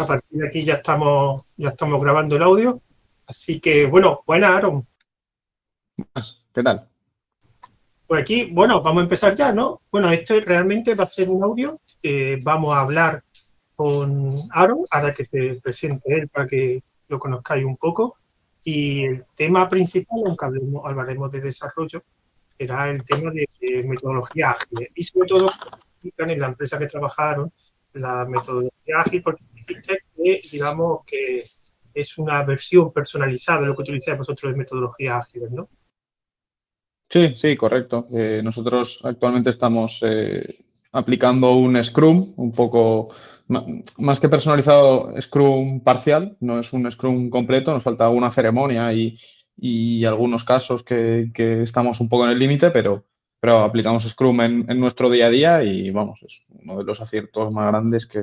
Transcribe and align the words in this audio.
A 0.00 0.06
partir 0.06 0.40
de 0.40 0.48
aquí 0.48 0.64
ya 0.64 0.76
estamos, 0.76 1.42
ya 1.58 1.68
estamos 1.68 2.00
grabando 2.00 2.34
el 2.34 2.42
audio. 2.42 2.80
Así 3.26 3.60
que, 3.60 3.84
bueno, 3.84 4.22
buenas, 4.26 4.50
Aaron. 4.50 4.86
¿Qué 6.54 6.62
tal? 6.62 6.88
Pues 8.06 8.22
aquí, 8.22 8.46
bueno, 8.46 8.80
vamos 8.80 9.02
a 9.02 9.04
empezar 9.04 9.36
ya, 9.36 9.52
¿no? 9.52 9.82
Bueno, 9.92 10.10
esto 10.10 10.40
realmente 10.40 10.94
va 10.94 11.04
a 11.04 11.06
ser 11.06 11.28
un 11.28 11.44
audio. 11.44 11.78
vamos 12.42 12.74
a 12.74 12.80
hablar 12.80 13.22
con 13.76 14.34
Aaron, 14.52 14.86
ahora 14.90 15.12
que 15.12 15.26
se 15.26 15.60
presente 15.62 16.18
él 16.18 16.28
para 16.28 16.46
que 16.46 16.82
lo 17.08 17.18
conozcáis 17.18 17.66
un 17.66 17.76
poco. 17.76 18.16
Y 18.64 19.04
el 19.04 19.26
tema 19.34 19.68
principal, 19.68 20.22
aunque 20.24 20.46
hablaremos 20.82 21.30
de 21.30 21.42
desarrollo, 21.42 22.02
será 22.56 22.88
el 22.88 23.04
tema 23.04 23.30
de, 23.32 23.46
metodología 23.84 24.52
ágil. 24.52 24.88
Y 24.94 25.04
sobre 25.04 25.28
todo, 25.28 25.50
en 26.02 26.40
la 26.40 26.46
empresa 26.46 26.78
que 26.78 26.86
trabajaron, 26.86 27.52
la 27.92 28.24
metodología 28.24 29.00
ágil, 29.00 29.22
porque 29.22 29.44
que, 29.82 30.40
digamos, 30.50 31.04
que 31.06 31.44
es 31.92 32.18
una 32.18 32.42
versión 32.44 32.92
personalizada 32.92 33.62
de 33.62 33.66
lo 33.68 33.76
que 33.76 33.82
utilizáis 33.82 34.18
vosotros 34.18 34.52
de 34.52 34.58
metodología 34.58 35.18
ágil, 35.18 35.42
¿no? 35.50 35.68
Sí, 37.08 37.34
sí, 37.36 37.56
correcto. 37.56 38.06
Eh, 38.12 38.40
nosotros 38.42 39.00
actualmente 39.02 39.50
estamos 39.50 39.98
eh, 40.02 40.64
aplicando 40.92 41.56
un 41.56 41.82
Scrum 41.82 42.34
un 42.36 42.52
poco 42.52 43.08
más 43.98 44.20
que 44.20 44.28
personalizado, 44.28 45.12
Scrum 45.20 45.80
parcial, 45.80 46.36
no 46.40 46.60
es 46.60 46.72
un 46.72 46.90
Scrum 46.90 47.30
completo, 47.30 47.72
nos 47.72 47.82
falta 47.82 48.04
alguna 48.04 48.30
ceremonia 48.30 48.92
y, 48.92 49.18
algunos 50.04 50.44
casos 50.44 50.84
que, 50.84 51.30
estamos 51.62 52.00
un 52.00 52.08
poco 52.08 52.24
en 52.26 52.30
el 52.30 52.38
límite, 52.38 52.70
pero, 52.70 53.04
pero 53.40 53.58
aplicamos 53.58 54.08
Scrum 54.08 54.40
en, 54.40 54.80
nuestro 54.80 55.10
día 55.10 55.26
a 55.26 55.30
día 55.30 55.64
y 55.64 55.90
vamos, 55.90 56.20
es 56.22 56.46
uno 56.50 56.78
de 56.78 56.84
los 56.84 57.00
aciertos 57.00 57.52
más 57.52 57.66
grandes 57.66 58.06
que, 58.06 58.22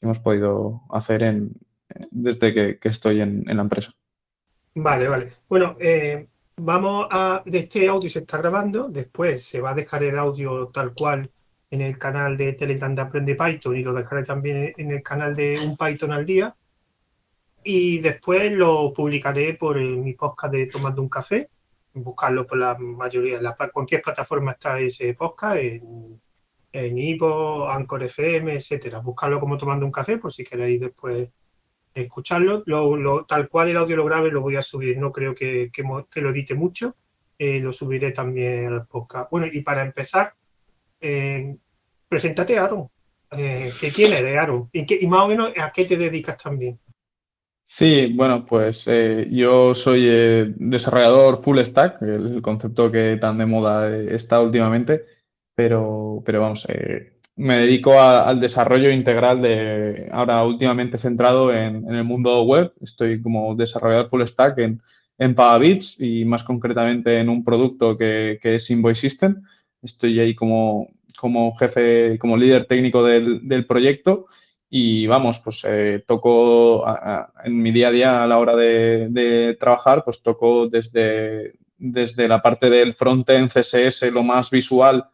hemos 0.00 0.18
podido 0.18 0.82
hacer 0.90 1.22
en, 1.22 1.52
desde 2.10 2.78
que, 2.78 2.88
estoy 2.88 3.20
en, 3.20 3.44
la 3.44 3.62
empresa. 3.62 3.92
Vale, 4.74 5.08
vale. 5.08 5.32
Bueno, 5.48 5.76
eh, 5.80 6.28
vamos 6.56 7.06
a, 7.10 7.42
de 7.44 7.58
este 7.58 7.88
audio 7.88 8.08
se 8.08 8.20
está 8.20 8.38
grabando, 8.38 8.88
después 8.88 9.44
se 9.44 9.60
va 9.60 9.70
a 9.70 9.74
dejar 9.74 10.02
el 10.02 10.18
audio 10.18 10.68
tal 10.68 10.94
cual 10.94 11.30
en 11.70 11.80
el 11.82 11.98
canal 11.98 12.36
de 12.36 12.54
Telegram 12.54 12.94
de 12.94 13.02
Aprende 13.02 13.34
Python 13.34 13.76
y 13.76 13.82
lo 13.82 13.92
dejaré 13.92 14.24
también 14.24 14.72
en 14.76 14.90
el 14.90 15.02
canal 15.02 15.34
de 15.34 15.60
Un 15.60 15.76
Python 15.76 16.12
al 16.12 16.24
Día. 16.24 16.54
Y 17.64 17.98
después 17.98 18.52
lo 18.52 18.92
publicaré 18.94 19.54
por 19.54 19.78
mi 19.78 20.14
podcast 20.14 20.54
de 20.54 20.66
Tomando 20.66 21.02
un 21.02 21.08
Café. 21.08 21.50
Buscarlo 21.92 22.46
por 22.46 22.58
la 22.58 22.78
mayoría, 22.78 23.42
la, 23.42 23.56
cualquier 23.56 24.00
plataforma 24.00 24.52
está 24.52 24.78
ese 24.78 25.12
podcast, 25.14 25.56
en, 25.56 26.20
en 26.72 26.98
Ivo, 26.98 27.68
Anchor 27.68 28.02
FM, 28.02 28.54
etcétera. 28.54 29.00
Buscarlo 29.00 29.40
como 29.40 29.58
Tomando 29.58 29.86
un 29.86 29.92
Café 29.92 30.18
por 30.18 30.32
si 30.32 30.44
queréis 30.44 30.80
después 30.80 31.30
escucharlo. 31.94 32.62
Lo, 32.66 33.24
tal 33.24 33.48
cual 33.48 33.68
el 33.68 33.76
audio 33.76 33.96
lo 33.96 34.04
grave 34.04 34.30
lo 34.30 34.40
voy 34.40 34.56
a 34.56 34.62
subir. 34.62 34.98
No 34.98 35.12
creo 35.12 35.34
que, 35.34 35.70
que, 35.72 36.20
lo 36.20 36.30
edite 36.30 36.54
mucho. 36.54 36.96
Eh, 37.38 37.60
lo 37.60 37.72
subiré 37.72 38.12
también 38.12 38.72
al 38.72 38.86
podcast. 38.86 39.30
Bueno, 39.30 39.46
y 39.52 39.60
para 39.62 39.82
empezar, 39.82 40.34
eh, 41.00 41.56
preséntate, 42.08 42.58
Aaron. 42.58 42.88
Eh, 43.30 43.72
¿Qué 43.80 43.92
quién 43.92 44.12
eres, 44.12 44.36
Aaron? 44.38 44.68
¿Y, 44.72 45.06
más 45.06 45.22
o 45.22 45.28
menos 45.28 45.52
a 45.56 45.72
qué 45.72 45.84
te 45.84 45.96
dedicas 45.96 46.38
también? 46.38 46.78
Sí, 47.66 48.14
bueno, 48.14 48.46
pues 48.46 48.84
eh, 48.86 49.28
yo 49.30 49.74
soy 49.74 50.06
eh, 50.08 50.54
desarrollador 50.56 51.42
full 51.42 51.58
stack, 51.58 52.00
el, 52.00 52.40
concepto 52.40 52.90
que 52.90 53.18
tan 53.20 53.36
de 53.36 53.44
moda 53.44 53.94
está 53.94 54.40
últimamente, 54.40 55.04
pero, 55.58 56.22
pero 56.24 56.40
vamos, 56.40 56.64
me 57.34 57.58
dedico 57.58 58.00
al 58.00 58.38
desarrollo 58.38 58.92
integral 58.92 59.42
de, 59.42 60.08
ahora 60.12 60.44
últimamente 60.44 60.98
centrado 60.98 61.52
en, 61.52 61.92
el 61.92 62.04
mundo 62.04 62.44
web, 62.44 62.72
estoy 62.80 63.20
como 63.20 63.56
desarrollador 63.56 64.08
full 64.08 64.22
stack 64.22 64.58
en, 64.58 64.80
en 65.18 65.34
Pavabits 65.34 66.00
y 66.00 66.24
más 66.24 66.44
concretamente 66.44 67.18
en 67.18 67.28
un 67.28 67.42
producto 67.42 67.98
que, 67.98 68.38
que 68.40 68.54
es 68.54 68.70
Invoice 68.70 69.00
System. 69.00 69.42
Estoy 69.82 70.20
ahí 70.20 70.36
como, 70.36 70.90
como 71.16 71.56
jefe, 71.56 72.20
como 72.20 72.36
líder 72.36 72.66
técnico 72.66 73.02
del, 73.02 73.66
proyecto 73.66 74.26
y 74.70 75.08
vamos, 75.08 75.40
pues 75.40 75.62
eh, 75.66 76.04
toco 76.06 76.84
en 77.42 77.60
mi 77.60 77.72
día 77.72 77.88
a 77.88 77.90
día 77.90 78.22
a 78.22 78.28
la 78.28 78.38
hora 78.38 78.54
de, 78.54 79.56
trabajar, 79.58 80.04
pues 80.04 80.22
toco 80.22 80.68
desde, 80.68 81.54
desde 81.78 82.28
la 82.28 82.40
parte 82.40 82.70
del 82.70 82.94
frontend 82.94 83.50
CSS 83.50 84.12
lo 84.12 84.22
más 84.22 84.50
visual 84.50 85.08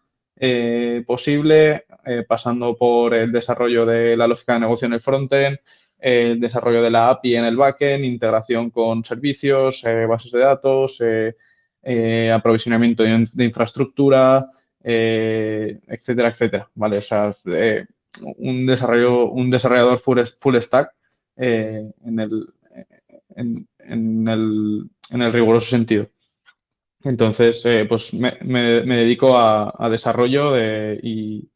eh, 0.46 1.04
posible, 1.06 1.84
eh, 2.04 2.24
pasando 2.28 2.76
por 2.76 3.14
el 3.14 3.32
desarrollo 3.32 3.86
de 3.86 4.16
la 4.16 4.26
lógica 4.26 4.54
de 4.54 4.60
negocio 4.60 4.86
en 4.86 4.94
el 4.94 5.00
frontend, 5.00 5.58
el 5.98 6.40
desarrollo 6.40 6.82
de 6.82 6.90
la 6.90 7.10
API 7.10 7.36
en 7.36 7.44
el 7.44 7.56
backend, 7.56 8.04
integración 8.04 8.70
con 8.70 9.04
servicios, 9.04 9.82
bases 10.08 10.32
de 10.32 10.38
datos, 10.38 10.98
aprovisionamiento 12.32 13.02
de 13.02 13.44
infraestructura, 13.44 14.50
eh, 14.86 15.80
etcétera, 15.86 16.28
etcétera, 16.28 16.70
¿vale? 16.74 17.00
Eh, 17.46 17.86
un, 18.36 18.66
desarrollo, 18.66 19.30
un 19.30 19.48
desarrollador 19.50 19.98
full, 19.98 20.60
stack 20.60 20.90
eh, 21.36 21.90
en, 22.04 22.20
el, 22.20 22.52
en, 23.34 23.66
el, 24.28 24.90
en, 25.08 25.22
el, 25.22 25.32
riguroso 25.32 25.70
sentido. 25.70 26.10
Entonces, 27.04 27.62
pues 27.88 28.14
me, 28.14 28.36
me, 28.42 28.96
dedico 28.96 29.38
a, 29.38 29.88
desarrollo 29.90 30.58
y, 30.58 31.48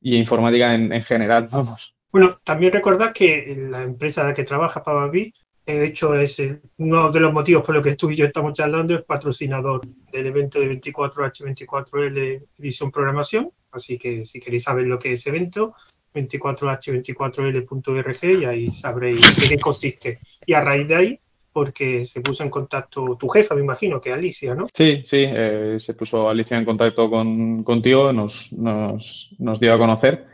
y, 0.00 0.16
informática 0.16 0.74
en, 0.74 1.02
general, 1.02 1.48
vamos. 1.52 1.94
Bueno, 2.12 2.40
también 2.44 2.72
recordad 2.72 3.12
que 3.12 3.56
la 3.70 3.82
empresa 3.82 4.22
en 4.22 4.28
la 4.28 4.34
que 4.34 4.44
trabaja 4.44 4.82
Pavavi 4.82 5.32
de 5.66 5.84
hecho, 5.84 6.14
es 6.14 6.40
uno 6.76 7.10
de 7.10 7.18
los 7.18 7.32
motivos 7.32 7.64
por 7.64 7.74
los 7.74 7.82
que 7.82 7.96
tú 7.96 8.08
y 8.10 8.16
yo 8.16 8.26
estamos 8.26 8.52
charlando, 8.52 8.94
es 8.94 9.02
patrocinador 9.02 9.80
del 10.12 10.28
evento 10.28 10.60
de 10.60 10.80
24H24L 10.80 12.46
Edición 12.56 12.92
Programación. 12.92 13.50
Así 13.72 13.98
que 13.98 14.24
si 14.24 14.38
queréis 14.38 14.62
saber 14.62 14.86
lo 14.86 15.00
que 15.00 15.14
es 15.14 15.26
evento, 15.26 15.74
24h24l.org 16.14 18.24
y 18.40 18.44
ahí 18.44 18.70
sabréis 18.70 19.40
de 19.40 19.48
qué 19.48 19.58
consiste. 19.58 20.20
Y 20.46 20.52
a 20.52 20.60
raíz 20.60 20.86
de 20.86 20.94
ahí, 20.94 21.18
porque 21.56 22.04
se 22.04 22.20
puso 22.20 22.42
en 22.42 22.50
contacto 22.50 23.16
tu 23.18 23.30
jefa, 23.30 23.54
me 23.54 23.62
imagino, 23.62 23.98
que 23.98 24.12
Alicia, 24.12 24.54
¿no? 24.54 24.66
Sí, 24.74 25.02
sí, 25.06 25.24
eh, 25.26 25.78
se 25.80 25.94
puso 25.94 26.28
Alicia 26.28 26.58
en 26.58 26.66
contacto 26.66 27.08
con, 27.08 27.64
contigo, 27.64 28.12
nos, 28.12 28.52
nos, 28.52 29.30
nos 29.38 29.58
dio 29.58 29.72
a 29.72 29.78
conocer 29.78 30.26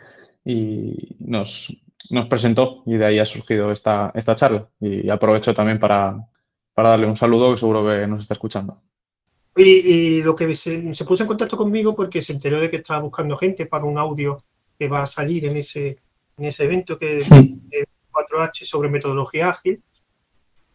y 0.45 1.15
nos, 1.21 1.73
nos 2.11 2.27
presentó 2.27 2.83
y 2.87 2.97
de 2.97 3.07
ahí 3.07 3.21
ha 3.21 3.25
surgido 3.25 3.71
esta, 3.71 4.11
esta 4.17 4.35
charla. 4.35 4.69
Y 4.81 5.09
aprovecho 5.11 5.55
también 5.55 5.79
para, 5.79 6.27
darle 6.75 7.07
un 7.07 7.17
saludo 7.17 7.53
que 7.53 7.59
seguro 7.59 7.87
que 7.87 8.05
nos 8.09 8.23
está 8.23 8.35
escuchando. 8.35 8.83
Y, 9.55 10.23
lo 10.23 10.35
que 10.35 10.53
se, 10.57 10.93
puso 11.07 11.23
en 11.23 11.29
contacto 11.29 11.57
conmigo 11.57 11.95
porque 11.95 12.21
se 12.21 12.33
enteró 12.33 12.61
de 12.61 12.69
que 12.69 12.79
estaba 12.79 12.99
buscando 12.99 13.37
gente 13.37 13.67
para 13.67 13.85
un 13.85 13.97
audio 13.97 14.39
que 14.77 14.89
va 14.89 15.03
a 15.03 15.07
salir 15.07 15.45
en 15.45 15.59
ese, 15.59 15.99
en 16.37 16.47
ese 16.47 16.65
evento 16.65 16.99
que 16.99 17.19
es 17.19 17.31
4H 17.31 18.65
sobre 18.65 18.89
metodología 18.89 19.51
ágil. 19.51 19.81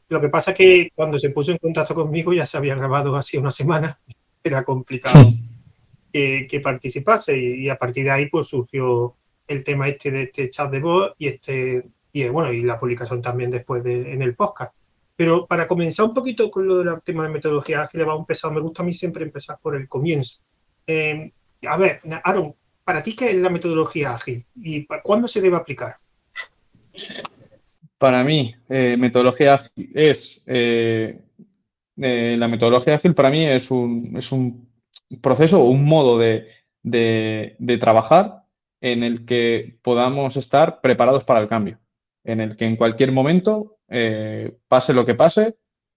Lo 0.10 0.22
que 0.22 0.30
pasa 0.30 0.52
es 0.52 0.58
que 0.58 0.92
cuando 0.96 1.20
se 1.20 1.32
puso 1.32 1.52
en 1.52 1.58
contacto 1.58 1.94
conmigo 1.94 2.34
ya 2.34 2.46
se 2.46 2.58
había 2.58 2.76
grabado 2.76 3.16
hace 3.16 3.38
una 3.38 3.52
semana, 3.52 4.00
era 4.44 4.64
complicado 4.64 5.32
que, 6.12 6.62
participase 6.64 7.38
y, 7.38 7.70
a 7.70 7.78
partir 7.78 8.06
de 8.06 8.12
ahí 8.12 8.30
pues 8.30 8.48
surgió 8.48 9.16
el 9.48 9.64
tema 9.64 9.88
este 9.88 10.12
de 10.12 10.24
este 10.24 10.50
chat 10.50 10.70
de 10.72 10.80
voz 10.80 11.14
y 11.18 11.28
este 11.28 11.86
y 12.12 12.28
bueno 12.30 12.52
y 12.52 12.64
la 12.64 12.80
publicación 12.80 13.22
también 13.22 13.52
después 13.52 13.84
de, 13.84 14.14
en 14.14 14.22
el 14.22 14.36
podcast. 14.36 14.74
Pero 15.16 15.48
para 15.48 15.68
comenzar 15.68 16.06
un 16.06 16.14
poquito 16.14 16.50
con 16.52 16.68
lo 16.68 16.84
del 16.84 17.02
tema 17.02 17.24
de 17.24 17.30
metodología 17.30 17.82
ágil, 17.82 18.08
va 18.08 18.14
a 18.14 18.18
empezar, 18.18 18.52
me 18.52 18.62
gusta 18.62 18.84
a 18.84 18.86
mí 18.86 18.94
siempre 18.94 19.24
empezar 19.24 19.58
por 19.62 19.76
el 19.76 19.88
comienzo. 19.88 20.40
Eh, 20.86 21.32
a 21.68 21.78
ver, 21.78 22.02
Aaron, 22.24 22.56
¿para 22.84 23.02
ti 23.02 23.16
qué 23.16 23.32
es 23.32 23.36
la 23.36 23.50
metodología 23.50 24.14
ágil 24.14 24.46
y 24.56 24.86
cuándo 25.04 25.28
se 25.28 25.42
debe 25.42 25.58
aplicar? 25.58 25.98
Para 27.98 28.24
mí, 28.24 28.56
eh, 28.70 28.96
metodología 28.98 29.56
ágil 29.56 29.92
es 29.96 30.44
eh, 30.46 31.20
la 31.96 32.48
metodología 32.48 32.96
ágil 32.96 33.16
para 33.16 33.32
mí 33.32 33.44
es 33.44 33.72
un, 33.72 34.14
es 34.18 34.32
un 34.32 34.70
proceso 35.22 35.62
o 35.62 35.70
un 35.70 35.86
modo 35.86 36.18
de, 36.20 36.48
de, 36.84 37.56
de 37.58 37.78
trabajar 37.78 38.44
en 38.82 39.04
el 39.04 39.26
que 39.26 39.80
podamos 39.82 40.38
estar 40.38 40.82
preparados 40.82 41.24
para 41.24 41.40
el 41.40 41.48
cambio, 41.48 41.80
en 42.24 42.40
el 42.42 42.56
que 42.56 42.66
en 42.66 42.76
cualquier 42.76 43.12
momento, 43.12 43.78
eh, 43.90 44.58
pase 44.68 44.94
lo 44.94 45.06
que 45.06 45.16
pase, 45.16 45.56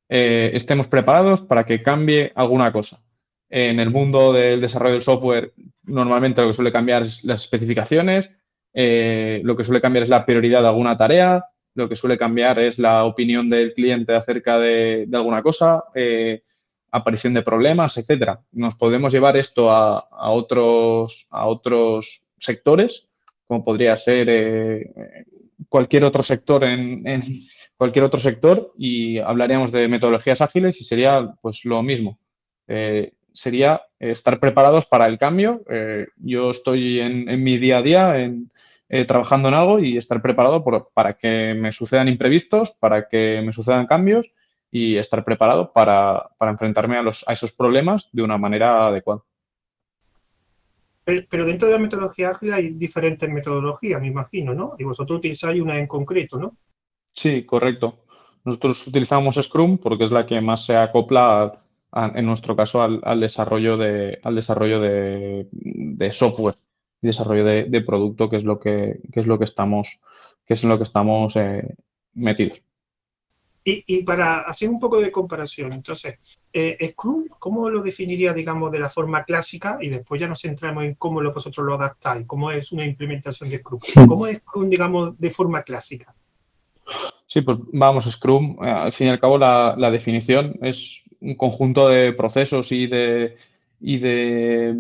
eh, 0.09 0.51
estemos 0.55 0.87
preparados 0.89 1.43
para 1.43 1.65
que 1.65 1.83
cambie 1.83 2.33
alguna 2.35 2.73
cosa. 2.73 3.05
En 3.49 3.81
el 3.81 3.91
mundo 3.91 4.33
del 4.33 4.61
desarrollo 4.61 4.95
del 4.95 5.03
software, 5.03 5.53
normalmente 5.83 6.41
lo 6.41 6.49
que 6.49 6.55
suele 6.55 6.73
cambiar 6.73 7.03
es 7.03 7.25
las 7.25 7.43
especificaciones, 7.43 8.33
eh, 8.73 9.41
lo 9.45 9.57
que 9.57 9.65
suele 9.65 9.81
cambiar 9.81 10.05
es 10.05 10.09
la 10.09 10.25
prioridad 10.25 10.63
de 10.63 10.69
alguna 10.69 10.97
tarea, 10.97 11.45
lo 11.75 11.89
que 11.89 11.97
suele 11.97 12.19
cambiar 12.19 12.59
es 12.59 12.79
la 12.79 13.05
opinión 13.05 13.49
del 13.49 13.75
cliente 13.75 14.15
acerca 14.15 14.59
de, 14.59 15.09
alguna 15.13 15.43
cosa, 15.43 15.85
aparición 16.91 17.35
de 17.35 17.43
problemas, 17.43 17.97
etcétera. 17.97 18.41
Nos 18.53 18.75
podemos 18.75 19.13
llevar 19.13 19.37
esto 19.37 19.71
a, 19.71 20.31
otros, 20.31 21.27
a 21.31 21.47
otros 21.47 22.27
sectores, 22.39 23.09
como 23.47 23.65
podría 23.65 23.97
ser 23.97 24.29
eh, 24.29 24.93
cualquier 25.69 26.05
otro 26.05 26.23
sector 26.23 26.65
en, 26.65 27.05
cualquier 27.77 28.05
otro 28.05 28.21
sector 28.21 28.73
y 28.77 29.19
hablaríamos 29.19 29.73
de 29.73 29.89
metodologías 29.89 30.41
ágiles 30.41 30.81
y 30.81 30.85
sería 30.85 31.35
pues 31.41 31.65
lo 31.65 31.83
mismo. 31.83 32.19
Eh, 32.69 33.13
sería 33.33 33.83
estar 33.99 34.39
preparados 34.41 34.87
para 34.87 35.07
el 35.07 35.19
cambio. 35.19 35.63
Eh, 35.71 36.07
yo 36.17 36.51
estoy 36.51 37.01
en, 37.01 37.43
mi 37.43 37.59
día 37.59 37.79
a 37.79 37.83
día 37.83 38.19
en, 38.19 38.50
trabajando 39.07 39.49
en 39.49 39.55
algo 39.55 39.79
y 39.79 39.97
estar 39.97 40.21
preparado 40.21 40.65
para 40.93 41.15
que 41.15 41.55
me 41.55 41.73
sucedan 41.73 42.09
imprevistos, 42.09 42.73
para 42.73 43.09
que 43.09 43.41
me 43.45 43.53
sucedan 43.53 43.87
cambios 43.87 44.33
y 44.71 44.97
estar 44.97 45.25
preparado 45.25 45.73
para, 45.73 46.31
enfrentarme 46.41 46.97
a, 46.97 47.03
los, 47.03 47.25
a 47.29 47.33
esos 47.33 47.53
problemas 47.53 48.09
de 48.13 48.23
una 48.23 48.39
manera 48.39 48.87
adecuada. 48.87 49.23
Pero 51.05 51.47
dentro 51.47 51.67
de 51.67 51.75
la 51.75 51.81
metodología 51.81 52.31
ágil 52.31 52.53
hay 52.53 52.71
diferentes 52.71 53.29
metodologías, 53.29 54.01
me 54.01 54.07
imagino, 54.07 54.55
¿no? 54.55 54.75
Y 54.79 54.85
vosotros 54.85 55.19
utilizáis 55.19 55.61
una 55.61 55.79
en 55.79 55.87
concreto, 55.87 56.39
¿no? 56.39 56.57
Sí, 57.13 57.45
correcto. 57.45 58.05
Nosotros 58.45 58.87
utilizamos 58.87 59.37
Scrum 59.37 59.79
porque 59.79 60.05
es 60.05 60.11
la 60.11 60.27
que 60.27 60.41
más 60.41 60.65
se 60.65 60.77
acopla, 60.77 61.63
en 61.93 62.27
nuestro 62.27 62.55
caso, 62.55 62.83
al, 62.83 63.21
desarrollo 63.21 63.77
de, 63.77 64.21
al 64.23 64.37
desarrollo 64.37 64.81
de, 64.81 66.13
software 66.13 66.55
y 67.03 67.07
desarrollo 67.07 67.45
de, 67.45 67.81
producto, 67.81 68.29
que 68.29 68.37
es 68.37 68.45
lo 68.45 68.61
que, 68.61 69.01
es 69.13 69.27
lo 69.27 69.39
que 69.39 69.45
estamos, 69.45 70.01
que 70.47 70.55
es 70.55 70.63
en 70.63 70.69
lo 70.69 70.79
que 70.79 70.85
estamos 70.85 71.35
eh, 71.37 71.75
metidos. 72.15 72.63
Y, 73.63 74.03
para 74.05 74.41
hacer 74.41 74.71
un 74.71 74.81
poco 74.81 75.01
de 75.01 75.13
comparación, 75.13 75.73
entonces, 75.75 76.19
eh, 76.53 76.93
Scrum, 76.93 77.27
¿cómo 77.39 77.69
lo 77.69 77.83
definiría, 77.83 78.33
digamos, 78.33 78.73
de 78.73 78.81
la 78.81 78.89
forma 78.89 79.23
clásica? 79.23 79.79
Y 79.81 79.89
después 79.89 80.21
ya 80.21 80.27
nos 80.27 80.41
centramos 80.41 80.85
en 80.85 80.95
cómo 80.95 81.21
lo, 81.21 81.33
vosotros 81.33 81.65
lo 81.67 81.75
adaptáis, 81.75 82.27
cómo 82.27 82.51
es 82.51 82.73
una 82.73 82.87
implementación 82.87 83.51
de 83.51 83.59
Scrum. 83.59 83.81
¿Cómo 84.09 84.27
es 84.27 84.39
Scrum, 84.39 84.69
digamos, 84.71 85.19
de 85.19 85.31
forma 85.31 85.63
clásica? 85.63 86.15
Sí, 87.27 87.43
pues 87.43 87.59
vamos, 87.73 88.11
Scrum, 88.11 88.57
eh, 88.65 88.69
al 88.69 88.93
fin 88.93 89.09
y 89.09 89.11
al 89.11 89.21
cabo 89.21 89.39
la, 89.39 89.91
definición 89.91 90.59
es 90.63 91.03
un 91.21 91.35
conjunto 91.35 91.87
de 91.89 92.13
procesos 92.15 92.73
y 92.73 92.87
de, 92.87 93.37
y 93.79 93.99
de 93.99 94.75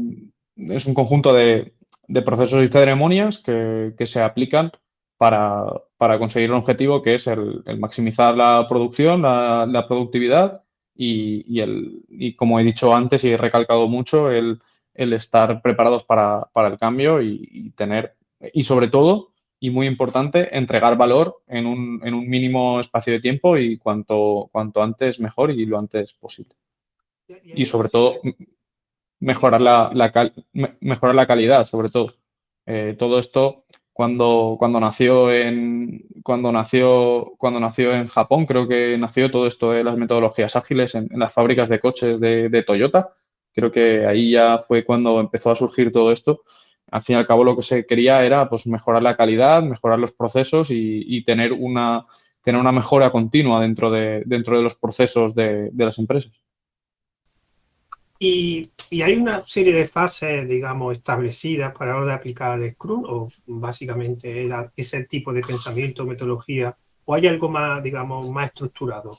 es 0.56 0.86
un 0.86 0.94
conjunto 0.94 1.32
de, 1.32 1.74
procesos 2.24 2.64
y 2.64 2.68
ceremonias 2.68 3.38
que, 3.38 3.94
que 3.96 4.06
se 4.06 4.20
aplican 4.20 4.72
para, 5.20 6.18
conseguir 6.18 6.50
un 6.50 6.56
objetivo 6.56 7.02
que 7.02 7.16
es 7.16 7.26
el, 7.26 7.62
maximizar 7.78 8.34
la 8.34 8.64
producción, 8.66 9.20
la, 9.20 9.84
productividad 9.86 10.62
y, 10.94 11.60
el, 11.60 12.04
y, 12.08 12.34
como 12.36 12.58
he 12.58 12.64
dicho 12.64 12.96
antes 12.96 13.22
y 13.24 13.28
he 13.28 13.36
recalcado 13.36 13.86
mucho, 13.86 14.30
el, 14.30 14.62
estar 14.94 15.60
preparados 15.60 16.04
para, 16.04 16.48
el 16.54 16.78
cambio 16.78 17.20
y, 17.20 17.70
tener, 17.76 18.16
y 18.54 18.64
sobre 18.64 18.88
todo, 18.88 19.32
y 19.58 19.68
muy 19.68 19.86
importante, 19.86 20.56
entregar 20.56 20.96
valor 20.96 21.42
en 21.46 21.66
un, 21.66 22.00
en 22.02 22.14
un, 22.14 22.26
mínimo 22.26 22.80
espacio 22.80 23.12
de 23.12 23.20
tiempo 23.20 23.58
y 23.58 23.76
cuanto, 23.76 24.48
cuanto 24.50 24.82
antes 24.82 25.20
mejor 25.20 25.50
y 25.50 25.66
lo 25.66 25.78
antes 25.78 26.14
posible. 26.14 26.54
Y 27.44 27.66
sobre 27.66 27.90
todo, 27.90 28.20
mejorar 29.20 29.60
la, 29.60 29.90
mejorar 30.80 31.14
la 31.14 31.26
calidad, 31.26 31.66
sobre 31.66 31.90
todo. 31.90 32.12
Eh, 32.66 32.96
todo 32.98 33.18
esto 33.18 33.64
cuando, 33.92 34.56
cuando 34.58 34.80
nació 34.80 35.32
en 35.32 36.04
cuando 36.22 36.52
nació 36.52 37.32
cuando 37.38 37.58
nació 37.60 37.94
en 37.94 38.06
Japón 38.06 38.46
creo 38.46 38.68
que 38.68 38.96
nació 38.98 39.30
todo 39.30 39.46
esto 39.46 39.72
de 39.72 39.82
las 39.84 39.96
metodologías 39.96 40.56
ágiles 40.56 40.94
en, 40.94 41.08
las 41.12 41.32
fábricas 41.32 41.68
de 41.68 41.80
coches 41.80 42.20
de, 42.20 42.64
Toyota. 42.66 43.14
Creo 43.52 43.72
que 43.72 44.06
ahí 44.06 44.32
ya 44.32 44.58
fue 44.58 44.84
cuando 44.84 45.20
empezó 45.20 45.50
a 45.50 45.56
surgir 45.56 45.92
todo 45.92 46.12
esto. 46.12 46.42
Al 46.90 47.02
fin 47.02 47.16
y 47.16 47.18
al 47.18 47.26
cabo 47.26 47.44
lo 47.44 47.56
que 47.56 47.62
se 47.62 47.86
quería 47.86 48.24
era 48.24 48.48
pues 48.48 48.66
mejorar 48.66 49.02
la 49.02 49.16
calidad 49.16 49.62
mejorar 49.62 49.98
los 49.98 50.12
procesos 50.12 50.68
y, 50.70 51.24
tener 51.24 51.52
una 51.52 52.06
tener 52.42 52.60
una 52.60 52.72
mejora 52.72 53.10
continua 53.10 53.60
dentro 53.60 53.90
de 53.90 54.22
dentro 54.26 54.56
de 54.56 54.62
los 54.62 54.76
procesos 54.76 55.34
de 55.34 55.70
las 55.74 55.98
empresas 55.98 56.32
y, 58.22 58.70
hay 59.02 59.14
una 59.14 59.46
serie 59.46 59.72
de 59.72 59.88
fases, 59.88 60.46
digamos, 60.46 60.98
establecidas 60.98 61.72
para 61.76 61.92
la 61.92 61.96
hora 61.96 62.06
de 62.08 62.12
aplicar 62.12 62.60
el 62.60 62.72
Scrum, 62.72 63.04
o 63.06 63.28
básicamente 63.46 64.46
ese 64.76 65.04
tipo 65.04 65.32
de 65.32 65.40
pensamiento, 65.40 66.04
metodología, 66.04 66.76
o 67.06 67.14
hay 67.14 67.26
algo 67.26 67.48
más, 67.48 67.82
digamos, 67.82 68.28
más 68.28 68.48
estructurado. 68.48 69.18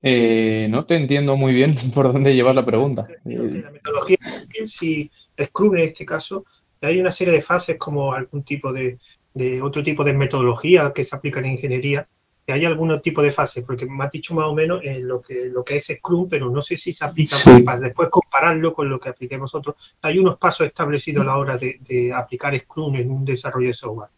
Eh, 0.00 0.68
no 0.70 0.86
te 0.86 0.94
entiendo 0.94 1.36
muy 1.36 1.52
bien 1.52 1.74
por 1.94 2.12
dónde 2.12 2.36
llevas 2.36 2.54
la 2.54 2.64
pregunta. 2.64 3.08
La 3.24 3.70
metodología, 3.72 4.18
si 4.66 5.10
Scrum 5.42 5.74
en 5.76 5.82
este 5.82 6.06
caso, 6.06 6.44
hay 6.82 7.00
una 7.00 7.10
serie 7.10 7.34
de 7.34 7.42
fases 7.42 7.76
como 7.78 8.12
algún 8.12 8.44
tipo 8.44 8.72
de, 8.72 8.96
de 9.34 9.60
otro 9.60 9.82
tipo 9.82 10.04
de 10.04 10.12
metodología 10.12 10.92
que 10.94 11.02
se 11.02 11.16
aplica 11.16 11.40
en 11.40 11.46
ingeniería, 11.46 12.08
hay 12.46 12.64
algún 12.64 13.00
tipo 13.00 13.22
de 13.22 13.30
fase, 13.30 13.62
porque 13.62 13.86
me 13.86 14.04
has 14.04 14.10
dicho 14.10 14.34
más 14.34 14.46
o 14.46 14.54
menos 14.54 14.80
en 14.84 15.06
lo 15.06 15.20
que, 15.20 15.46
lo 15.46 15.64
que 15.64 15.76
es 15.76 15.86
Scrum, 15.86 16.28
pero 16.28 16.50
no 16.50 16.60
sé 16.62 16.76
si 16.76 16.92
se 16.92 17.04
aplica 17.04 17.36
para 17.64 17.80
después 17.80 18.08
compararlo 18.08 18.72
con 18.72 18.88
lo 18.88 18.98
que 18.98 19.10
apliquemos 19.10 19.52
nosotros. 19.52 19.96
Hay 20.02 20.18
unos 20.18 20.38
pasos 20.38 20.66
establecidos 20.66 21.22
a 21.22 21.26
la 21.26 21.36
hora 21.36 21.58
de, 21.58 22.12
aplicar 22.14 22.58
Scrum 22.58 22.96
en 22.96 23.10
un 23.10 23.24
desarrollo 23.24 23.68
de 23.68 23.74
software. 23.74 24.10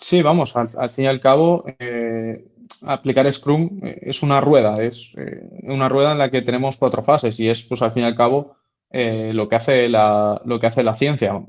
Sí, 0.00 0.22
vamos, 0.22 0.56
al, 0.56 0.90
fin 0.90 1.04
y 1.04 1.08
al 1.08 1.20
cabo, 1.20 1.64
eh, 1.78 2.46
aplicar 2.82 3.30
Scrum 3.32 3.80
eh, 3.82 3.98
es 4.02 4.22
una 4.22 4.40
rueda, 4.40 4.82
es 4.82 5.12
eh, 5.18 5.42
una 5.64 5.88
rueda 5.88 6.12
en 6.12 6.18
la 6.18 6.30
que 6.30 6.40
tenemos 6.40 6.78
cuatro 6.78 7.02
fases 7.02 7.38
y 7.38 7.48
es, 7.48 7.62
pues 7.62 7.82
al 7.82 7.92
fin 7.92 8.04
y 8.04 8.06
al 8.06 8.16
cabo, 8.16 8.56
lo, 8.94 9.48
que 9.48 9.56
hace 9.56 9.88
la, 9.88 10.40
lo 10.44 10.60
que 10.60 10.66
hace 10.66 10.82
la 10.82 10.94
ciencia. 10.94 11.42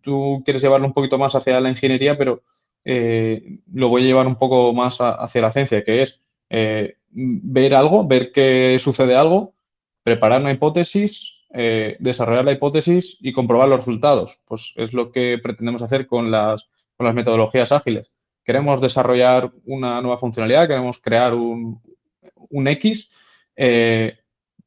Tú 0.00 0.42
quieres 0.46 0.62
llevarlo 0.62 0.86
un 0.86 0.94
poquito 0.94 1.18
más 1.18 1.34
hacia 1.34 1.60
la 1.60 1.68
ingeniería, 1.68 2.16
pero 2.16 2.42
eh, 2.84 3.60
lo 3.72 3.88
voy 3.88 4.02
a 4.02 4.06
llevar 4.06 4.26
un 4.26 4.36
poco 4.36 4.72
más 4.74 4.98
hacia 5.00 5.40
la 5.40 5.52
ciencia, 5.52 5.84
que 5.84 6.02
es 6.02 6.20
eh, 6.50 6.96
ver 7.10 7.74
algo, 7.74 8.06
ver 8.06 8.30
que 8.32 8.78
sucede 8.78 9.16
algo, 9.16 9.54
preparar 10.02 10.42
una 10.42 10.52
hipótesis, 10.52 11.32
eh, 11.54 11.96
desarrollar 11.98 12.44
la 12.44 12.52
hipótesis 12.52 13.16
y 13.20 13.32
comprobar 13.32 13.68
los 13.68 13.78
resultados. 13.78 14.40
Pues 14.44 14.72
es 14.76 14.92
lo 14.92 15.12
que 15.12 15.38
pretendemos 15.42 15.82
hacer 15.82 16.06
con 16.06 16.30
las, 16.30 16.68
con 16.96 17.06
las 17.06 17.14
metodologías 17.14 17.72
ágiles. 17.72 18.10
Queremos 18.44 18.80
desarrollar 18.80 19.50
una 19.64 20.02
nueva 20.02 20.18
funcionalidad, 20.18 20.68
queremos 20.68 21.00
crear 21.00 21.32
un, 21.32 21.80
un 22.50 22.68
X, 22.68 23.10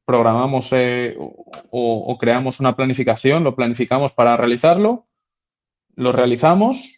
programamos 0.03 0.71
o 1.69 2.17
creamos 2.19 2.59
una 2.59 2.75
planificación, 2.75 3.43
lo 3.43 3.55
planificamos 3.55 4.13
para 4.13 4.35
realizarlo, 4.35 5.05
lo 5.95 6.11
realizamos 6.11 6.96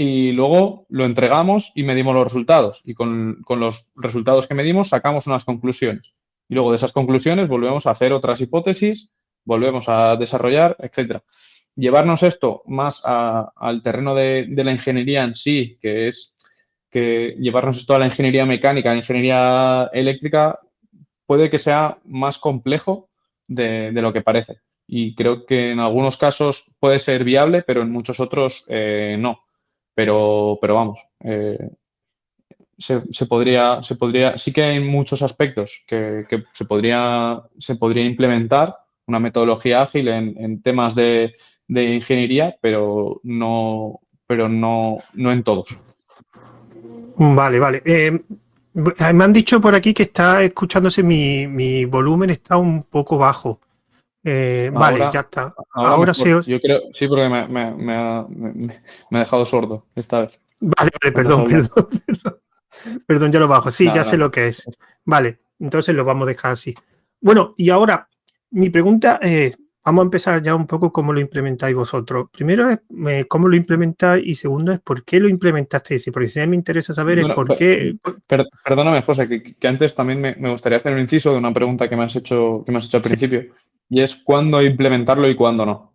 y 0.00 0.30
luego 0.30 0.86
lo 0.90 1.04
entregamos 1.04 1.72
y 1.74 1.82
medimos 1.82 2.14
los 2.14 2.22
resultados. 2.22 2.82
Y 2.84 2.94
con, 2.94 3.44
los 3.48 3.90
resultados 3.96 4.46
que 4.46 4.54
medimos 4.54 4.90
sacamos 4.90 5.26
unas 5.26 5.44
conclusiones. 5.44 6.14
Y 6.48 6.54
luego 6.54 6.70
de 6.70 6.76
esas 6.76 6.92
conclusiones 6.92 7.48
volvemos 7.48 7.84
a 7.84 7.90
hacer 7.90 8.12
otras 8.12 8.40
hipótesis, 8.40 9.10
volvemos 9.44 9.88
a 9.88 10.14
desarrollar, 10.14 10.76
etcétera. 10.78 11.24
Llevarnos 11.74 12.22
esto 12.22 12.62
más 12.66 13.02
al 13.04 13.82
terreno 13.82 14.14
de, 14.14 14.46
la 14.48 14.70
ingeniería 14.70 15.24
en 15.24 15.34
sí, 15.34 15.76
que 15.82 16.06
es 16.06 16.32
que 16.88 17.34
llevarnos 17.40 17.78
esto 17.78 17.96
a 17.96 17.98
la 17.98 18.06
ingeniería 18.06 18.46
mecánica, 18.46 18.90
a 18.90 18.92
la 18.92 19.00
ingeniería 19.00 19.90
eléctrica, 19.92 20.60
puede 21.26 21.50
que 21.50 21.58
sea 21.58 21.98
más 22.04 22.38
complejo 22.38 23.10
de, 23.48 23.90
lo 23.90 24.12
que 24.12 24.22
parece. 24.22 24.60
Y 24.86 25.16
creo 25.16 25.44
que 25.44 25.72
en 25.72 25.80
algunos 25.80 26.16
casos 26.16 26.70
puede 26.78 27.00
ser 27.00 27.24
viable, 27.24 27.62
pero 27.62 27.82
en 27.82 27.90
muchos 27.90 28.20
otros 28.20 28.64
eh, 28.68 29.16
no. 29.18 29.47
Pero, 29.98 30.58
pero 30.60 30.76
vamos, 30.76 31.00
eh, 31.24 31.70
se, 32.78 33.26
podría, 33.26 33.82
se 33.82 33.96
podría, 33.96 34.38
sí 34.38 34.52
que 34.52 34.62
hay 34.62 34.78
muchos 34.78 35.22
aspectos 35.22 35.82
que, 35.88 36.24
se, 36.52 36.64
podría, 36.66 37.42
se 37.58 37.74
podría 37.74 38.04
implementar 38.04 38.76
una 39.08 39.18
metodología 39.18 39.82
ágil 39.82 40.06
en, 40.06 40.62
temas 40.62 40.94
de, 40.94 41.34
ingeniería, 41.66 42.54
pero 42.60 43.20
no, 43.24 43.98
pero 44.24 44.48
no, 44.48 44.98
no 45.14 45.32
en 45.32 45.42
todos. 45.42 45.76
Vale, 47.16 47.58
vale. 47.58 47.82
Eh, 47.84 48.20
me 48.74 49.24
han 49.24 49.32
dicho 49.32 49.60
por 49.60 49.74
aquí 49.74 49.92
que 49.92 50.04
está 50.04 50.44
escuchándose 50.44 51.02
mi, 51.02 51.48
mi 51.48 51.86
volumen, 51.86 52.30
está 52.30 52.56
un 52.56 52.84
poco 52.84 53.18
bajo. 53.18 53.58
Eh, 54.24 54.70
vale, 54.72 55.08
ya 55.12 55.20
está. 55.20 55.54
Ahora, 55.72 56.12
sí. 56.12 56.28
Yo 56.46 56.60
creo, 56.60 56.82
sí, 56.92 57.06
porque 57.06 57.28
me, 57.28 57.46
me, 57.48 57.70
me, 57.74 57.94
ha, 57.94 58.26
me, 58.28 58.82
ha, 59.12 59.18
dejado 59.20 59.46
sordo 59.46 59.86
esta 59.94 60.22
vez. 60.22 60.40
Vale, 60.60 60.90
vale, 61.00 61.12
perdón, 61.14 61.44
perdón, 61.44 62.40
perdón, 63.06 63.32
ya 63.32 63.40
lo 63.40 63.48
bajo. 63.48 63.70
Sí, 63.70 63.86
ya 63.94 64.04
sé 64.04 64.16
lo 64.16 64.30
que 64.30 64.48
es. 64.48 64.68
Vale, 65.04 65.40
entonces 65.60 65.94
lo 65.94 66.04
vamos 66.04 66.26
a 66.26 66.30
dejar 66.30 66.52
así. 66.52 66.74
Bueno, 67.20 67.54
y 67.56 67.70
ahora, 67.70 68.08
mi 68.50 68.70
pregunta 68.70 69.18
es, 69.22 69.56
vamos 69.84 70.02
a 70.02 70.04
empezar 70.06 70.42
ya 70.42 70.54
un 70.54 70.66
poco 70.66 70.92
cómo 70.92 71.12
lo 71.12 71.20
implementáis 71.20 71.74
vosotros. 71.74 72.26
Primero 72.30 72.68
es 72.68 72.80
eh, 73.06 73.24
cómo 73.26 73.48
lo 73.48 73.56
implementáis 73.56 74.26
y 74.26 74.34
segundo 74.34 74.72
es 74.72 74.80
por 74.80 75.04
qué 75.04 75.18
lo 75.20 75.28
implementasteis. 75.28 76.10
Porque 76.12 76.28
si 76.28 76.40
a 76.40 76.42
mí 76.42 76.50
me 76.50 76.56
interesa 76.56 76.92
saber 76.92 77.20
es 77.20 77.28
por 77.30 77.56
qué... 77.56 77.96
perdóname, 78.64 79.02
José, 79.02 79.28
que, 79.28 79.54
que 79.54 79.68
antes 79.68 79.94
también 79.94 80.20
me, 80.20 80.50
gustaría 80.50 80.78
hacer 80.78 80.92
un 80.92 81.00
inciso 81.00 81.32
de 81.32 81.38
una 81.38 81.54
pregunta 81.54 81.88
que 81.88 81.96
me 81.96 82.04
has 82.04 82.14
hecho, 82.16 82.62
que 82.66 82.72
me 82.72 82.78
has 82.78 82.86
hecho 82.86 82.98
al 82.98 83.02
principio 83.02 83.46
y 83.88 84.00
es 84.00 84.16
cuándo 84.16 84.62
implementarlo 84.62 85.28
y 85.28 85.34
cuándo 85.34 85.66
no. 85.66 85.88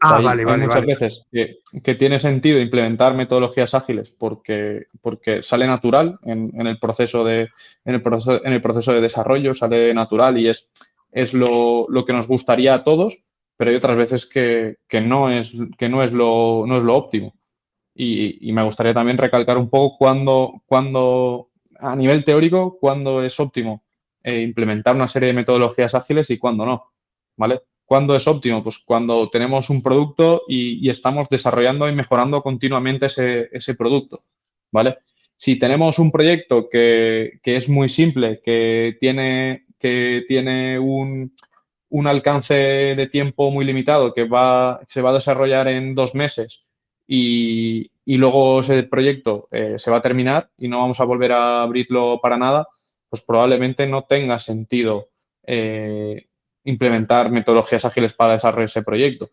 Ah, 0.00 0.16
hay, 0.16 0.24
vale, 0.24 0.44
vale, 0.44 0.66
muchas 0.66 0.84
veces 0.84 1.26
que, 1.30 1.94
tiene 1.94 2.18
sentido 2.18 2.60
implementar 2.60 3.14
metodologías 3.14 3.72
ágiles 3.72 4.10
porque, 4.10 4.86
porque 5.00 5.44
sale 5.44 5.64
natural 5.66 6.18
en, 6.24 6.66
el 6.66 6.78
proceso 6.80 7.24
de, 7.24 7.50
en, 7.84 7.94
el 7.94 8.02
proceso, 8.02 8.44
en 8.44 8.52
el 8.52 8.60
proceso 8.60 8.92
de 8.92 9.00
desarrollo, 9.00 9.54
sale 9.54 9.94
natural 9.94 10.38
y 10.38 10.48
es, 10.48 10.72
es 11.12 11.32
lo, 11.34 11.86
que 12.04 12.12
nos 12.12 12.26
gustaría 12.26 12.74
a 12.74 12.82
todos, 12.82 13.18
pero 13.56 13.70
hay 13.70 13.76
otras 13.76 13.96
veces 13.96 14.26
que, 14.26 14.76
no, 15.02 15.30
es, 15.30 15.52
que 15.78 15.88
no, 15.88 16.02
es 16.02 16.12
lo, 16.12 16.64
no 16.66 16.78
es 16.78 16.82
lo 16.82 16.96
óptimo. 16.96 17.34
Y, 17.94 18.50
me 18.52 18.64
gustaría 18.64 18.94
también 18.94 19.18
recalcar 19.18 19.58
un 19.58 19.68
poco 19.70 19.98
cuando, 19.98 20.62
cuando 20.66 21.50
a 21.78 21.94
nivel 21.94 22.24
teórico, 22.24 22.78
cuándo 22.80 23.22
es 23.22 23.38
óptimo 23.38 23.84
eh, 24.24 24.40
implementar 24.40 24.96
una 24.96 25.06
serie 25.06 25.28
de 25.28 25.34
metodologías 25.34 25.94
ágiles 25.94 26.30
y 26.30 26.38
cuándo 26.38 26.64
no, 26.64 26.91
¿vale? 27.42 27.62
¿Cuándo 27.84 28.14
es 28.14 28.28
óptimo? 28.28 28.62
Pues 28.62 28.78
cuando 28.78 29.28
tenemos 29.28 29.68
un 29.68 29.82
producto 29.82 30.42
y, 30.46 30.88
estamos 30.88 31.28
desarrollando 31.28 31.88
y 31.88 31.92
mejorando 31.92 32.40
continuamente 32.40 33.06
ese, 33.06 33.74
producto, 33.74 34.22
¿vale? 34.70 34.98
Si 35.36 35.58
tenemos 35.58 35.98
un 35.98 36.12
proyecto 36.12 36.68
que, 36.70 37.40
es 37.42 37.68
muy 37.68 37.88
simple, 37.88 38.40
que 38.44 38.96
tiene, 39.00 39.66
que 39.80 40.24
tiene 40.28 40.78
un, 40.78 41.32
alcance 42.06 42.54
de 42.54 43.06
tiempo 43.08 43.50
muy 43.50 43.64
limitado, 43.64 44.14
que 44.14 44.22
se 44.22 45.02
va 45.02 45.10
a 45.10 45.14
desarrollar 45.14 45.66
en 45.66 45.96
dos 45.96 46.14
meses 46.14 46.62
y, 47.08 47.90
luego 48.06 48.60
ese 48.60 48.84
proyecto 48.84 49.48
eh, 49.50 49.74
se 49.78 49.90
va 49.90 49.96
a 49.96 50.02
terminar 50.02 50.48
y 50.58 50.68
no 50.68 50.78
vamos 50.78 51.00
a 51.00 51.04
volver 51.04 51.32
a 51.32 51.62
abrirlo 51.62 52.20
para 52.22 52.36
nada, 52.36 52.68
pues 53.08 53.22
probablemente 53.22 53.88
no 53.88 54.04
tenga 54.04 54.38
sentido 54.38 55.08
eh, 55.44 56.28
implementar 56.64 57.30
metodologías 57.30 57.84
ágiles 57.84 58.12
para 58.12 58.34
desarrollar 58.34 58.66
ese 58.66 58.82
proyecto. 58.82 59.30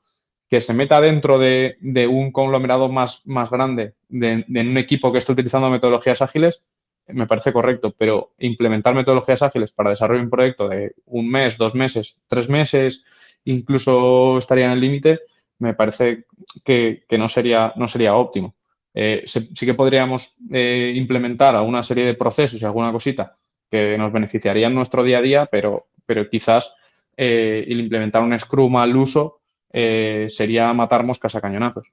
Que 0.49 0.61
se 0.61 0.73
meta 0.73 0.99
dentro 0.99 1.37
de, 1.37 1.77
un 2.09 2.31
conglomerado 2.31 2.89
más, 2.89 3.21
más 3.25 3.49
grande, 3.49 3.93
de, 4.07 4.45
un 4.47 4.77
equipo 4.77 5.11
que 5.11 5.19
esté 5.19 5.31
utilizando 5.31 5.69
metodologías 5.69 6.21
ágiles, 6.21 6.63
me 7.07 7.27
parece 7.27 7.53
correcto, 7.53 7.93
pero 7.97 8.33
implementar 8.39 8.93
metodologías 8.93 9.41
ágiles 9.41 9.71
para 9.71 9.91
desarrollar 9.91 10.23
un 10.23 10.29
proyecto 10.29 10.67
de 10.67 10.93
un 11.05 11.29
mes, 11.29 11.57
dos 11.57 11.75
meses, 11.75 12.17
tres 12.27 12.49
meses, 12.49 13.03
incluso 13.45 14.37
estaría 14.37 14.65
en 14.65 14.71
el 14.71 14.81
límite, 14.81 15.21
me 15.59 15.73
parece 15.73 16.25
que, 16.63 17.03
no, 17.17 17.29
sería, 17.29 17.73
no 17.75 17.87
sería 17.87 18.15
óptimo. 18.15 18.55
Eh, 18.93 19.23
sí 19.27 19.65
que 19.65 19.73
podríamos 19.75 20.35
eh, 20.51 20.93
implementar 20.95 21.55
alguna 21.55 21.83
serie 21.83 22.05
de 22.05 22.15
procesos 22.15 22.61
y 22.61 22.65
alguna 22.65 22.91
cosita 22.91 23.37
que 23.69 23.97
nos 23.97 24.11
beneficiaría 24.11 24.67
en 24.67 24.73
nuestro 24.73 25.03
día 25.03 25.19
a 25.19 25.21
día, 25.21 25.45
pero, 25.45 25.89
pero 26.05 26.27
quizás 26.29 26.73
eh, 27.21 27.65
el 27.67 27.81
implementar 27.81 28.23
un 28.23 28.39
Scrum 28.39 28.77
al 28.77 28.95
uso 28.95 29.41
eh, 29.73 30.27
sería 30.29 30.71
matar 30.71 31.03
moscas 31.03 31.35
a 31.35 31.41
cañonazos. 31.41 31.85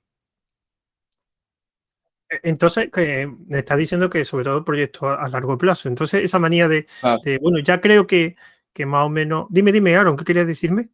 Entonces, 2.45 2.91
que 2.93 3.29
me 3.49 3.59
está 3.59 3.77
diciendo 3.77 4.09
que 4.09 4.25
sobre 4.25 4.45
todo 4.45 4.65
proyectos 4.65 5.03
a, 5.03 5.29
largo 5.29 5.59
plazo. 5.59 5.89
Entonces, 5.89 6.23
esa 6.23 6.39
manía 6.39 6.69
de, 6.69 6.87
bueno, 7.41 7.59
ya 7.59 7.81
creo 7.81 8.07
que, 8.07 8.37
más 8.87 9.07
o 9.07 9.09
menos... 9.09 9.47
Dime, 9.51 9.73
dime, 9.73 9.97
Aaron, 9.97 10.17
¿qué 10.17 10.25
querías 10.25 10.47
decirme? 10.47 10.91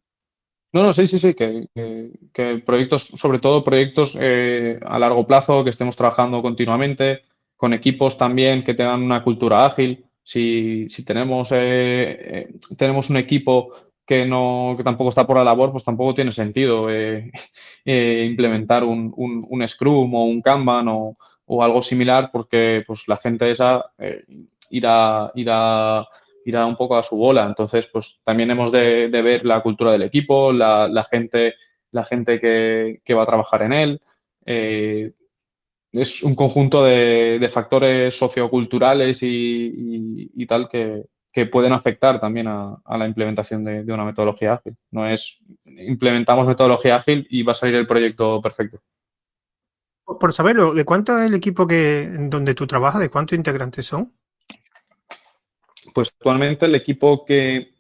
No, 0.73 0.83
no, 0.83 0.95
sí, 0.95 1.07
sí, 1.09 1.19
sí, 1.19 1.35
que, 1.35 2.62
proyectos, 2.65 3.12
sobre 3.15 3.39
todo 3.39 3.62
proyectos 3.62 4.17
eh, 4.19 4.81
a 4.83 4.99
largo 4.99 5.27
plazo, 5.27 5.62
que 5.62 5.71
estemos 5.71 5.95
trabajando 5.95 6.41
continuamente, 6.41 7.25
con 7.55 7.75
equipos 7.75 8.17
también 8.17 8.65
que 8.65 8.73
tengan 8.73 9.03
una 9.03 9.23
cultura 9.23 9.67
ágil. 9.67 10.07
Si, 10.23 10.87
tenemos, 11.05 11.51
tenemos 11.51 13.11
un 13.11 13.17
equipo 13.19 13.92
que, 14.07 14.27
no, 14.27 14.75
que 14.77 14.85
tampoco 14.85 15.11
está 15.11 15.27
por 15.27 15.37
la 15.37 15.45
labor, 15.45 15.73
pues 15.73 15.85
tampoco 15.85 16.15
tiene 16.15 16.33
sentido 16.33 16.91
eh, 16.91 17.31
eh, 17.85 18.27
implementar 18.29 18.85
un, 18.85 19.13
un, 19.17 19.69
Scrum 19.69 20.15
o 20.15 20.25
un 20.25 20.43
Kanban 20.43 20.89
o, 20.89 21.17
o, 21.47 21.63
algo 21.63 21.83
similar 21.83 22.31
porque 22.33 22.85
pues, 22.87 23.05
la 23.07 23.17
gente 23.19 23.51
esa 23.51 23.85
eh, 23.99 24.23
irá, 24.71 25.31
irá, 25.35 26.07
irá 26.45 26.67
un 26.67 26.77
poco 26.77 26.97
a 26.97 27.03
su 27.03 27.17
bola. 27.17 27.45
Entonces, 27.47 27.87
pues 27.87 28.21
también 28.25 28.51
hemos 28.51 28.73
de, 28.73 29.09
ver 29.09 29.45
la 29.45 29.63
cultura 29.63 29.93
del 29.93 30.03
equipo, 30.03 30.53
la, 30.53 30.89
la 30.89 31.05
gente, 31.05 31.55
la 31.93 32.05
gente 32.05 32.41
que, 32.41 33.01
que, 33.05 33.15
va 33.15 33.23
a 33.25 33.27
trabajar 33.27 33.63
en 33.63 33.73
él. 33.73 34.01
es 35.93 36.23
un 36.23 36.35
conjunto 36.35 36.85
de, 36.85 37.39
de 37.39 37.49
factores 37.49 38.17
socioculturales 38.17 39.23
y, 39.23 40.31
y 40.35 40.47
tal 40.47 40.69
que, 40.69 41.05
que 41.33 41.47
pueden 41.47 41.73
afectar 41.73 42.21
también 42.21 42.47
a, 42.47 42.79
la 42.87 43.07
implementación 43.07 43.65
de, 43.65 43.93
una 43.93 44.05
metodología 44.05 44.55
ágil. 44.55 44.77
No 44.91 45.09
es 45.09 45.39
implementamos 45.65 46.47
metodología 46.47 46.97
ágil 46.97 47.27
y 47.31 47.43
va 47.43 47.53
a 47.53 47.55
salir 47.55 47.75
el 47.77 47.87
proyecto 47.87 48.41
perfecto. 48.43 48.81
Por 50.05 50.33
saberlo, 50.33 50.75
¿de 50.75 50.85
cuánto 50.85 51.19
es 51.19 51.27
el 51.27 51.35
equipo 51.35 51.67
que 51.67 52.11
donde 52.12 52.55
tú 52.55 52.67
trabajas? 52.67 53.01
¿De 53.01 53.09
cuántos 53.09 53.37
integrantes 53.37 53.87
son? 53.87 54.12
Pues 55.95 56.11
actualmente 56.11 56.67
el 56.67 56.75
equipo 56.75 57.25
que, 57.25 57.73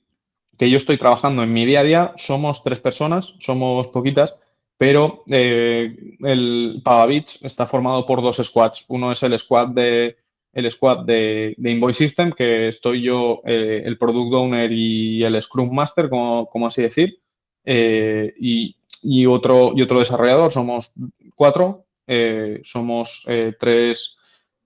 yo 0.58 0.76
estoy 0.76 0.96
trabajando 0.96 1.42
en 1.42 1.52
mi 1.52 1.66
día 1.66 1.80
a 1.80 1.84
día 1.84 2.12
somos 2.16 2.62
tres 2.62 2.78
personas, 2.78 3.34
somos 3.40 3.88
poquitas, 3.88 4.36
pero 4.78 5.24
eh, 5.28 6.16
el 6.20 6.80
Pavavich 6.84 7.38
está 7.42 7.66
formado 7.66 8.06
por 8.06 8.22
dos 8.22 8.36
squads. 8.36 8.84
Uno 8.88 9.12
es 9.12 9.22
el 9.24 9.38
squad 9.38 9.68
de, 9.68 10.16
el 10.52 10.70
squad 10.70 11.04
de, 11.04 11.54
Invoice 11.58 12.06
System, 12.06 12.32
que 12.32 12.68
estoy 12.68 13.02
yo, 13.02 13.40
eh, 13.44 13.82
el 13.84 13.98
Product 13.98 14.34
Owner 14.34 14.70
y 14.70 15.24
el 15.24 15.40
Scrum 15.40 15.72
Master, 15.72 16.08
como, 16.08 16.66
así 16.66 16.82
decir, 16.82 17.18
eh, 17.64 18.34
y, 18.38 19.26
otro, 19.26 19.72
y 19.74 19.82
otro 19.82 20.00
desarrollador. 20.00 20.52
Somos 20.52 20.92
cuatro, 21.34 21.86
eh, 22.06 22.60
somos 22.64 23.24
tres, 23.58 24.16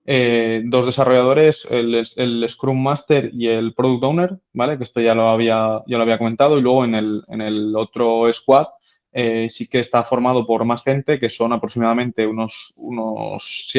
dos 0.05 0.85
desarrolladores, 0.85 1.65
el, 1.69 2.45
Scrum 2.49 2.81
Master 2.81 3.29
y 3.33 3.47
el 3.47 3.73
Product 3.73 4.03
Owner, 4.03 4.37
¿vale? 4.53 4.77
Que 4.77 4.83
esto 4.83 4.99
ya 4.99 5.15
lo 5.15 5.29
había, 5.29 5.81
ya 5.87 5.97
lo 5.97 6.03
había 6.03 6.17
comentado, 6.17 6.57
y 6.57 6.61
luego 6.61 6.83
en 6.85 6.95
el, 6.95 7.23
en 7.29 7.41
el 7.41 7.75
otro 7.75 8.31
squad 8.33 8.67
eh, 9.19 9.49
sí 9.49 9.67
que 9.67 9.79
está 9.79 10.03
formado 10.03 10.45
por 10.45 10.63
más 10.63 10.83
gente, 10.83 11.19
que 11.19 11.27
son 11.27 11.51
aproximadamente 11.51 12.27
unos, 12.27 12.71
unos 12.75 13.71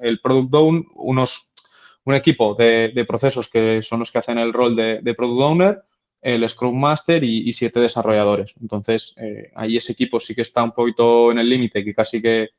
el 0.00 0.20
Product 0.20 0.54
Owner, 0.54 0.84
unos, 0.94 1.52
un 2.04 2.14
equipo 2.14 2.54
de, 2.54 3.04
procesos 3.08 3.48
que 3.48 3.82
son 3.82 3.98
los 3.98 4.12
que 4.12 4.18
hacen 4.18 4.38
el 4.38 4.52
rol 4.52 4.76
de, 4.76 5.14
Product 5.16 5.42
Owner, 5.42 5.82
el 6.20 6.48
Scrum 6.48 6.78
Master 6.78 7.24
y, 7.24 7.52
siete 7.52 7.80
desarrolladores. 7.80 8.54
Entonces, 8.60 9.14
eh, 9.16 9.50
ahí 9.56 9.78
ese 9.78 9.94
equipo 9.94 10.20
sí 10.20 10.32
que 10.32 10.42
está 10.42 10.62
un 10.62 10.70
poquito 10.70 11.32
en 11.32 11.38
el 11.38 11.48
límite, 11.48 11.82
que 11.82 11.92
casi 11.92 12.22
que, 12.22 12.50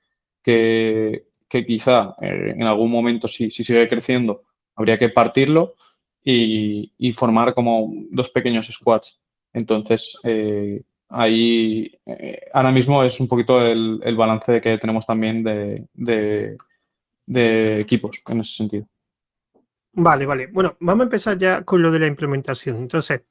que, 0.43 1.23
quizá 1.49 2.15
eh, 2.21 2.53
en 2.57 2.63
algún 2.63 2.91
momento, 2.91 3.29
si, 3.29 3.49
si, 3.49 3.63
sigue 3.63 3.87
creciendo, 3.87 4.43
habría 4.75 4.99
que 4.99 5.07
partirlo 5.07 5.75
y, 6.21 6.91
y 6.97 7.13
formar 7.13 7.53
como 7.53 7.93
dos 8.11 8.29
pequeños 8.29 8.67
squads. 8.67 9.21
Entonces, 9.53 10.17
eh, 10.25 10.81
ahí 11.13 11.91
eh, 12.05 12.41
ahora 12.53 12.71
mismo 12.71 13.03
es 13.03 13.19
un 13.19 13.27
poquito 13.27 13.61
el, 13.61 14.15
balance 14.17 14.59
que 14.59 14.77
tenemos 14.79 15.05
también 15.05 15.43
de, 15.43 16.57
equipos 17.79 18.21
en 18.27 18.41
ese 18.41 18.55
sentido. 18.55 18.87
Vale, 19.93 20.25
vale. 20.25 20.47
Bueno, 20.47 20.75
vamos 20.79 21.01
a 21.01 21.03
empezar 21.05 21.37
ya 21.37 21.63
con 21.63 21.81
lo 21.81 21.91
de 21.91 21.99
la 21.99 22.07
implementación. 22.07 22.77
Entonces, 22.77 23.21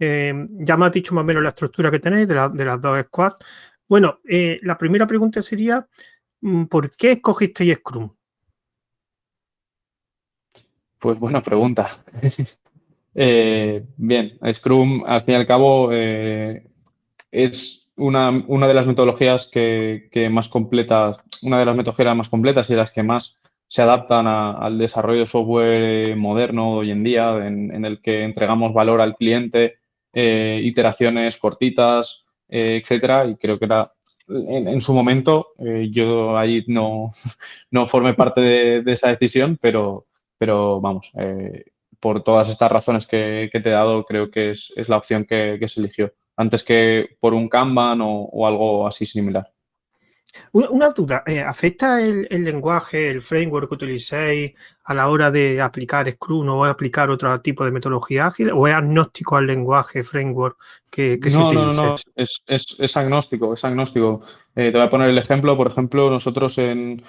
eh, 0.00 0.34
ya 0.50 0.76
me 0.76 0.86
has 0.86 0.92
dicho 0.92 1.14
más 1.14 1.22
o 1.22 1.24
menos 1.24 1.42
la 1.42 1.50
estructura 1.50 1.92
que 1.92 2.00
tenéis 2.00 2.26
de, 2.26 2.34
las 2.34 2.80
dos 2.80 3.00
squads. 3.02 3.36
Bueno, 3.88 4.18
eh, 4.28 4.58
la 4.62 4.76
primera 4.76 5.06
pregunta 5.06 5.40
sería, 5.40 5.86
mm, 6.40 6.64
¿por 6.64 6.90
qué 6.96 7.12
escogisteis 7.12 7.76
Scrum? 7.76 8.10
Pues 10.98 11.16
buena 11.20 11.40
pregunta. 11.40 11.88
bien, 13.14 14.38
Scrum, 14.52 15.04
al 15.06 15.22
fin 15.22 15.34
y 15.34 15.36
al 15.36 15.46
cabo, 15.46 15.90
es 17.30 17.88
una, 17.98 18.32
de 18.68 18.74
las 18.74 18.86
metodologías 18.86 19.46
que, 19.46 20.28
más 20.30 20.48
completas, 20.48 21.18
una 21.42 21.58
de 21.58 21.66
las 21.66 21.76
metodologías 21.76 22.16
más 22.16 22.28
completas 22.28 22.70
y 22.70 22.74
las 22.74 22.92
que 22.92 23.02
más 23.02 23.36
se 23.66 23.82
adaptan 23.82 24.26
al 24.26 24.78
desarrollo 24.78 25.20
de 25.20 25.26
software 25.26 26.16
moderno 26.16 26.76
hoy 26.76 26.90
en 26.90 27.04
día, 27.04 27.46
en, 27.46 27.84
el 27.84 28.00
que 28.00 28.22
entregamos 28.22 28.72
valor 28.72 29.00
al 29.00 29.16
cliente, 29.16 29.78
eh, 30.12 30.60
iteraciones 30.62 31.36
cortitas, 31.36 32.24
eh, 32.48 32.80
etcétera. 32.82 33.26
Y 33.26 33.36
creo 33.36 33.58
que 33.58 33.66
era 33.66 33.92
en, 34.28 34.80
su 34.80 34.94
momento, 34.94 35.48
eh, 35.58 35.88
yo 35.90 36.38
ahí 36.38 36.64
no, 36.68 37.10
no 37.70 37.86
formé 37.86 38.14
parte 38.14 38.40
de, 38.40 38.92
esa 38.92 39.08
decisión, 39.08 39.58
pero, 39.60 40.06
pero 40.38 40.80
vamos, 40.80 41.12
por 42.00 42.22
todas 42.22 42.48
estas 42.48 42.72
razones 42.72 43.06
que, 43.06 43.50
te 43.52 43.68
he 43.68 43.72
dado, 43.72 44.04
creo 44.04 44.30
que 44.30 44.52
es, 44.52 44.72
la 44.88 44.96
opción 44.96 45.26
que 45.26 45.58
se 45.66 45.80
eligió 45.80 46.12
antes 46.38 46.62
que 46.62 47.16
por 47.20 47.34
un 47.34 47.48
Kanban 47.48 48.00
o, 48.00 48.46
algo 48.46 48.86
así 48.86 49.04
similar. 49.04 49.52
Una 50.52 50.90
duda, 50.90 51.24
eh, 51.26 51.40
¿afecta 51.40 52.00
el, 52.00 52.28
lenguaje, 52.30 53.10
el 53.10 53.20
framework 53.20 53.68
que 53.68 53.74
utilicéis 53.74 54.54
a 54.84 54.94
la 54.94 55.08
hora 55.08 55.32
de 55.32 55.60
aplicar 55.60 56.08
Scrum 56.08 56.48
o 56.48 56.64
aplicar 56.64 57.10
otro 57.10 57.40
tipo 57.40 57.64
de 57.64 57.72
metodología 57.72 58.26
ágil 58.26 58.52
o 58.52 58.68
es 58.68 58.74
agnóstico 58.74 59.36
al 59.36 59.46
lenguaje, 59.46 60.04
framework 60.04 60.56
que, 60.90 61.18
se 61.22 61.38
utilice? 61.38 61.54
No, 61.56 61.72
no, 61.72 61.82
no, 61.88 61.96
es, 62.14 62.96
agnóstico, 62.96 63.54
es 63.54 63.64
agnóstico. 63.64 64.22
Eh, 64.54 64.70
te 64.70 64.78
voy 64.78 64.86
a 64.86 64.90
poner 64.90 65.10
el 65.10 65.18
ejemplo, 65.18 65.56
por 65.56 65.68
ejemplo, 65.68 66.08
nosotros 66.08 66.56
en, 66.58 67.02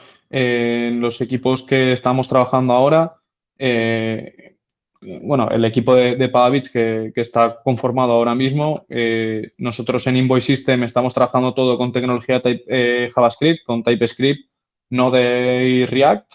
los 0.99 1.21
equipos 1.21 1.63
que 1.63 1.91
estamos 1.93 2.27
trabajando 2.27 2.73
ahora, 2.73 3.17
eh, 3.59 4.55
bueno, 5.01 5.49
el 5.49 5.63
equipo 5.63 5.95
de, 5.95 6.15
de 6.15 6.61
que, 6.73 7.11
está 7.15 7.61
conformado 7.63 8.13
ahora 8.13 8.35
mismo, 8.35 8.85
eh, 8.89 9.53
nosotros 9.57 10.05
en 10.07 10.17
Invoice 10.17 10.57
System 10.57 10.83
estamos 10.83 11.13
trabajando 11.13 11.53
todo 11.53 11.77
con 11.77 11.93
tecnología 11.93 12.41
eh, 12.43 13.09
JavaScript, 13.13 13.63
con 13.65 13.83
TypeScript, 13.83 14.49
Node 14.89 15.65
y 15.67 15.85
React. 15.85 16.33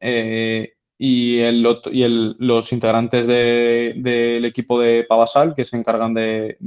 Eh, 0.00 0.72
y, 0.98 1.40
y 1.40 2.34
los 2.38 2.72
integrantes 2.72 3.26
del 3.26 4.44
equipo 4.44 4.78
de 4.78 5.04
Pavasal 5.04 5.54
que 5.54 5.64
se 5.64 5.76
encargan 5.76 6.12
de, 6.12 6.58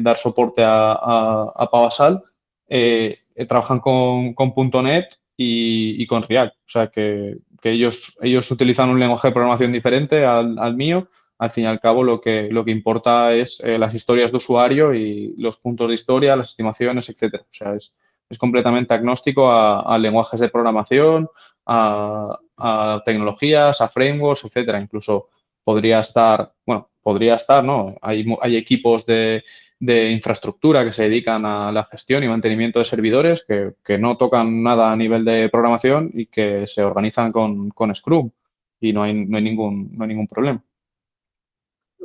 dar 0.00 0.16
soporte 0.16 0.62
a, 0.64 1.68
Pavasal, 1.70 2.22
trabajan 3.48 3.80
con, 3.80 4.34
.NET 4.82 5.18
y, 5.36 6.06
con 6.06 6.22
React. 6.22 6.54
O 6.54 6.68
sea 6.68 6.86
que, 6.86 7.36
ellos, 7.70 8.16
ellos 8.20 8.50
utilizan 8.50 8.90
un 8.90 9.00
lenguaje 9.00 9.28
de 9.28 9.32
programación 9.34 9.72
diferente 9.72 10.24
al, 10.24 10.76
mío. 10.76 11.08
Al 11.38 11.50
fin 11.50 11.64
y 11.64 11.66
al 11.66 11.80
cabo, 11.80 12.02
lo 12.02 12.20
que, 12.20 12.48
lo 12.50 12.64
que 12.64 12.70
importa 12.70 13.34
es 13.34 13.60
eh, 13.60 13.78
las 13.78 13.94
historias 13.94 14.30
de 14.30 14.38
usuario 14.38 14.94
y 14.94 15.34
los 15.36 15.58
puntos 15.58 15.88
de 15.88 15.94
historia, 15.94 16.36
las 16.36 16.50
estimaciones, 16.50 17.08
etcétera. 17.08 17.42
O 17.42 17.52
sea, 17.52 17.74
es, 17.74 17.92
completamente 18.38 18.92
agnóstico 18.92 19.50
a, 19.50 19.98
lenguajes 19.98 20.40
de 20.40 20.48
programación, 20.48 21.28
a, 21.66 22.38
tecnologías, 23.04 23.80
a 23.80 23.88
frameworks, 23.88 24.44
etcétera. 24.44 24.80
Incluso 24.80 25.28
podría 25.62 26.00
estar, 26.00 26.52
bueno, 26.64 26.88
podría 27.02 27.36
estar, 27.36 27.62
¿no? 27.62 27.94
Hay, 28.00 28.26
hay 28.40 28.56
equipos 28.56 29.06
de, 29.06 29.44
de 29.78 30.10
infraestructura 30.10 30.84
que 30.84 30.92
se 30.92 31.02
dedican 31.02 31.44
a 31.44 31.70
la 31.70 31.84
gestión 31.84 32.24
y 32.24 32.28
mantenimiento 32.28 32.78
de 32.78 32.84
servidores 32.84 33.44
que, 33.46 33.98
no 33.98 34.16
tocan 34.16 34.62
nada 34.62 34.90
a 34.90 34.96
nivel 34.96 35.24
de 35.24 35.48
programación 35.50 36.10
y 36.14 36.26
que 36.26 36.66
se 36.66 36.82
organizan 36.82 37.32
con, 37.32 37.94
Scrum 37.94 38.30
y 38.80 38.92
no 38.92 39.02
hay, 39.02 39.14
no 39.14 39.36
hay, 39.36 39.42
ningún, 39.42 39.90
no 39.92 40.04
hay 40.04 40.08
ningún 40.08 40.28
problema. 40.28 40.62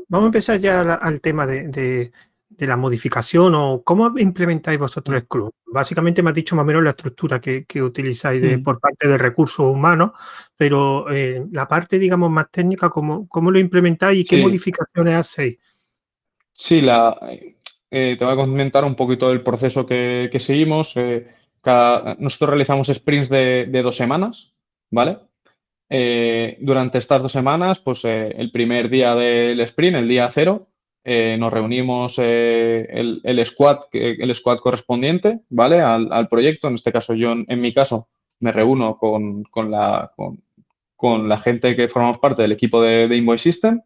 Vamos 0.07 0.25
a 0.25 0.27
empezar 0.27 0.59
ya 0.59 0.81
al, 0.81 1.21
tema 1.21 1.45
de, 1.45 2.11
la 2.59 2.75
modificación 2.75 3.55
o 3.55 3.81
cómo 3.83 4.17
implementáis 4.19 4.77
vosotros 4.77 5.21
Scrum. 5.21 5.49
Básicamente 5.67 6.21
me 6.21 6.31
has 6.31 6.35
dicho 6.35 6.55
más 6.55 6.63
o 6.63 6.65
menos 6.65 6.83
la 6.83 6.89
estructura 6.89 7.39
que, 7.39 7.65
utilizáis 7.81 8.41
de, 8.41 8.59
por 8.59 8.81
parte 8.81 9.07
de 9.07 9.17
recursos 9.17 9.65
humanos, 9.65 10.11
pero 10.57 11.09
eh, 11.09 11.45
la 11.53 11.65
parte, 11.69 11.97
digamos, 11.97 12.29
más 12.29 12.51
técnica, 12.51 12.89
¿cómo, 12.89 13.29
cómo 13.29 13.49
lo 13.49 13.59
implementáis 13.59 14.19
y 14.19 14.25
qué 14.25 14.41
modificaciones 14.41 15.15
hacéis? 15.15 15.57
Sí, 16.53 16.81
la, 16.81 17.17
eh, 17.91 18.15
te 18.17 18.24
voy 18.24 18.33
a 18.33 18.38
comentar 18.38 18.86
un 18.86 18.95
poquito 18.95 19.27
del 19.27 19.43
proceso 19.43 19.86
que, 19.86 20.31
seguimos. 20.39 20.95
Eh, 20.95 21.27
nosotros 22.17 22.50
realizamos 22.50 22.88
sprints 22.88 23.29
de, 23.29 23.81
dos 23.83 23.98
semanas, 23.98 24.53
¿vale? 24.89 25.17
Eh, 25.89 26.57
durante 26.62 26.98
estas 27.00 27.21
dos 27.21 27.33
semanas, 27.33 27.79
pues 27.79 28.05
el 28.05 28.50
primer 28.51 28.89
día 28.89 29.13
del 29.13 29.60
sprint, 29.60 29.98
el 29.98 30.07
día 30.07 30.29
cero, 30.31 30.69
nos 31.03 31.51
reunimos 31.51 32.17
el, 32.17 33.19
el, 33.24 33.45
squad, 33.45 33.81
el 33.91 34.33
squad 34.36 34.60
correspondiente, 34.60 35.41
¿vale? 35.50 35.81
Al, 35.81 36.27
proyecto. 36.29 36.69
En 36.69 36.75
este 36.75 36.93
caso, 36.93 37.13
yo, 37.13 37.33
en, 37.33 37.62
mi 37.62 37.74
caso, 37.74 38.07
me 38.39 38.53
reúno 38.53 38.98
con, 38.98 39.43
la, 39.69 40.13
con, 40.95 41.27
la 41.27 41.38
gente 41.39 41.75
que 41.75 41.89
formamos 41.89 42.19
parte 42.19 42.43
del 42.43 42.53
equipo 42.53 42.81
de, 42.81 43.10
de 43.10 43.17
Invoice 43.17 43.51
System. 43.51 43.81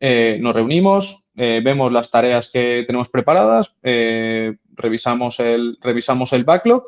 Nos 0.00 0.54
reunimos, 0.54 1.28
eh, 1.40 1.60
vemos 1.62 1.92
las 1.92 2.10
tareas 2.10 2.50
que 2.50 2.82
tenemos 2.84 3.08
preparadas, 3.10 3.76
eh, 3.84 4.56
revisamos, 4.74 5.38
el, 5.38 5.78
revisamos 5.80 6.32
el 6.32 6.42
backlog, 6.42 6.82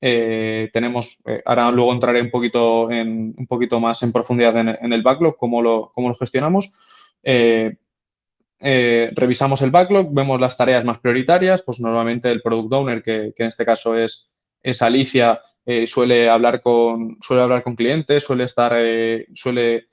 eh, 0.00 0.70
tenemos, 0.72 1.20
ahora 1.44 1.68
luego 1.72 1.92
entraré 1.92 2.22
un 2.22 2.30
poquito, 2.30 2.92
en, 2.92 3.34
un 3.36 3.46
poquito 3.48 3.80
más 3.80 4.00
en 4.04 4.12
profundidad 4.12 4.56
en, 4.56 4.92
el 4.92 5.02
backlog, 5.02 5.36
cómo 5.36 5.62
lo, 5.62 5.90
cómo 5.92 6.10
lo 6.10 6.14
gestionamos. 6.14 6.72
revisamos 8.60 9.62
el 9.62 9.72
backlog, 9.72 10.14
vemos 10.14 10.40
las 10.40 10.56
tareas 10.56 10.84
más 10.84 10.98
prioritarias, 10.98 11.62
pues 11.62 11.80
normalmente 11.80 12.30
el 12.30 12.40
Product 12.40 12.72
Owner, 12.72 13.02
que, 13.02 13.34
en 13.36 13.48
este 13.48 13.66
caso 13.66 13.98
es, 13.98 14.28
es 14.62 14.80
Alicia, 14.80 15.40
suele, 15.86 16.28
hablar 16.30 16.62
con, 16.62 17.18
suele 17.20 17.42
hablar 17.42 17.64
con 17.64 17.74
clientes, 17.74 18.22
suele 18.22 18.44
estar, 18.44 18.76
suele 19.34 19.88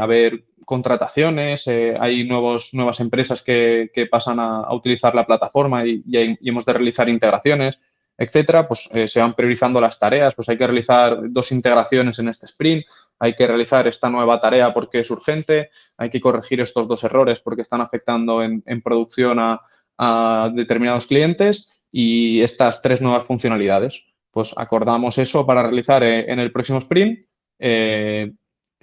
haber 0.00 0.42
contrataciones, 0.64 1.66
eh, 1.66 1.94
hay 1.98 2.24
nuevos, 2.24 2.70
nuevas 2.72 3.00
empresas 3.00 3.42
que, 3.42 3.90
pasan 4.10 4.40
a, 4.40 4.72
utilizar 4.74 5.14
la 5.14 5.26
plataforma 5.26 5.86
y, 5.86 6.02
hemos 6.42 6.64
de 6.64 6.72
realizar 6.72 7.08
integraciones, 7.08 7.80
etcétera, 8.16 8.68
pues 8.68 8.88
eh, 8.92 9.08
se 9.08 9.20
van 9.20 9.34
priorizando 9.34 9.80
las 9.80 9.98
tareas, 9.98 10.34
pues 10.34 10.48
hay 10.48 10.56
que 10.56 10.66
realizar 10.66 11.18
dos 11.30 11.50
integraciones 11.52 12.18
en 12.18 12.28
este 12.28 12.46
sprint, 12.46 12.84
hay 13.18 13.34
que 13.34 13.46
realizar 13.46 13.86
esta 13.86 14.08
nueva 14.08 14.40
tarea 14.40 14.72
porque 14.72 15.00
es 15.00 15.10
urgente, 15.10 15.70
hay 15.96 16.10
que 16.10 16.20
corregir 16.20 16.60
estos 16.60 16.86
dos 16.86 17.02
errores 17.04 17.40
porque 17.40 17.62
están 17.62 17.80
afectando 17.80 18.42
en, 18.42 18.62
producción 18.82 19.38
a, 19.40 20.50
determinados 20.54 21.06
clientes 21.06 21.68
y 21.90 22.40
estas 22.40 22.82
tres 22.82 23.00
nuevas 23.00 23.24
funcionalidades. 23.24 24.04
Pues 24.30 24.52
acordamos 24.56 25.16
eso 25.18 25.46
para 25.46 25.62
realizar 25.62 26.02
eh, 26.02 26.30
en 26.30 26.40
el 26.40 26.50
próximo 26.50 26.78
sprint 26.78 27.20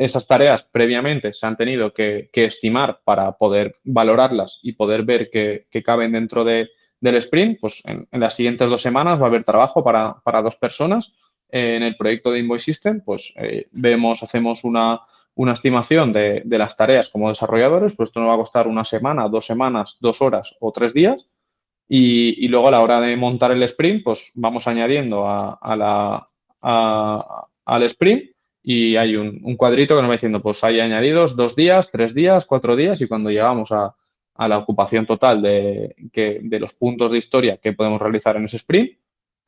esas 0.03 0.25
tareas 0.25 0.63
previamente 0.63 1.31
se 1.31 1.45
han 1.45 1.55
tenido 1.55 1.93
que, 1.93 2.29
estimar 2.33 3.01
para 3.03 3.33
poder 3.33 3.75
valorarlas 3.83 4.59
y 4.63 4.73
poder 4.73 5.03
ver 5.03 5.29
que, 5.29 5.83
caben 5.83 6.11
dentro 6.11 6.43
del 6.43 6.69
sprint, 7.01 7.59
pues 7.59 7.81
en, 7.85 8.07
las 8.11 8.33
siguientes 8.33 8.67
dos 8.67 8.81
semanas 8.81 9.19
va 9.19 9.25
a 9.25 9.27
haber 9.27 9.43
trabajo 9.43 9.83
para, 9.83 10.41
dos 10.41 10.55
personas. 10.55 11.13
en 11.49 11.83
el 11.83 11.97
proyecto 11.97 12.31
de 12.31 12.39
Invoice 12.39 12.65
System, 12.65 13.01
pues 13.01 13.33
eh, 13.35 13.67
vemos, 13.71 14.23
hacemos 14.23 14.63
una, 14.63 15.01
estimación 15.53 16.11
de, 16.11 16.43
las 16.45 16.75
tareas 16.75 17.09
como 17.09 17.29
desarrolladores, 17.29 17.93
pues 17.93 18.09
esto 18.09 18.21
nos 18.21 18.29
va 18.29 18.35
a 18.35 18.37
costar 18.37 18.67
una 18.67 18.85
semana, 18.85 19.27
dos 19.27 19.45
semanas, 19.45 19.97
dos 19.99 20.21
horas 20.21 20.55
o 20.59 20.71
tres 20.71 20.93
días. 20.93 21.27
Y, 21.87 22.47
luego 22.47 22.69
a 22.69 22.71
la 22.71 22.81
hora 22.81 23.01
de 23.01 23.17
montar 23.17 23.51
el 23.51 23.61
sprint, 23.63 24.03
pues 24.03 24.31
vamos 24.33 24.65
añadiendo 24.65 25.27
a, 25.27 25.75
la, 25.75 26.27
al 27.65 27.83
sprint 27.83 28.31
y 28.63 28.95
hay 28.95 29.15
un, 29.15 29.56
cuadrito 29.56 29.95
que 29.95 30.02
nos 30.02 30.10
va 30.10 30.15
diciendo, 30.15 30.41
pues 30.41 30.63
hay 30.63 30.80
añadidos 30.80 31.36
dos 31.36 31.56
días, 31.56 31.89
tres 31.91 32.13
días, 32.13 32.45
cuatro 32.45 32.76
días 32.76 33.02
y 33.02 33.08
cuando 33.08 33.30
llegamos 33.30 33.71
a, 33.71 33.95
la 34.38 34.58
ocupación 34.58 35.06
total 35.06 35.41
de, 35.41 36.60
los 36.60 36.74
puntos 36.74 37.12
de 37.12 37.19
historia 37.19 37.58
que 37.58 37.74
podemos 37.74 38.02
realizar 38.02 38.38
en 38.38 38.45
ese 38.45 38.58
sprint, 38.58 38.97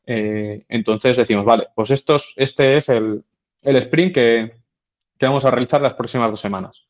eh, 0.06 0.65
entonces 0.69 1.17
decimos, 1.17 1.45
vale, 1.45 1.67
pues 1.73 1.89
estos, 1.89 2.34
este 2.38 2.78
es 2.78 2.89
el, 2.89 3.23
sprint 3.63 4.13
que, 4.13 4.54
vamos 5.19 5.45
a 5.45 5.52
realizar 5.52 5.82
las 5.82 5.93
próximas 5.93 6.30
dos 6.30 6.41
semanas, 6.41 6.86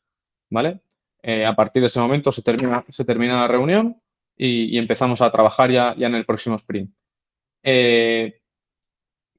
¿vale? 0.50 0.80
Eh, 1.22 1.46
a 1.46 1.54
partir 1.54 1.80
de 1.80 1.86
ese 1.86 2.00
momento 2.00 2.30
se 2.30 2.42
termina, 2.42 2.84
se 2.90 3.04
termina 3.04 3.40
la 3.40 3.48
reunión 3.48 3.96
y, 4.36 4.76
empezamos 4.76 5.22
a 5.22 5.30
trabajar 5.30 5.70
ya, 5.70 5.94
ya 5.96 6.08
en 6.08 6.16
el 6.16 6.26
próximo 6.26 6.56
sprint. 6.56 6.90
Eh, 7.62 8.40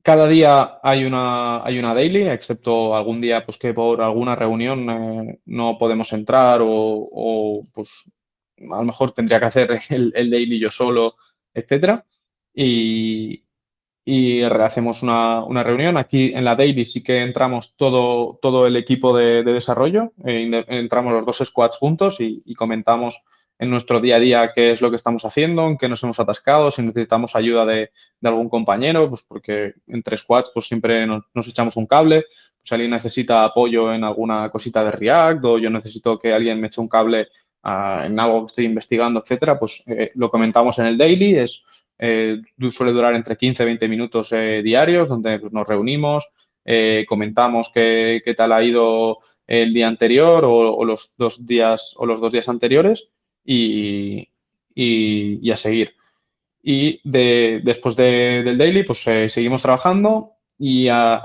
cada 0.06 0.28
día 0.28 0.78
hay 0.84 1.04
una, 1.04 1.65
hay 1.65 1.80
una 1.80 1.96
daily, 1.96 2.28
excepto 2.30 2.96
algún 2.96 3.22
día 3.22 3.44
pues, 3.44 3.58
que 3.58 3.74
por 3.74 4.04
alguna 4.04 4.36
reunión 4.36 4.88
eh, 4.88 5.39
no 5.46 5.80
podemos 5.80 6.13
entrar 6.13 6.62
o, 6.63 7.63
pues 7.74 8.12
a 8.72 8.78
lo 8.78 8.84
mejor 8.84 9.13
tendría 9.13 9.39
que 9.39 9.46
hacer 9.46 9.82
el, 9.89 10.30
daily 10.30 10.60
yo 10.60 10.70
solo, 10.70 11.15
etcétera. 11.56 12.06
Y, 12.54 13.46
y 14.06 14.44
hacemos 14.44 15.02
una, 15.02 15.63
reunión. 15.63 15.98
Aquí 15.98 16.34
en 16.36 16.46
la 16.46 16.56
daily 16.56 16.86
sí 16.86 17.02
que 17.02 17.24
entramos 17.24 17.76
todo, 17.76 18.38
todo 18.44 18.68
el 18.68 18.78
equipo 18.78 19.18
de, 19.18 19.44
desarrollo, 19.44 20.13
eh, 20.24 20.65
entramos 20.68 21.13
los 21.13 21.26
dos 21.26 21.38
squads 21.44 21.78
juntos 21.78 22.18
y 22.20 22.54
comentamos 22.54 23.26
en 23.58 23.70
nuestro 23.70 24.02
día 24.02 24.18
a 24.18 24.20
día 24.20 24.52
qué 24.54 24.72
es 24.72 24.82
lo 24.82 24.89
que 24.89 24.98
estamos 24.98 25.24
haciendo, 25.26 25.68
en 25.68 25.78
qué 25.78 25.88
nos 25.88 26.04
hemos 26.04 26.20
atascado, 26.20 26.72
si 26.72 26.82
necesitamos 26.82 27.36
ayuda 27.36 27.65
de, 27.65 27.91
algún 28.24 28.50
compañero, 28.50 29.08
pues 29.10 29.24
porque 29.28 29.76
entre 29.88 30.18
squads 30.18 30.52
pues 30.54 30.68
siempre 30.68 31.06
nos, 31.06 31.26
echamos 31.48 31.76
un 31.78 31.86
cable, 31.86 32.26
pues 32.60 32.72
alguien 32.72 32.91
necesita 32.91 33.44
apoyo 33.44 33.94
en 33.94 34.04
alguna 34.04 34.50
cosita 34.50 34.84
de 34.84 34.91
React 34.91 35.46
o 35.46 35.58
yo 35.60 35.70
necesito 35.70 36.20
que 36.20 36.34
alguien 36.34 36.60
me 36.60 36.68
eche 36.68 36.82
un 36.82 36.89
cable 36.89 37.28
ah, 37.63 38.04
en 38.06 38.20
algo 38.20 38.41
que 38.41 38.48
estoy 38.48 38.65
investigando, 38.65 39.22
etcétera, 39.22 39.60
pues 39.60 39.84
eh, 39.86 40.12
lo 40.15 40.30
comentamos 40.30 40.80
en 40.80 40.88
el 40.88 40.98
daily, 40.98 41.38
es 41.38 41.63
eh, 41.98 42.41
suele 42.72 42.91
durar 42.91 43.15
entre 43.15 43.38
15 43.38 43.63
y 43.63 43.65
20 43.68 43.88
minutos 43.88 44.32
eh, 44.34 44.62
diarios 44.63 45.08
donde 45.08 45.39
pues, 45.39 45.54
nos 45.54 45.68
reunimos, 45.68 46.28
comentamos 47.08 47.70
qué, 47.72 48.34
tal 48.36 48.52
ha 48.52 48.63
ido 48.63 49.20
el 49.46 49.72
día 49.72 49.88
anterior 49.88 50.44
o, 50.44 50.84
los 50.84 51.13
dos 51.15 51.46
días 51.46 51.94
o 51.96 52.08
los 52.08 52.20
dos 52.20 52.32
días 52.32 52.50
anteriores 52.50 53.12
y, 53.45 54.29
a 55.51 55.58
seguir. 55.58 55.95
Y 56.63 56.99
de, 57.03 57.62
después 57.63 57.95
del 57.95 58.58
daily, 58.58 58.84
pues 58.84 58.99
seguimos 58.99 59.62
trabajando 59.62 60.31
y 60.58 60.88
a, 60.89 61.21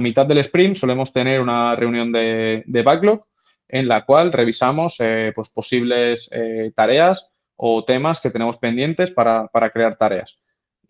mitad 0.00 0.26
del 0.26 0.38
sprint 0.38 0.76
solemos 0.76 1.12
tener 1.12 1.40
una 1.40 1.76
reunión 1.76 2.10
de, 2.10 2.82
backlog 2.84 3.24
en 3.68 3.88
la 3.88 4.04
cual 4.04 4.32
revisamos 4.32 4.96
pues 5.34 5.50
posibles 5.50 6.28
tareas 6.74 7.28
o 7.56 7.84
temas 7.84 8.20
que 8.20 8.30
tenemos 8.30 8.56
pendientes 8.56 9.12
para, 9.12 9.48
crear 9.72 9.96
tareas. 9.96 10.38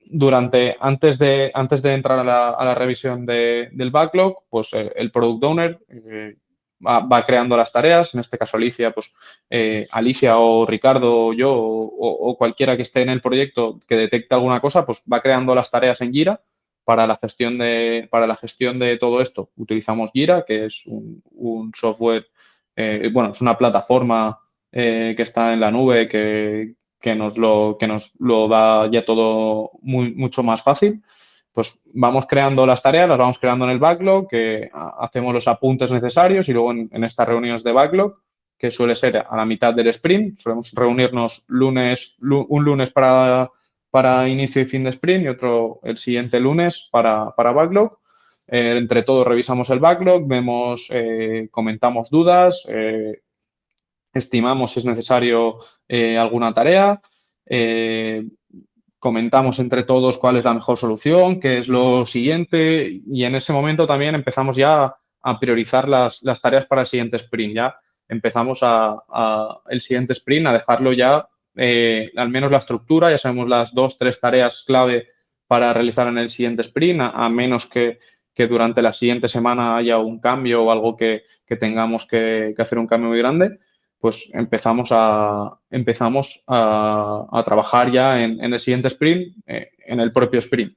Durante, 0.04 0.76
antes 0.80 1.18
de, 1.18 1.50
antes 1.54 1.82
de 1.82 1.94
entrar 1.94 2.18
a 2.18 2.24
la, 2.24 2.74
revisión 2.74 3.26
del 3.26 3.90
backlog, 3.90 4.44
pues 4.48 4.70
el 4.72 5.12
product 5.12 5.44
owner 5.44 5.78
va, 6.86 7.24
creando 7.24 7.56
las 7.56 7.72
tareas, 7.72 8.14
en 8.14 8.20
este 8.20 8.38
caso 8.38 8.56
Alicia, 8.56 8.92
pues 8.92 9.14
eh, 9.50 9.86
Alicia 9.90 10.38
o 10.38 10.66
Ricardo 10.66 11.26
o 11.26 11.32
yo 11.32 11.52
o, 11.54 12.36
cualquiera 12.36 12.76
que 12.76 12.82
esté 12.82 13.02
en 13.02 13.10
el 13.10 13.20
proyecto 13.20 13.80
que 13.86 13.96
detecte 13.96 14.34
alguna 14.34 14.60
cosa, 14.60 14.84
pues 14.84 15.02
va 15.10 15.20
creando 15.20 15.54
las 15.54 15.70
tareas 15.70 16.00
en 16.00 16.12
Jira 16.12 16.40
para 16.84 17.06
la 17.06 17.16
gestión 17.16 17.58
de, 17.58 18.08
para 18.10 18.26
la 18.26 18.36
gestión 18.36 18.78
de 18.78 18.98
todo 18.98 19.20
esto. 19.20 19.50
Utilizamos 19.56 20.10
Jira, 20.12 20.44
que 20.46 20.66
es 20.66 20.82
un, 20.86 21.72
software, 21.74 22.26
eh, 22.76 23.10
bueno, 23.12 23.32
es 23.32 23.40
una 23.40 23.56
plataforma 23.56 24.38
eh, 24.72 25.14
que 25.16 25.22
está 25.22 25.52
en 25.52 25.60
la 25.60 25.70
nube 25.70 26.08
que, 26.08 26.74
que, 27.00 27.14
nos 27.14 27.38
lo, 27.38 27.76
que 27.78 27.86
nos 27.86 28.12
lo 28.18 28.48
da 28.48 28.90
ya 28.90 29.04
todo 29.04 29.70
muy, 29.82 30.12
mucho 30.14 30.42
más 30.42 30.62
fácil 30.62 31.02
pues 31.52 31.82
vamos 31.92 32.26
creando 32.26 32.64
las 32.64 32.82
tareas, 32.82 33.08
las 33.08 33.18
vamos 33.18 33.38
creando 33.38 33.66
en 33.66 33.72
el 33.72 33.78
backlog, 33.78 34.28
que 34.28 34.70
hacemos 34.72 35.34
los 35.34 35.46
apuntes 35.46 35.90
necesarios 35.90 36.48
y 36.48 36.52
luego 36.52 36.72
en, 36.72 37.04
estas 37.04 37.28
reuniones 37.28 37.62
de 37.62 37.72
backlog, 37.72 38.16
que 38.58 38.70
suele 38.70 38.96
ser 38.96 39.18
a 39.28 39.36
la 39.36 39.44
mitad 39.44 39.74
del 39.74 39.88
sprint, 39.88 40.38
solemos 40.38 40.72
reunirnos 40.72 41.44
lunes, 41.48 42.16
un 42.20 42.64
lunes 42.64 42.90
para, 42.90 43.50
para 43.90 44.28
inicio 44.28 44.62
y 44.62 44.64
fin 44.64 44.84
de 44.84 44.90
sprint 44.90 45.24
y 45.24 45.28
otro 45.28 45.80
el 45.82 45.98
siguiente 45.98 46.40
lunes 46.40 46.88
para, 46.90 47.34
backlog. 47.36 47.98
Eh, 48.46 48.74
entre 48.78 49.02
todos 49.02 49.26
revisamos 49.26 49.68
el 49.70 49.78
backlog, 49.78 50.26
vemos, 50.26 50.86
eh, 50.90 51.48
comentamos 51.50 52.08
dudas, 52.08 52.64
eh, 52.68 53.20
estimamos 54.14 54.72
si 54.72 54.80
es 54.80 54.86
necesario 54.86 55.58
alguna 56.18 56.54
tarea, 56.54 57.02
comentamos 59.02 59.58
entre 59.58 59.82
todos 59.82 60.16
cuál 60.16 60.36
es 60.36 60.44
la 60.44 60.54
mejor 60.54 60.78
solución, 60.78 61.40
qué 61.40 61.58
es 61.58 61.66
lo 61.66 62.06
siguiente 62.06 63.00
y 63.04 63.24
en 63.24 63.34
ese 63.34 63.52
momento 63.52 63.84
también 63.84 64.14
empezamos 64.14 64.54
ya 64.54 64.94
a 65.20 65.40
priorizar 65.40 65.88
las, 65.88 66.20
tareas 66.40 66.66
para 66.66 66.82
el 66.82 66.86
siguiente 66.86 67.16
sprint. 67.16 67.56
Ya 67.56 67.76
empezamos 68.06 68.60
a, 68.62 69.58
el 69.68 69.80
siguiente 69.80 70.12
sprint 70.12 70.46
a 70.46 70.52
dejarlo 70.52 70.92
ya, 70.92 71.28
eh, 71.56 72.12
al 72.16 72.28
menos 72.28 72.52
la 72.52 72.58
estructura, 72.58 73.10
ya 73.10 73.18
sabemos 73.18 73.48
las 73.48 73.74
dos, 73.74 73.98
tres 73.98 74.20
tareas 74.20 74.62
clave 74.64 75.08
para 75.48 75.72
realizar 75.72 76.06
en 76.06 76.18
el 76.18 76.30
siguiente 76.30 76.62
sprint, 76.62 77.00
a, 77.02 77.28
menos 77.28 77.66
que, 77.66 77.98
durante 78.48 78.82
la 78.82 78.92
siguiente 78.92 79.26
semana 79.26 79.76
haya 79.76 79.98
un 79.98 80.20
cambio 80.20 80.62
o 80.62 80.70
algo 80.70 80.96
que, 80.96 81.24
tengamos 81.58 82.06
que, 82.06 82.52
que 82.54 82.62
hacer 82.62 82.78
un 82.78 82.86
cambio 82.86 83.08
muy 83.08 83.18
grande 83.18 83.58
pues 84.02 84.28
empezamos 84.32 84.88
a, 84.90 85.60
empezamos 85.70 86.42
a, 86.48 87.40
trabajar 87.44 87.92
ya 87.92 88.20
en, 88.20 88.40
el 88.40 88.58
siguiente 88.58 88.88
sprint, 88.88 89.36
eh, 89.46 89.70
en 89.86 90.00
el 90.00 90.10
propio 90.10 90.40
sprint, 90.40 90.76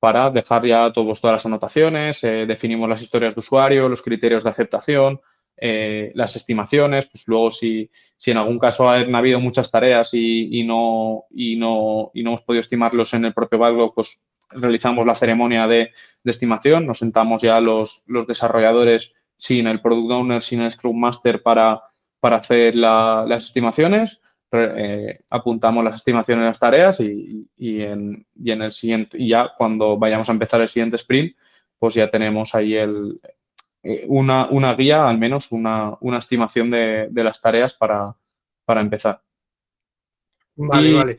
para 0.00 0.30
dejar 0.30 0.66
ya 0.66 0.92
todos, 0.92 1.20
todas 1.20 1.36
las 1.36 1.46
anotaciones, 1.46 2.24
eh, 2.24 2.44
definimos 2.44 2.88
las 2.88 3.00
historias 3.00 3.36
de 3.36 3.38
usuario, 3.38 3.88
los 3.88 4.02
criterios 4.02 4.42
de 4.42 4.50
aceptación, 4.50 5.20
eh, 5.56 6.10
las 6.16 6.34
estimaciones, 6.34 7.06
pues 7.06 7.22
luego 7.28 7.52
si, 7.52 7.88
si, 8.16 8.32
en 8.32 8.38
algún 8.38 8.58
caso 8.58 8.90
han 8.90 9.14
habido 9.14 9.38
muchas 9.38 9.70
tareas 9.70 10.10
y, 10.12 10.64
no, 10.64 11.26
y, 11.30 11.54
no, 11.54 12.10
y 12.14 12.24
no 12.24 12.30
hemos 12.30 12.42
podido 12.42 12.62
estimarlos 12.62 13.14
en 13.14 13.26
el 13.26 13.32
propio 13.32 13.60
backlog, 13.60 13.94
pues 13.94 14.24
realizamos 14.50 15.06
la 15.06 15.14
ceremonia 15.14 15.68
de, 15.68 15.92
estimación, 16.24 16.84
nos 16.84 16.98
sentamos 16.98 17.42
ya 17.42 17.60
los, 17.60 18.02
los 18.08 18.26
desarrolladores 18.26 19.12
sin 19.36 19.68
el 19.68 19.80
Product 19.80 20.10
Owner, 20.10 20.42
sin 20.42 20.62
el 20.62 20.72
Scrum 20.72 20.98
Master 20.98 21.44
para 21.44 21.80
para 22.20 22.36
hacer 22.36 22.74
las 22.74 23.44
estimaciones, 23.44 24.20
eh, 24.52 25.20
apuntamos 25.28 25.84
las 25.84 25.96
estimaciones 25.96 26.44
de 26.44 26.48
las 26.48 26.58
tareas 26.58 27.00
y, 27.00 27.48
en, 27.58 28.26
el 28.44 28.72
siguiente, 28.72 29.16
y 29.18 29.28
ya 29.30 29.52
cuando 29.56 29.98
vayamos 29.98 30.28
a 30.28 30.32
empezar 30.32 30.60
el 30.60 30.68
siguiente 30.68 30.96
sprint, 30.96 31.36
pues 31.78 31.94
ya 31.94 32.10
tenemos 32.10 32.54
ahí 32.54 32.74
el, 32.74 33.20
eh, 33.82 34.04
una, 34.08 34.74
guía, 34.74 35.08
al 35.08 35.18
menos 35.18 35.52
una, 35.52 35.98
estimación 36.18 36.70
de, 36.70 37.10
las 37.12 37.40
tareas 37.40 37.74
para, 37.74 38.14
empezar. 38.80 39.20
Vale, 40.54 40.92
vale. 40.92 41.18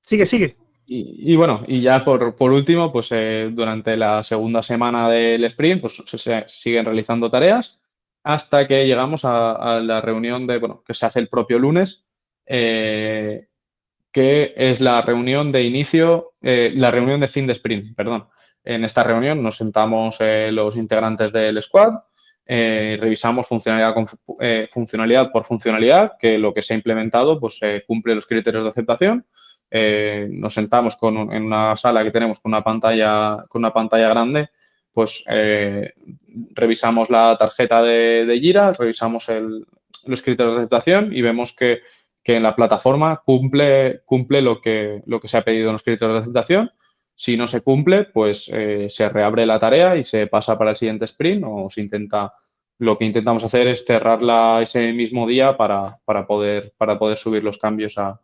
Sigue, 0.00 0.26
sigue. 0.26 0.56
Y, 0.86 1.36
bueno, 1.36 1.62
y 1.68 1.82
ya 1.82 2.04
por, 2.04 2.34
último, 2.50 2.92
pues 2.92 3.08
eh, 3.12 3.50
durante 3.52 3.96
la 3.96 4.24
segunda 4.24 4.60
semana 4.60 5.08
del 5.08 5.44
sprint, 5.44 5.80
pues 5.80 6.02
se 6.04 6.44
siguen 6.48 6.84
realizando 6.84 7.30
tareas 7.30 7.79
hasta 8.22 8.66
que 8.66 8.86
llegamos 8.86 9.24
a, 9.24 9.80
la 9.82 10.00
reunión 10.00 10.46
de, 10.46 10.58
bueno, 10.58 10.82
que 10.86 10.94
se 10.94 11.06
hace 11.06 11.20
el 11.20 11.28
propio 11.28 11.58
lunes, 11.58 12.04
eh, 12.46 13.48
que 14.12 14.52
es 14.56 14.80
la 14.80 15.00
reunión 15.02 15.52
de 15.52 15.64
inicio, 15.64 16.32
eh, 16.42 16.72
la 16.74 16.90
reunión 16.90 17.20
de 17.20 17.28
fin 17.28 17.46
de 17.46 17.52
sprint, 17.52 17.96
perdón. 17.96 18.28
En 18.62 18.84
esta 18.84 19.02
reunión 19.02 19.42
nos 19.42 19.56
sentamos 19.56 20.16
eh, 20.20 20.50
los 20.52 20.76
integrantes 20.76 21.32
del 21.32 21.62
squad, 21.62 21.94
revisamos 22.46 23.46
funcionalidad, 23.46 23.94
funcionalidad 24.72 25.30
por 25.30 25.44
funcionalidad, 25.44 26.14
que 26.18 26.36
lo 26.36 26.52
que 26.52 26.62
se 26.62 26.74
ha 26.74 26.76
implementado 26.76 27.38
pues 27.38 27.60
cumple 27.86 28.16
los 28.16 28.26
criterios 28.26 28.64
de 28.64 28.70
aceptación. 28.70 29.24
nos 30.30 30.52
sentamos 30.52 30.96
con, 30.96 31.32
en 31.32 31.44
una 31.44 31.76
sala 31.76 32.02
que 32.02 32.10
tenemos 32.10 32.40
con 32.40 32.50
una 32.50 32.64
pantalla, 32.64 33.44
con 33.48 33.60
una 33.60 33.72
pantalla 33.72 34.08
grande 34.08 34.50
pues 34.92 35.22
eh, 35.28 35.92
revisamos 36.54 37.10
la 37.10 37.36
tarjeta 37.38 37.82
de, 37.82 38.38
Gira, 38.40 38.72
revisamos 38.72 39.26
los 40.04 40.22
criterios 40.22 40.54
de 40.54 40.60
aceptación 40.60 41.14
y 41.14 41.22
vemos 41.22 41.54
que, 41.54 41.80
en 42.24 42.44
la 42.44 42.54
plataforma 42.54 43.22
cumple, 43.24 44.02
cumple 44.04 44.40
lo, 44.40 44.60
que, 44.60 45.02
lo 45.06 45.20
que 45.20 45.26
se 45.26 45.36
ha 45.36 45.42
pedido 45.42 45.66
en 45.66 45.72
los 45.72 45.82
criterios 45.82 46.18
de 46.18 46.20
aceptación. 46.20 46.70
Si 47.16 47.36
no 47.36 47.48
se 47.48 47.60
cumple, 47.60 48.04
pues 48.04 48.48
eh, 48.52 48.86
se 48.88 49.08
reabre 49.08 49.46
la 49.46 49.58
tarea 49.58 49.96
y 49.96 50.04
se 50.04 50.28
pasa 50.28 50.56
para 50.56 50.70
el 50.70 50.76
siguiente 50.76 51.06
sprint 51.06 51.44
o 51.44 51.68
se 51.68 51.80
intenta, 51.80 52.32
lo 52.78 52.96
que 52.96 53.04
intentamos 53.04 53.42
hacer 53.42 53.66
es 53.66 53.84
cerrarla 53.84 54.60
ese 54.62 54.92
mismo 54.92 55.26
día 55.26 55.56
para, 55.56 55.98
poder, 56.28 56.72
para 56.78 57.00
poder 57.00 57.18
subir 57.18 57.42
los 57.42 57.58
cambios 57.58 57.98
a, 57.98 58.20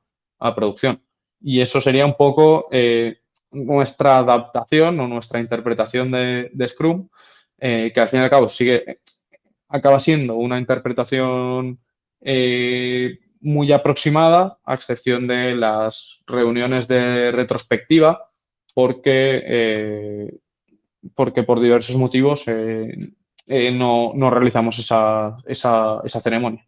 producción. 0.54 1.02
Y 1.40 1.60
eso 1.60 1.80
sería 1.80 2.06
un 2.06 2.14
poco 2.14 2.68
eh, 2.70 3.18
nuestra 3.64 4.18
adaptación 4.18 5.00
o 5.00 5.08
nuestra 5.08 5.40
interpretación 5.40 6.10
de, 6.10 6.68
Scrum, 6.68 7.08
eh, 7.58 7.90
que 7.94 8.00
al 8.00 8.08
fin 8.08 8.20
y 8.20 8.22
al 8.22 8.30
cabo 8.30 8.48
sigue, 8.48 9.00
acaba 9.68 9.98
siendo 10.00 10.34
una 10.36 10.58
interpretación 10.58 11.78
eh, 12.20 13.18
muy 13.40 13.72
aproximada, 13.72 14.58
a 14.64 14.74
excepción 14.74 15.26
de 15.26 15.54
las 15.54 16.18
reuniones 16.26 16.86
de 16.88 17.32
retrospectiva, 17.32 18.30
porque, 18.74 19.42
eh, 19.46 20.38
porque 21.14 21.42
por 21.42 21.60
diversos 21.60 21.96
motivos 21.96 22.44
no, 22.46 24.12
no, 24.14 24.30
realizamos 24.30 24.78
esa, 24.78 25.38
esa, 25.46 26.00
esa 26.04 26.20
ceremonia. 26.20 26.66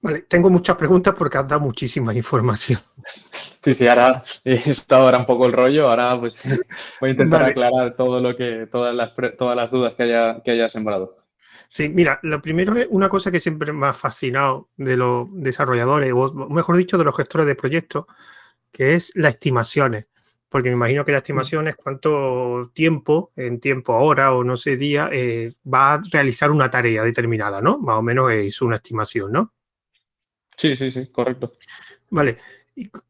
Vale, 0.00 0.22
tengo 0.22 0.50
muchas 0.50 0.76
preguntas 0.76 1.14
porque 1.16 1.38
has 1.38 1.48
dado 1.48 1.60
muchísima 1.60 2.14
información. 2.14 2.80
Sí, 3.62 3.74
sí, 3.74 3.86
ahora 3.88 4.24
está 4.44 4.98
ahora 4.98 5.18
un 5.18 5.26
poco 5.26 5.46
el 5.46 5.52
rollo, 5.52 5.88
ahora 5.88 6.18
pues 6.20 6.36
voy 7.00 7.08
a 7.08 7.12
intentar 7.12 7.42
aclarar 7.44 7.96
todo 7.96 8.20
lo 8.20 8.36
que, 8.36 8.68
todas 8.70 8.94
las, 8.94 9.12
todas 9.36 9.56
las 9.56 9.72
dudas 9.72 9.94
que 9.94 10.04
haya, 10.04 10.40
que 10.44 10.52
haya 10.52 10.68
sembrado. 10.68 11.16
Sí, 11.68 11.88
mira, 11.88 12.20
lo 12.22 12.40
primero 12.40 12.76
es 12.76 12.86
una 12.90 13.08
cosa 13.08 13.30
que 13.30 13.40
siempre 13.40 13.72
me 13.72 13.86
ha 13.86 13.92
fascinado 13.92 14.70
de 14.76 14.96
los 14.96 15.28
desarrolladores, 15.32 16.12
o 16.14 16.32
mejor 16.48 16.76
dicho, 16.76 16.96
de 16.96 17.04
los 17.04 17.16
gestores 17.16 17.46
de 17.46 17.56
proyectos, 17.56 18.06
que 18.72 18.94
es 18.94 19.12
las 19.16 19.34
estimaciones. 19.34 20.06
Porque 20.48 20.68
me 20.68 20.76
imagino 20.76 21.04
que 21.04 21.12
la 21.12 21.18
estimación 21.18 21.66
es 21.68 21.76
cuánto 21.76 22.70
tiempo, 22.72 23.32
en 23.36 23.58
tiempo, 23.58 23.94
hora 23.94 24.32
o 24.32 24.44
no 24.44 24.56
sé, 24.56 24.76
día, 24.76 25.08
eh, 25.12 25.54
va 25.72 25.94
a 25.94 26.02
realizar 26.12 26.50
una 26.50 26.70
tarea 26.70 27.02
determinada, 27.02 27.60
¿no? 27.60 27.78
Más 27.78 27.96
o 27.96 28.02
menos 28.02 28.30
es 28.32 28.62
una 28.62 28.76
estimación, 28.76 29.32
¿no? 29.32 29.55
Sí, 30.56 30.76
sí, 30.76 30.90
sí, 30.90 31.06
correcto. 31.06 31.52
Vale. 32.10 32.38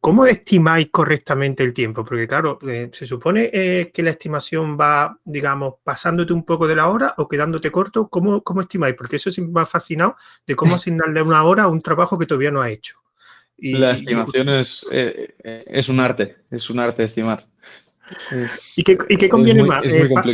¿Cómo 0.01 0.25
estimáis 0.27 0.91
correctamente 0.93 1.65
el 1.65 1.75
tiempo? 1.75 2.05
Porque 2.05 2.29
claro, 2.29 2.61
eh, 2.69 2.89
se 2.93 3.05
supone 3.05 3.51
eh, 3.53 3.91
que 3.93 4.03
la 4.05 4.11
estimación 4.11 4.79
va, 4.79 5.19
digamos, 5.25 5.75
pasándote 5.83 6.33
un 6.33 6.45
poco 6.45 6.69
de 6.69 6.77
la 6.77 6.89
hora 6.89 7.15
o 7.17 7.27
quedándote 7.27 7.73
corto. 7.73 8.07
¿Cómo, 8.09 8.43
cómo 8.45 8.61
estimáis? 8.61 8.95
Porque 8.95 9.17
eso 9.17 9.33
siempre 9.33 9.55
me 9.55 9.61
ha 9.63 9.67
fascinado 9.67 10.17
de 10.47 10.55
cómo 10.55 10.75
asignarle 10.77 11.21
una 11.21 11.43
hora 11.43 11.65
a 11.65 11.69
un 11.69 11.83
trabajo 11.83 12.17
que 12.17 12.27
todavía 12.27 12.53
no 12.53 12.61
ha 12.61 12.71
hecho. 12.71 12.97
la 13.59 13.95
estimación 13.95 14.49
es, 14.51 14.87
eh, 14.93 15.35
es 15.67 15.89
un 15.89 15.99
arte, 15.99 16.37
es 16.49 16.71
un 16.71 16.79
arte 16.79 17.03
estimar. 17.03 17.45
¿Y, 18.77 18.85
qué, 18.85 19.29
conviene 19.29 19.65
más? 19.65 19.83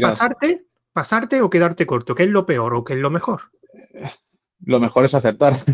pasarte, 0.03 0.67
¿Pasarte 0.93 1.41
o 1.41 1.49
quedarte 1.49 1.87
corto? 1.87 2.15
¿Qué 2.15 2.25
es 2.25 2.29
lo 2.29 2.45
peor 2.45 2.75
o 2.75 2.85
qué 2.85 2.93
es 2.93 2.99
lo 2.99 3.11
mejor? 3.11 3.41
lo 4.65 4.81
mejor 4.81 5.05
es 5.05 5.15
aceptar. 5.15 5.57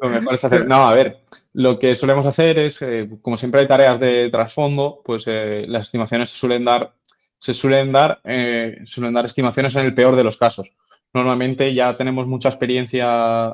Lo 0.00 0.08
mejor 0.08 0.34
es 0.34 0.44
hacer. 0.44 0.66
No, 0.66 0.88
a 0.88 0.94
ver, 0.94 1.18
lo 1.52 1.78
que 1.78 1.94
solemos 1.94 2.24
hacer 2.24 2.58
es, 2.58 2.80
eh, 2.80 3.08
como 3.20 3.36
siempre 3.36 3.60
hay 3.60 3.68
tareas 3.68 4.00
de 4.00 4.30
trasfondo, 4.30 5.02
pues 5.04 5.24
eh, 5.26 5.66
las 5.68 5.86
estimaciones 5.86 6.30
se 6.30 6.38
suelen 6.38 6.64
dar, 6.64 6.94
se 7.38 7.52
suelen 7.52 7.92
dar, 7.92 8.20
eh, 8.24 8.78
suelen 8.84 9.12
dar 9.12 9.26
estimaciones 9.26 9.74
en 9.74 9.84
el 9.84 9.94
peor 9.94 10.16
de 10.16 10.24
los 10.24 10.38
casos. 10.38 10.70
Normalmente 11.12 11.74
ya 11.74 11.94
tenemos 11.98 12.26
mucha 12.26 12.48
experiencia, 12.48 13.52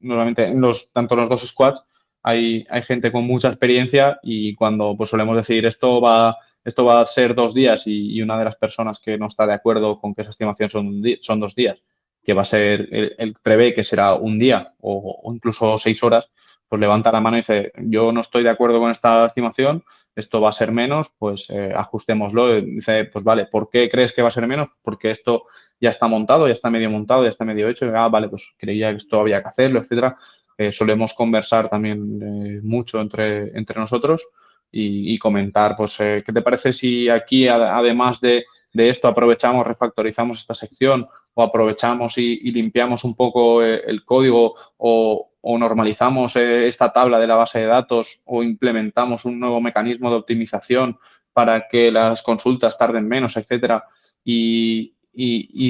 normalmente 0.00 0.44
en 0.44 0.60
los, 0.60 0.92
tanto 0.92 1.16
los 1.16 1.30
dos 1.30 1.48
squads, 1.48 1.82
hay, 2.22 2.66
hay 2.68 2.82
gente 2.82 3.10
con 3.10 3.24
mucha 3.24 3.48
experiencia 3.48 4.18
y 4.22 4.54
cuando 4.54 4.94
pues 4.94 5.08
solemos 5.08 5.36
decir 5.36 5.64
esto 5.64 6.02
va, 6.02 6.36
esto 6.66 6.84
va 6.84 7.00
a 7.00 7.06
ser 7.06 7.36
dos 7.36 7.54
días 7.54 7.84
y, 7.86 8.20
una 8.20 8.36
de 8.36 8.44
las 8.44 8.56
personas 8.56 8.98
que 8.98 9.16
no 9.16 9.28
está 9.28 9.46
de 9.46 9.52
acuerdo 9.52 10.00
con 10.00 10.14
que 10.14 10.22
esa 10.22 10.32
estimación 10.32 10.68
son, 10.68 11.00
son 11.20 11.38
dos 11.38 11.54
días, 11.54 11.78
que 12.24 12.34
va 12.34 12.42
a 12.42 12.44
ser, 12.44 12.88
el, 12.90 13.36
prevé 13.40 13.72
que 13.72 13.84
será 13.84 14.14
un 14.14 14.36
día 14.36 14.74
o, 14.80 15.32
incluso 15.32 15.78
seis 15.78 16.02
horas, 16.02 16.28
pues 16.68 16.80
levanta 16.80 17.12
la 17.12 17.20
mano 17.20 17.36
y 17.36 17.40
dice, 17.40 17.70
yo 17.76 18.10
no 18.10 18.20
estoy 18.20 18.42
de 18.42 18.50
acuerdo 18.50 18.80
con 18.80 18.90
esta 18.90 19.24
estimación, 19.26 19.84
esto 20.16 20.40
va 20.40 20.48
a 20.48 20.52
ser 20.52 20.72
menos, 20.72 21.12
pues 21.16 21.48
eh, 21.50 21.72
ajustémoslo. 21.72 22.60
Dice, 22.60 23.04
pues 23.04 23.22
vale, 23.22 23.46
¿por 23.46 23.70
qué 23.70 23.88
crees 23.88 24.12
que 24.12 24.22
va 24.22 24.28
a 24.28 24.32
ser 24.32 24.48
menos? 24.48 24.68
Porque 24.82 25.12
esto 25.12 25.44
ya 25.80 25.90
está 25.90 26.08
montado, 26.08 26.48
ya 26.48 26.54
está 26.54 26.68
medio 26.68 26.90
montado, 26.90 27.22
ya 27.22 27.28
está 27.28 27.44
medio 27.44 27.68
hecho. 27.68 27.92
ah, 27.94 28.08
vale, 28.08 28.28
pues 28.28 28.54
creía 28.56 28.90
que 28.90 28.96
esto 28.96 29.20
había 29.20 29.40
que 29.40 29.48
hacerlo, 29.48 29.78
etcétera. 29.80 30.16
Eh, 30.58 30.72
solemos 30.72 31.12
conversar 31.14 31.68
también 31.68 32.00
eh, 32.22 32.60
mucho 32.62 33.00
entre, 33.00 33.56
entre 33.56 33.78
nosotros 33.78 34.26
y, 34.70 35.18
comentar, 35.18 35.76
pues, 35.76 35.96
¿qué 35.96 36.32
te 36.32 36.42
parece 36.42 36.72
si 36.72 37.08
aquí, 37.08 37.48
además 37.48 38.20
de, 38.20 38.44
esto, 38.74 39.08
aprovechamos, 39.08 39.66
refactorizamos 39.66 40.40
esta 40.40 40.54
sección 40.54 41.08
o 41.32 41.42
aprovechamos 41.42 42.18
y, 42.18 42.40
y 42.42 42.52
limpiamos 42.52 43.04
un 43.04 43.14
poco 43.14 43.62
el 43.62 44.04
código 44.04 44.54
o, 44.76 45.30
normalizamos 45.58 46.34
eh, 46.36 46.66
esta 46.66 46.92
tabla 46.92 47.20
de 47.20 47.26
la 47.28 47.36
base 47.36 47.60
de 47.60 47.66
datos 47.66 48.20
o 48.24 48.42
implementamos 48.42 49.24
un 49.24 49.38
nuevo 49.38 49.60
mecanismo 49.60 50.10
de 50.10 50.16
optimización 50.16 50.98
para 51.32 51.68
que 51.68 51.92
las 51.92 52.22
consultas 52.22 52.76
tarden 52.76 53.06
menos, 53.06 53.36
etcétera, 53.36 53.84
y, 54.24 54.92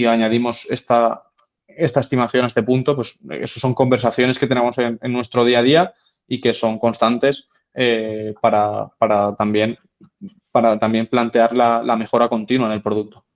añadimos 0.06 0.66
esta, 0.70 1.24
esta 1.66 2.00
estimación 2.00 2.44
a 2.44 2.46
este 2.46 2.62
punto, 2.62 2.96
pues 2.96 3.18
eso 3.28 3.60
son 3.60 3.74
conversaciones 3.74 4.38
que 4.38 4.46
tenemos 4.46 4.78
en, 4.78 4.98
nuestro 5.12 5.44
día 5.44 5.58
a 5.58 5.62
día 5.62 5.94
y 6.26 6.40
que 6.40 6.54
son 6.54 6.78
constantes 6.78 7.48
eh, 7.76 8.34
para, 8.40 8.90
también, 9.36 9.78
para 10.50 10.78
también 10.78 11.06
plantear 11.06 11.54
la 11.54 11.96
mejora 11.96 12.28
continua 12.28 12.66
en 12.66 12.72
el 12.72 12.82
producto. 12.82 13.26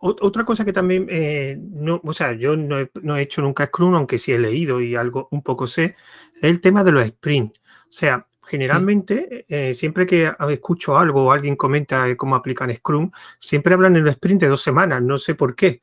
Otra 0.00 0.44
cosa 0.44 0.64
que 0.64 0.72
también, 0.72 1.06
eh, 1.10 1.58
no, 1.58 2.00
o 2.04 2.12
sea, 2.12 2.32
yo 2.32 2.56
no 2.56 2.78
he, 3.16 3.22
hecho 3.22 3.42
nunca 3.42 3.66
Scrum, 3.66 3.94
aunque 3.94 4.18
sí 4.18 4.32
he 4.32 4.38
leído 4.38 4.80
y 4.80 4.94
algo 4.94 5.28
un 5.30 5.42
poco 5.42 5.66
sé, 5.66 5.96
es 6.36 6.42
el 6.42 6.60
tema 6.60 6.84
de 6.84 6.92
los 6.92 7.06
sprints. 7.06 7.60
O 7.60 7.90
sea, 7.90 8.26
generalmente, 8.42 9.44
eh, 9.48 9.74
siempre 9.74 10.06
que 10.06 10.32
escucho 10.50 10.96
algo 10.96 11.26
o 11.26 11.32
alguien 11.32 11.56
comenta 11.56 12.16
cómo 12.16 12.34
aplican 12.34 12.74
Scrum, 12.74 13.10
siempre 13.40 13.74
hablan 13.74 13.96
en 13.96 14.04
los 14.04 14.12
sprint 14.12 14.42
de 14.42 14.48
dos 14.48 14.62
semanas, 14.62 15.02
no 15.02 15.18
sé 15.18 15.34
por 15.34 15.54
qué. 15.54 15.82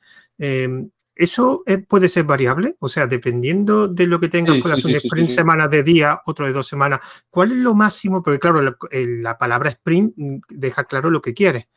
¿Eso 1.15 1.63
puede 1.87 2.09
ser 2.09 2.25
variable? 2.25 2.75
O 2.79 2.89
sea, 2.89 3.07
dependiendo 3.07 3.87
de 3.87 4.05
lo 4.05 4.19
que 4.19 4.27
tengas, 4.27 4.57
puede 4.61 4.75
ser 4.75 4.91
un 4.91 4.97
sprint 4.97 5.29
semanas 5.29 5.69
de 5.69 5.81
día, 5.81 6.21
otro 6.25 6.45
de 6.45 6.51
dos 6.51 6.67
semanas. 6.67 6.99
¿Cuál 7.29 7.53
es 7.53 7.57
lo 7.57 7.73
máximo? 7.73 8.21
Porque 8.21 8.39
claro, 8.39 8.61
la 8.91 9.37
palabra 9.37 9.69
sprint 9.69 10.13
mm, 10.17 10.37
deja 10.49 10.83
claro 10.83 11.09
lo 11.09 11.21
que 11.21 11.33
quieres. 11.33 11.67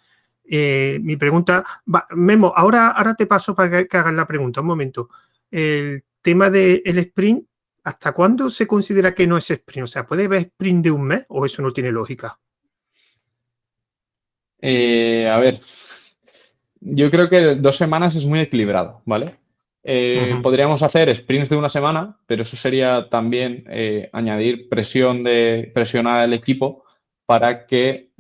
Eh, 0.51 0.99
mi 1.03 1.17
pregunta, 1.17 1.63
Memo, 2.11 2.53
ahora, 2.57 2.89
ahora 2.89 3.15
te 3.15 3.27
paso 3.27 3.55
para 3.55 3.87
que, 3.87 3.97
hagas 3.97 4.15
la 4.15 4.27
pregunta, 4.27 4.61
un 4.61 4.67
momento. 4.67 5.11
El 5.51 6.03
tema 6.23 6.51
del 6.51 6.99
sprint, 6.99 7.45
¿hasta 7.85 8.13
cuándo 8.13 8.51
se 8.51 8.67
considera 8.67 9.15
que 9.15 9.27
no 9.27 9.37
es 9.37 9.51
sprint? 9.51 9.85
O 9.85 9.87
sea, 9.87 10.07
¿puede 10.07 10.25
haber 10.25 10.41
sprint 10.41 10.85
de 10.85 10.91
un 10.91 11.05
mes 11.05 11.27
o 11.29 11.45
eso 11.45 11.63
no 11.63 11.73
tiene 11.73 11.93
lógica? 11.93 12.39
Eh, 14.61 15.29
a 15.31 15.39
ver, 15.39 15.61
yo 16.81 17.11
creo 17.11 17.29
que 17.29 17.57
dos 17.57 17.77
semanas 17.77 18.15
es 18.15 18.25
muy 18.25 18.41
equilibrado, 18.41 19.03
¿vale? 19.05 19.37
Eh, 19.85 20.39
podríamos 20.43 20.83
hacer 20.83 21.15
sprints 21.15 21.49
de 21.49 21.57
una 21.57 21.69
semana, 21.69 22.19
pero 22.27 22.43
eso 22.43 22.57
sería 22.57 23.09
también 23.09 23.65
añadir 24.13 24.69
presión 24.69 25.23
de 25.23 25.71
presionar 25.75 26.21
al 26.21 26.35
equipo 26.35 26.85
para 27.27 27.67
que 27.67 28.11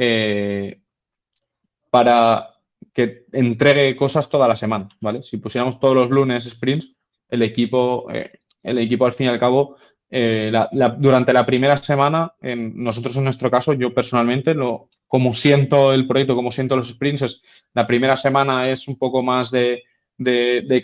para 1.90 2.58
que 2.98 3.26
entregue 3.32 3.94
cosas 3.96 4.28
toda 4.28 4.48
la 4.48 4.56
semana, 4.56 4.88
¿vale? 5.00 5.22
Si 5.22 5.36
pusiéramos 5.36 5.78
todos 5.78 5.94
los 5.94 6.10
lunes 6.10 6.44
sprints, 6.44 6.96
el 7.28 7.42
equipo, 7.42 8.10
eh, 8.12 8.40
el 8.62 8.78
equipo 8.78 9.06
al 9.06 9.12
fin 9.12 9.26
y 9.26 9.30
al 9.30 9.38
cabo, 9.38 9.76
eh, 10.10 10.50
durante 10.98 11.32
la 11.32 11.46
primera 11.46 11.76
semana, 11.76 12.34
en, 12.40 12.82
nosotros 12.82 13.16
en 13.16 13.24
nuestro 13.24 13.50
caso, 13.50 13.72
yo 13.74 13.94
personalmente, 13.94 14.54
lo, 14.54 14.88
como 15.08 15.34
siento 15.34 15.92
el 15.92 16.06
proyecto, 16.06 16.36
como 16.36 16.52
siento 16.52 16.76
los 16.76 16.90
sprints, 16.90 17.42
la 17.74 17.86
primera 17.86 18.16
semana 18.16 18.70
es 18.70 18.86
un 18.86 18.96
poco 18.96 19.22
más 19.22 19.50
de, 19.50 19.82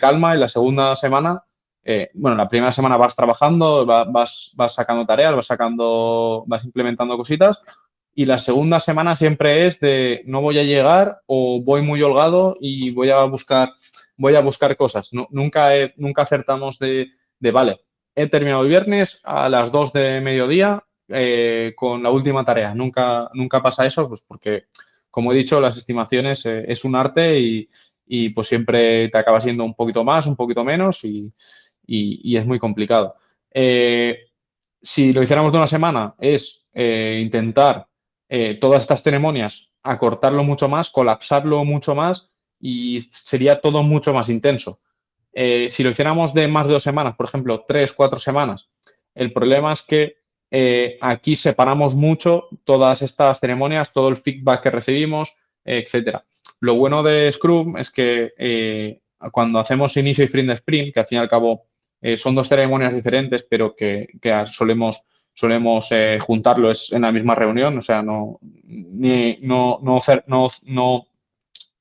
calma 0.01 0.35
y 0.35 0.39
la 0.39 0.49
segunda 0.49 0.95
semana, 0.95 1.43
eh, 1.83 2.09
bueno, 2.15 2.35
la 2.35 2.49
primera 2.49 2.71
semana 2.71 2.97
vas 2.97 3.15
trabajando, 3.15 3.85
vas, 3.85 4.51
vas 4.55 4.73
sacando 4.73 5.05
tareas, 5.05 5.35
vas 5.35 5.45
sacando, 5.45 6.43
vas 6.47 6.65
implementando 6.65 7.15
cositas 7.15 7.61
y 8.15 8.25
la 8.25 8.39
segunda 8.39 8.79
semana 8.79 9.15
siempre 9.15 9.67
es 9.67 9.79
de 9.81 10.23
no 10.25 10.41
voy 10.41 10.57
a 10.57 10.63
llegar 10.63 11.19
o 11.27 11.61
voy 11.61 11.81
muy 11.81 12.01
holgado 12.01 12.57
y 12.61 12.91
voy 12.91 13.09
a 13.09 13.23
buscar, 13.25 13.73
voy 14.15 14.35
a 14.35 14.41
buscar 14.41 14.75
cosas. 14.77 15.09
nunca, 15.11 15.71
nunca 15.97 16.21
acertamos 16.23 16.79
de, 16.79 17.11
vale, 17.51 17.81
he 18.15 18.27
terminado 18.27 18.63
el 18.63 18.69
viernes 18.69 19.19
a 19.23 19.49
las 19.49 19.69
2 19.71 19.91
de 19.91 20.21
mediodía 20.21 20.83
eh, 21.07 21.73
con 21.75 22.01
la 22.01 22.09
última 22.09 22.43
tarea. 22.43 22.73
Nunca, 22.73 23.29
nunca 23.33 23.61
pasa 23.61 23.85
eso, 23.85 24.09
pues 24.09 24.23
porque, 24.27 24.63
como 25.11 25.31
he 25.31 25.35
dicho, 25.35 25.61
las 25.61 25.77
estimaciones 25.77 26.45
eh, 26.45 26.65
es 26.67 26.83
un 26.83 26.95
arte 26.95 27.39
y, 27.39 28.29
pues 28.29 28.47
siempre 28.47 29.09
te 29.09 29.17
acaba 29.17 29.41
siendo 29.41 29.63
un 29.63 29.75
poquito 29.75 30.03
más, 30.03 30.25
un 30.25 30.35
poquito 30.35 30.63
menos 30.63 31.03
y, 31.03 31.31
es 31.87 32.45
muy 32.45 32.59
complicado. 32.59 33.15
Eh, 33.51 34.29
si 34.81 35.13
lo 35.13 35.21
hiciéramos 35.23 35.51
de 35.51 35.57
una 35.57 35.67
semana, 35.67 36.15
es 36.19 36.63
intentar 36.73 37.87
todas 38.59 38.81
estas 38.81 39.01
ceremonias, 39.01 39.69
acortarlo 39.81 40.43
mucho 40.43 40.67
más, 40.67 40.89
colapsarlo 40.89 41.63
mucho 41.63 41.95
más 41.95 42.29
y 42.59 43.01
sería 43.01 43.61
todo 43.61 43.81
mucho 43.81 44.13
más 44.13 44.29
intenso. 44.29 44.81
Si 45.33 45.83
lo 45.83 45.89
hiciéramos 45.89 46.33
de 46.33 46.47
más 46.47 46.67
de 46.67 46.73
dos 46.73 46.83
semanas, 46.83 47.15
por 47.15 47.27
ejemplo, 47.27 47.63
tres, 47.67 47.93
cuatro 47.93 48.19
semanas, 48.19 48.67
el 49.15 49.31
problema 49.31 49.73
es 49.73 49.81
que 49.81 50.17
eh, 50.57 50.97
aquí 51.01 51.35
separamos 51.35 51.95
mucho 51.95 52.47
todas 52.63 53.01
estas 53.01 53.39
ceremonias, 53.39 53.91
todo 53.91 54.07
el 54.09 54.17
feedback 54.17 54.63
que 54.63 54.71
recibimos, 54.71 55.33
etcétera. 55.65 56.23
Lo 56.61 56.75
bueno 56.75 57.03
de 57.03 57.29
Scrum 57.31 57.77
es 57.77 57.91
que 57.91 59.01
cuando 59.31 59.59
hacemos 59.59 59.97
inicio 59.97 60.23
y 60.23 60.27
sprint 60.27 60.47
de 60.47 60.53
sprint, 60.53 60.93
que 60.93 60.99
al 60.99 61.05
fin 61.07 61.17
y 61.17 61.21
al 61.21 61.29
cabo 61.29 61.65
son 62.17 62.35
dos 62.35 62.47
ceremonias 62.47 62.93
diferentes, 62.93 63.43
pero 63.49 63.75
que, 63.75 64.07
solemos 64.45 65.01
solemos 65.35 65.87
eh, 65.91 66.17
juntarlo 66.19 66.71
es 66.71 66.91
en 66.93 67.03
la 67.03 67.11
misma 67.11 67.35
reunión, 67.35 67.77
o 67.77 67.81
sea, 67.81 68.01
no, 68.01 68.39
no, 68.63 69.79
no, 69.81 70.01
no, 70.65 71.07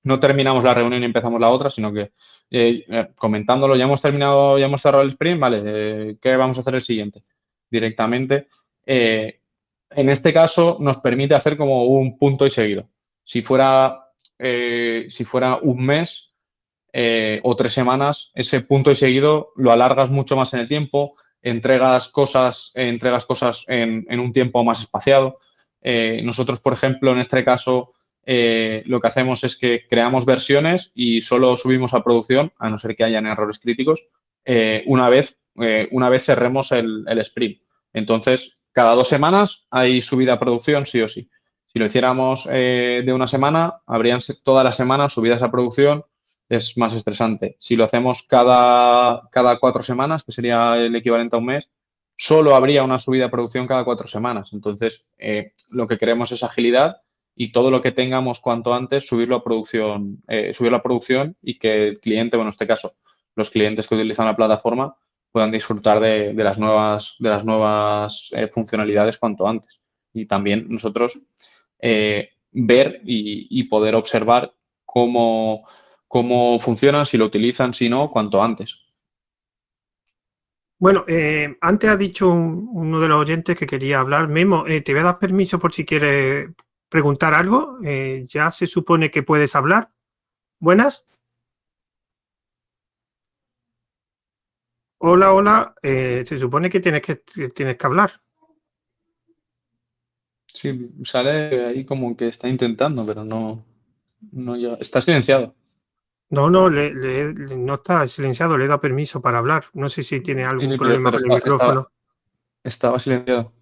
no, 0.03 0.21
terminamos 0.21 0.65
la 0.65 0.75
reunión 0.75 1.03
y 1.03 1.07
empezamos 1.07 1.41
la 1.41 1.51
otra, 1.51 1.71
sino 1.71 1.93
que 1.93 2.13
eh, 2.51 2.85
eh, 2.89 3.09
comentándolo, 3.15 3.77
ya 3.77 3.85
hemos 3.85 4.03
terminado, 4.03 4.59
ya 4.59 4.67
hemos 4.67 4.83
cerrado 4.83 5.05
el 5.05 5.11
sprint, 5.11 5.41
vale, 5.41 6.19
¿qué 6.21 6.37
vamos 6.37 6.59
a 6.59 6.61
hacer 6.61 6.75
el 6.75 6.83
siguiente? 6.83 7.23
Directamente. 7.71 8.49
En 8.87 10.09
este 10.09 10.33
caso 10.33 10.79
nos 10.81 10.99
permite 10.99 11.35
hacer 11.35 11.57
como 11.57 11.85
un 11.85 12.19
punto 12.19 12.47
y 12.47 12.51
seguido. 12.51 12.89
Si 13.23 13.43
fuera, 13.43 14.11
si 14.39 15.25
fuera 15.25 15.57
un 15.57 15.85
mes 15.85 16.31
o 16.93 17.57
tres 17.57 17.73
semanas, 17.73 18.31
ese 18.35 18.61
punto 18.61 18.91
y 18.91 18.97
seguido 18.97 19.53
lo 19.57 19.73
alargas 19.73 20.11
mucho 20.11 20.37
más 20.37 20.53
en 20.55 20.61
el 20.61 20.69
tiempo, 20.69 21.17
entregas 21.45 22.09
cosas, 22.09 22.73
entregas 22.75 23.27
cosas 23.27 23.65
en, 23.69 24.19
un 24.19 24.33
tiempo 24.33 24.65
más 24.65 24.81
espaciado. 24.81 25.39
Eh, 25.83 26.23
nosotros, 26.25 26.59
por 26.61 26.73
ejemplo, 26.73 27.13
en 27.13 27.19
este 27.19 27.45
caso, 27.45 27.93
eh, 28.25 28.83
lo 28.87 29.01
que 29.01 29.09
hacemos 29.09 29.45
es 29.45 29.55
que 29.55 29.87
creamos 29.89 30.25
versiones 30.25 30.91
y 30.95 31.21
solo 31.21 31.57
subimos 31.59 31.93
a 31.93 32.03
producción, 32.03 32.53
a 32.59 32.71
no 32.71 32.79
ser 32.79 32.97
que 32.97 33.05
hayan 33.05 33.27
errores 33.27 33.59
críticos, 33.59 34.09
eh, 34.47 34.83
una, 34.87 35.11
vez, 35.11 35.37
una 35.91 36.09
vez 36.09 36.25
cerremos 36.25 36.73
el, 36.73 37.07
sprint. 37.19 37.61
Entonces, 37.93 38.57
cada 38.75 38.95
dos 38.95 39.09
semanas 39.09 39.65
hay 39.71 40.03
subida 40.03 40.35
a 40.35 40.39
producción, 40.39 40.85
sí 40.85 41.01
o 41.01 41.09
sí. 41.09 41.31
Si 41.65 41.79
lo 41.79 41.87
hiciéramos 41.87 42.45
de 42.45 43.13
una 43.13 43.27
semana, 43.27 43.81
habrían 43.87 44.21
todas 44.45 44.63
las 44.63 44.77
semanas 44.77 45.13
subidas 45.13 45.43
a 45.43 45.51
producción 45.51 46.05
es 46.49 46.77
más 46.77 46.93
estresante. 46.95 47.57
Si 47.59 47.77
lo 47.77 47.85
hacemos 47.85 48.23
cada, 48.23 49.29
cada 49.31 49.59
cuatro 49.59 49.83
semanas, 49.83 50.25
que 50.25 50.33
sería 50.33 50.77
el 50.77 50.95
equivalente 50.95 51.37
a 51.37 51.39
un 51.39 51.47
mes, 51.47 51.69
solo 52.17 52.55
habría 52.55 52.85
una 52.85 52.99
subida 52.99 53.25
de 53.25 53.31
producción 53.31 53.67
cada 53.67 53.85
cuatro 53.85 54.07
semanas. 54.07 54.51
Entonces, 54.53 55.07
eh, 55.19 55.53
lo 55.71 55.89
que 55.89 55.99
queremos 55.99 56.33
es 56.33 56.43
agilidad 56.43 56.99
y 57.35 57.51
todo 57.51 57.71
lo 57.71 57.83
que 57.83 57.93
tengamos 57.93 58.41
cuanto 58.41 58.75
antes, 58.75 59.07
subirlo 59.07 59.37
a 59.37 59.45
producción, 59.45 60.23
eh, 60.29 60.55
subirlo 60.55 60.79
a 60.79 60.83
producción 60.83 61.37
y 61.43 61.59
que 61.59 61.89
el 61.89 62.01
cliente, 62.01 62.37
bueno, 62.37 62.51
en 62.51 62.55
este 62.55 62.67
caso, 62.67 62.93
los 63.35 63.51
clientes 63.51 63.89
que 63.89 63.97
utilizan 63.97 64.27
la 64.27 64.37
plataforma, 64.37 64.97
puedan 65.35 65.51
disfrutar 65.51 65.99
de, 65.99 66.33
las 66.33 66.61
nuevas, 66.61 67.17
de 67.19 67.29
las 67.29 67.45
nuevas 67.45 68.29
eh, 68.31 68.47
funcionalidades 68.47 69.19
cuanto 69.19 69.49
antes. 69.49 69.81
Y 70.13 70.27
también 70.27 70.67
nosotros 70.69 71.19
eh, 71.81 72.29
ver 72.53 73.01
y, 73.05 73.65
poder 73.65 73.97
observar 73.97 74.55
cómo, 74.85 75.67
cómo 76.07 76.61
funcionan, 76.61 77.05
si 77.05 77.19
lo 77.19 77.25
utilizan, 77.25 77.75
si 77.75 77.89
no, 77.89 78.13
cuanto 78.13 78.41
antes. 78.41 78.77
Bueno, 80.79 81.05
eh, 81.09 81.57
antes 81.61 81.91
ha 81.91 81.97
dicho 81.97 82.31
uno 82.31 83.01
de 83.01 83.09
los 83.09 83.21
oyentes 83.21 83.59
que 83.59 83.67
quería 83.67 83.99
hablar. 83.99 84.29
Memo, 84.29 84.63
te 84.63 84.93
voy 84.93 85.01
a 85.01 85.05
dar 85.05 85.19
permiso 85.19 85.59
por 85.59 85.75
si 85.75 85.85
quieres 85.85 86.49
preguntar 86.89 87.35
algo. 87.35 87.79
ya 87.83 88.53
se 88.53 88.69
supone 88.69 89.11
que 89.11 89.25
puedes 89.25 89.57
hablar. 89.57 89.91
Buenas. 90.61 91.09
Hola, 95.07 95.35
hola. 95.35 95.75
Eh, 95.83 96.25
se 96.27 96.39
supone 96.39 96.71
que 96.71 96.81
tienes 96.81 97.03
que, 97.03 97.17
tienes 97.55 97.77
que 97.77 97.87
hablar. 97.87 98.11
Sí, 100.47 100.93
sale 101.05 101.67
ahí 101.67 101.85
como 101.85 102.17
que 102.17 102.29
está 102.29 102.49
intentando, 102.49 103.05
pero 103.05 103.23
no, 103.23 103.67
no 104.33 104.57
ya. 104.57 104.75
Está 104.81 105.03
silenciado. 105.03 105.55
No, 106.31 106.49
no, 106.49 106.71
no 106.71 107.75
está 107.75 108.09
silenciado, 108.09 108.57
le 108.57 108.65
he 108.65 108.69
dado 108.69 108.81
permiso 108.81 109.21
para 109.21 109.37
hablar. 109.37 109.67
No 109.75 109.91
sé 109.91 110.03
si 110.03 110.23
tiene 110.23 110.45
algún 110.45 110.75
problema 110.79 111.13
con 111.13 111.21
el 111.21 111.29
micrófono. 111.29 111.91
Estaba, 112.63 112.99
silenciado. 112.99 113.53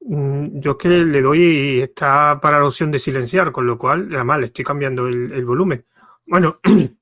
Mm, 0.00 0.58
yo 0.58 0.78
que 0.78 0.88
le 0.88 1.20
doy 1.20 1.42
y 1.42 1.80
está 1.80 2.40
para 2.40 2.58
la 2.58 2.64
opción 2.64 2.90
de 2.90 2.98
silenciar, 2.98 3.52
con 3.52 3.66
lo 3.66 3.76
cual, 3.76 4.08
además, 4.10 4.40
le 4.40 4.46
estoy 4.46 4.64
cambiando 4.64 5.06
el, 5.06 5.32
el 5.32 5.44
volumen. 5.44 5.84
Bueno, 6.24 6.60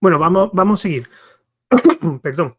Bueno, 0.00 0.18
vamos, 0.18 0.50
vamos 0.52 0.80
a 0.80 0.82
seguir. 0.82 1.08
Perdón. 2.22 2.56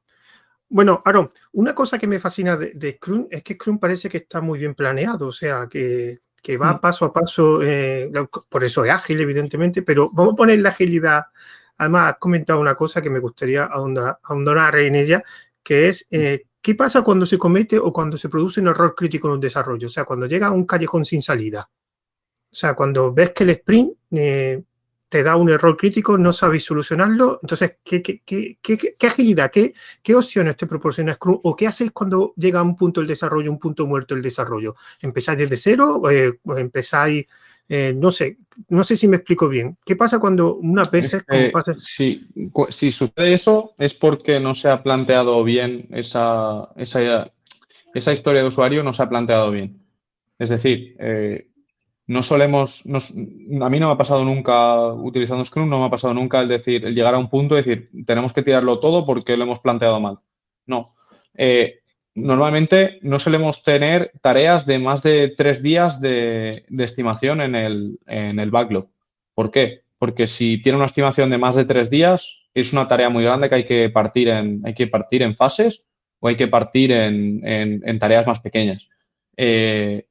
Bueno, 0.67 1.01
Aaron, 1.05 1.29
una 1.53 1.75
cosa 1.75 1.97
que 1.97 2.07
me 2.07 2.19
fascina 2.19 2.57
de, 2.57 2.93
Scrum 2.93 3.27
es 3.29 3.43
que 3.43 3.53
Scrum 3.53 3.79
parece 3.79 4.09
que 4.09 4.17
está 4.17 4.41
muy 4.41 4.59
bien 4.59 4.73
planeado, 4.73 5.27
o 5.27 5.31
sea, 5.31 5.67
que, 5.69 6.19
va 6.61 6.73
mm. 6.73 6.81
paso 6.81 7.05
a 7.05 7.13
paso, 7.13 7.61
eh, 7.63 8.11
por 8.49 8.63
eso 8.63 8.83
es 8.83 8.91
ágil, 8.91 9.21
evidentemente, 9.21 9.83
pero 9.83 10.09
vamos 10.11 10.33
a 10.33 10.37
poner 10.37 10.59
la 10.59 10.69
agilidad. 10.69 11.25
Además, 11.77 12.13
has 12.13 12.19
comentado 12.19 12.59
una 12.59 12.75
cosa 12.75 13.01
que 13.01 13.09
me 13.09 13.19
gustaría 13.19 13.65
ahondar, 13.65 14.75
en 14.79 14.95
ella, 14.95 15.23
que 15.61 15.89
es 15.89 16.07
eh, 16.09 16.45
qué 16.61 16.75
pasa 16.75 17.03
cuando 17.03 17.25
se 17.25 17.37
comete 17.37 17.77
o 17.77 17.93
cuando 17.93 18.17
se 18.17 18.29
produce 18.29 18.59
un 18.59 18.67
error 18.69 18.95
crítico 18.95 19.27
en 19.27 19.35
un 19.35 19.39
desarrollo, 19.39 19.87
o 19.87 19.91
sea, 19.91 20.03
cuando 20.03 20.25
llega 20.25 20.47
a 20.47 20.51
un 20.51 20.65
callejón 20.65 21.05
sin 21.05 21.21
salida. 21.21 21.69
O 22.51 22.55
sea, 22.55 22.73
cuando 22.73 23.13
ves 23.13 23.31
que 23.31 23.43
el 23.43 23.51
sprint 23.51 23.93
eh, 24.11 24.63
te 25.15 25.23
da 25.23 25.37
un 25.37 25.49
error 25.49 25.77
crítico, 25.77 26.17
no 26.17 26.33
sabéis 26.33 26.65
solucionarlo. 26.65 27.39
Entonces, 27.41 27.77
¿qué, 27.85 28.01
qué, 28.03 29.07
agilidad, 29.07 29.49
qué, 29.49 29.73
qué, 30.03 30.13
opciones 30.13 30.57
te 30.57 30.67
proporciona 30.67 31.13
Scrum 31.13 31.39
o 31.41 31.55
qué 31.55 31.67
hacéis 31.67 31.91
cuando 31.91 32.33
llega 32.35 32.59
a 32.59 32.63
un 32.63 32.75
punto 32.75 32.99
el 32.99 33.07
desarrollo, 33.07 33.49
un 33.49 33.57
punto 33.57 33.87
muerto 33.87 34.13
el 34.13 34.21
desarrollo? 34.21 34.75
¿Empezáis 34.99 35.37
desde 35.37 35.55
cero 35.55 36.01
eh, 36.11 36.33
o 36.43 36.57
empezáis, 36.57 37.27
eh, 37.69 37.93
no 37.95 38.11
sé, 38.11 38.39
no 38.67 38.83
sé 38.83 38.97
si 38.97 39.07
me 39.07 39.15
explico 39.15 39.47
bien. 39.47 39.77
¿Qué 39.85 39.95
pasa 39.95 40.19
cuando 40.19 40.55
una 40.55 40.83
vez... 40.83 41.17
si, 41.79 42.27
si, 42.71 42.91
sucede 42.91 43.33
eso 43.33 43.73
es 43.77 43.93
porque 43.93 44.41
no 44.41 44.53
se 44.53 44.67
ha 44.67 44.83
planteado 44.83 45.41
bien 45.45 45.87
esa, 45.91 46.71
esa, 46.75 47.31
esa 47.93 48.11
historia 48.11 48.41
de 48.41 48.49
usuario, 48.49 48.83
no 48.83 48.91
se 48.91 49.01
ha 49.01 49.07
planteado 49.07 49.49
bien. 49.49 49.81
Es 50.37 50.49
decir, 50.49 50.97
eh, 50.99 51.47
no 52.07 52.21
solemos, 52.21 52.83
a 52.85 53.69
mí 53.69 53.79
no 53.79 53.87
me 53.87 53.93
ha 53.93 53.97
pasado 53.97 54.23
nunca, 54.23 54.93
utilizando 54.93 55.43
Scrum, 55.43 55.67
no 55.67 55.79
me 55.79 55.85
ha 55.85 55.89
pasado 55.89 56.13
nunca 56.13 56.39
el 56.39 56.47
decir, 56.47 56.85
el 56.85 56.93
llegar 56.93 57.15
a 57.15 57.17
un 57.17 57.29
punto 57.29 57.55
y 57.55 57.63
decir, 57.63 57.89
tenemos 58.05 58.31
que 58.31 58.43
tirarlo 58.43 58.79
todo 58.79 59.05
porque 59.05 59.35
lo 59.35 59.43
hemos 59.43 59.59
planteado 59.59 59.99
mal. 59.99 60.19
No. 60.67 60.89
Eh, 61.35 61.79
normalmente 62.13 62.99
no 63.01 63.19
solemos 63.19 63.63
tener 63.63 64.11
tareas 64.21 64.67
de 64.67 64.77
más 64.77 65.01
de 65.01 65.33
tres 65.35 65.63
días 65.63 65.99
de, 65.99 66.65
estimación 66.77 67.41
en 67.41 67.55
el, 67.55 67.99
en 68.05 68.39
el, 68.39 68.51
backlog. 68.51 68.87
¿Por 69.33 69.51
qué? 69.51 69.81
Porque 69.97 70.27
si 70.27 70.61
tiene 70.61 70.77
una 70.77 70.85
estimación 70.85 71.31
de 71.31 71.39
más 71.39 71.55
de 71.55 71.65
tres 71.65 71.89
días, 71.89 72.37
es 72.53 72.71
una 72.71 72.87
tarea 72.87 73.09
muy 73.09 73.23
grande 73.23 73.49
que 73.49 73.55
hay 73.55 73.65
que 73.65 73.89
partir 73.89 74.29
en, 74.29 74.61
hay 74.63 74.75
que 74.75 74.87
partir 74.87 75.23
en 75.23 75.35
fases 75.35 75.83
o 76.19 76.27
hay 76.27 76.37
que 76.37 76.47
partir 76.47 76.91
en, 76.91 77.41
en, 77.43 77.99
tareas 77.99 78.27
más 78.27 78.39
pequeñas. 78.39 78.87
Eh, 79.35 80.05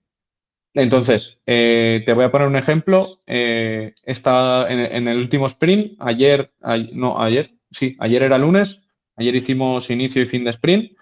entonces, 0.75 1.39
eh, 1.47 2.03
te 2.05 2.13
voy 2.13 2.25
a 2.25 2.33
poner 2.33 2.49
un 2.49 2.57
ejemplo. 2.57 3.21
Eh, 3.27 3.95
en, 4.05 5.09
el 5.09 5.19
último 5.19 5.47
sprint, 5.47 5.95
ayer, 6.01 6.53
no, 6.93 7.21
ayer, 7.23 7.53
sí, 7.71 7.97
ayer 8.01 8.25
era 8.25 8.39
lunes, 8.39 8.83
ayer 9.17 9.37
hicimos 9.37 9.89
inicio 9.91 10.21
y 10.21 10.27
fin 10.27 10.43
de 10.43 10.51
sprint. 10.51 10.93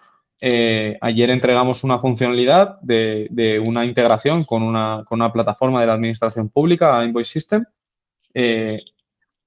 Eh, 0.42 0.98
ayer 1.00 1.30
entregamos 1.30 1.84
una 1.84 2.00
funcionalidad 2.00 2.80
de, 2.82 3.62
una 3.64 3.86
integración 3.86 4.44
con 4.44 4.62
una, 4.62 5.32
plataforma 5.32 5.80
de 5.80 5.86
la 5.86 5.94
administración 5.94 6.50
pública, 6.50 7.02
Invoice 7.02 7.32
System. 7.32 7.64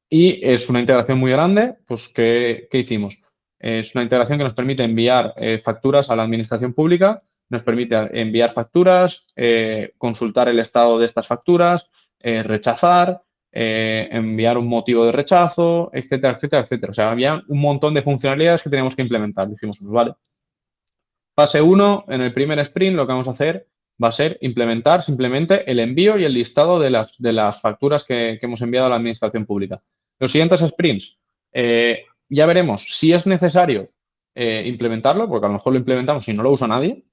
y 0.10 0.40
es 0.44 0.70
una 0.70 0.80
integración 0.80 1.20
muy 1.20 1.32
grande, 1.32 1.76
pues, 1.86 2.08
¿qué, 2.08 2.68
¿qué, 2.72 2.80
hicimos? 2.80 3.20
Es 3.60 3.94
una 3.94 4.04
integración 4.04 4.40
que 4.40 4.44
nos 4.44 4.54
permite 4.54 4.84
enviar 4.84 5.36
facturas 5.64 6.10
a 6.10 6.16
la 6.16 6.24
administración 6.24 6.74
pública 6.74 7.22
nos 7.50 7.64
permite 7.64 7.96
enviar 8.20 8.54
facturas, 8.54 9.26
eh, 9.36 9.94
consultar 9.98 10.50
el 10.50 10.60
estado 10.60 11.00
de 11.00 11.06
estas 11.06 11.28
facturas, 11.28 11.90
eh, 12.20 12.44
rechazar, 12.44 13.22
eh, 13.52 14.10
enviar 14.12 14.58
un 14.58 14.68
motivo 14.68 15.06
de 15.06 15.12
rechazo, 15.12 15.90
etcétera, 15.94 16.34
etcétera, 16.34 16.64
etcétera. 16.64 16.92
O 16.92 16.94
sea, 16.94 17.12
había 17.12 17.42
un 17.48 17.62
montón 17.62 17.94
de 17.94 18.02
funcionalidades 18.02 18.64
que 18.64 18.70
teníamos 18.70 18.96
que 18.96 19.04
implementar. 19.04 19.48
Dijimos, 19.48 19.78
pues 19.80 19.92
vale. 19.92 20.14
Fase 21.36 21.62
1, 21.62 22.06
en 22.08 22.22
el 22.22 22.34
primer 22.34 22.60
sprint 22.60 22.96
lo 22.96 23.06
que 23.06 23.14
vamos 23.14 23.28
a 23.28 23.32
hacer 23.32 23.68
va 24.02 24.10
a 24.10 24.14
ser 24.14 24.38
implementar 24.42 25.04
simplemente 25.04 25.70
el 25.70 25.80
envío 25.80 26.18
y 26.18 26.26
el 26.26 26.34
listado 26.34 26.80
de 26.80 26.90
las, 26.90 27.16
de 27.18 27.32
las 27.32 27.62
facturas 27.62 28.04
que, 28.04 28.40
hemos 28.42 28.62
enviado 28.62 28.88
a 28.88 28.90
la 28.90 28.96
administración 28.98 29.46
pública. 29.46 29.82
Los 30.20 30.32
siguientes 30.32 30.62
sprints, 30.62 31.18
ya 31.54 32.46
veremos 32.46 32.86
si 32.90 33.14
es 33.14 33.26
necesario 33.26 33.90
implementarlo, 34.36 35.30
porque 35.30 35.46
a 35.46 35.50
lo 35.50 35.54
mejor 35.54 35.74
lo 35.74 35.80
implementamos 35.80 36.28
y 36.28 36.34
no 36.34 36.44
lo 36.44 36.52
usa 36.52 36.68
nadie, 36.68 37.06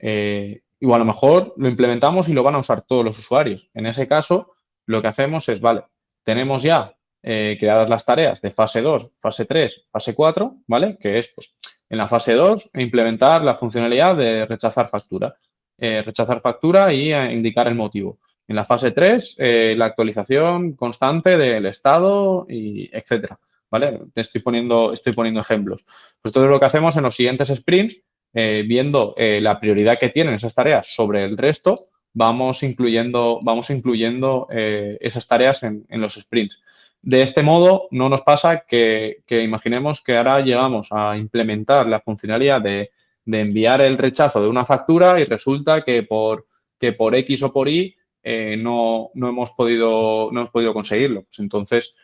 eh, 0.00 0.62
o 0.82 0.94
a 0.94 0.98
lo 0.98 1.04
mejor 1.04 1.54
lo 1.56 1.68
implementamos 1.68 2.28
y 2.28 2.32
lo 2.32 2.42
van 2.42 2.54
a 2.54 2.58
usar 2.58 2.82
todos 2.82 3.04
los 3.04 3.18
usuarios. 3.18 3.68
En 3.74 3.86
ese 3.86 4.08
caso, 4.08 4.54
lo 4.86 5.02
que 5.02 5.08
hacemos 5.08 5.48
es, 5.48 5.60
vale, 5.60 5.84
tenemos 6.24 6.62
ya 6.62 6.94
eh, 7.22 7.56
creadas 7.60 7.90
las 7.90 8.04
tareas 8.04 8.40
de 8.40 8.50
fase 8.50 8.80
2, 8.80 9.10
fase 9.20 9.44
3, 9.44 9.88
fase 9.90 10.14
4, 10.14 10.56
¿vale? 10.66 10.96
Que 10.98 11.18
es, 11.18 11.28
pues, 11.34 11.54
en 11.88 11.98
la 11.98 12.08
fase 12.08 12.32
2, 12.32 12.70
implementar 12.74 13.42
la 13.42 13.56
funcionalidad 13.56 14.16
de 14.16 14.46
rechazar 14.46 14.88
factura. 14.88 15.36
Eh, 15.76 16.02
rechazar 16.02 16.40
factura 16.40 16.92
y 16.92 17.12
indicar 17.12 17.66
el 17.66 17.74
motivo. 17.74 18.18
En 18.46 18.56
la 18.56 18.64
fase 18.64 18.90
3, 18.90 19.36
la 19.76 19.84
actualización 19.84 20.72
constante 20.72 21.38
del 21.38 21.66
estado 21.66 22.46
y 22.48 22.90
etcétera, 22.92 23.38
¿vale? 23.70 24.00
Estoy 24.14 24.40
poniendo, 24.42 24.92
estoy 24.92 25.12
poniendo 25.12 25.40
ejemplos. 25.40 25.84
Pues 26.20 26.34
todo 26.34 26.48
lo 26.48 26.58
que 26.58 26.66
hacemos 26.66 26.96
en 26.96 27.04
los 27.04 27.14
siguientes 27.14 27.48
sprints 27.48 28.02
eh, 28.32 28.64
viendo 28.64 29.12
eh, 29.16 29.40
la 29.40 29.58
prioridad 29.58 29.98
que 29.98 30.10
tienen 30.10 30.34
esas 30.34 30.54
tareas 30.54 30.86
sobre 30.94 31.24
el 31.24 31.36
resto, 31.36 31.88
vamos 32.12 32.62
incluyendo, 32.62 33.40
vamos 33.42 33.70
incluyendo 33.70 34.46
eh, 34.50 34.96
esas 35.00 35.26
tareas 35.26 35.64
en, 35.64 35.84
los 35.88 36.14
sprints. 36.14 36.60
De 37.02 37.22
este 37.22 37.42
modo, 37.42 37.88
no 37.90 38.08
nos 38.08 38.22
pasa 38.22 38.64
que, 38.68 39.24
imaginemos 39.28 40.00
que 40.00 40.16
ahora 40.16 40.40
llegamos 40.40 40.88
a 40.92 41.16
implementar 41.16 41.86
la 41.88 42.00
funcionalidad 42.00 42.60
de, 42.60 42.90
enviar 43.26 43.80
el 43.80 43.96
rechazo 43.96 44.42
de 44.42 44.48
una 44.48 44.66
factura 44.66 45.20
y 45.20 45.24
resulta 45.24 45.82
que 45.82 46.02
por, 46.02 46.46
que 46.78 46.92
por 46.92 47.14
X 47.14 47.44
o 47.44 47.52
por 47.52 47.68
Y 47.68 47.96
no, 48.58 49.10
hemos 49.14 49.52
podido, 49.52 50.30
no 50.32 50.40
hemos 50.40 50.50
podido 50.50 50.74
conseguirlo. 50.74 51.22
Pues 51.22 51.38
entonces, 51.38 51.94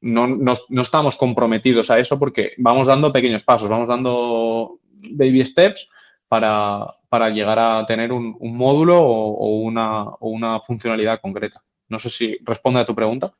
no, 0.00 0.26
no, 0.26 0.82
estamos 0.82 1.16
comprometidos 1.16 1.90
a 1.90 1.98
eso 1.98 2.18
porque 2.18 2.52
vamos 2.58 2.86
dando 2.86 3.12
pequeños 3.12 3.42
pasos, 3.42 3.68
vamos 3.68 3.88
dando 3.88 4.79
baby 5.12 5.44
steps 5.44 5.88
para, 6.28 6.94
llegar 7.30 7.58
a 7.58 7.84
tener 7.86 8.12
un, 8.12 8.36
módulo 8.40 8.98
o, 9.00 9.60
una, 9.60 10.06
una 10.20 10.60
funcionalidad 10.60 11.20
concreta. 11.20 11.62
No 11.88 11.98
sé 11.98 12.08
si 12.10 12.38
responde 12.44 12.80
a 12.80 12.86
tu 12.86 12.94
pregunta. 12.94 13.34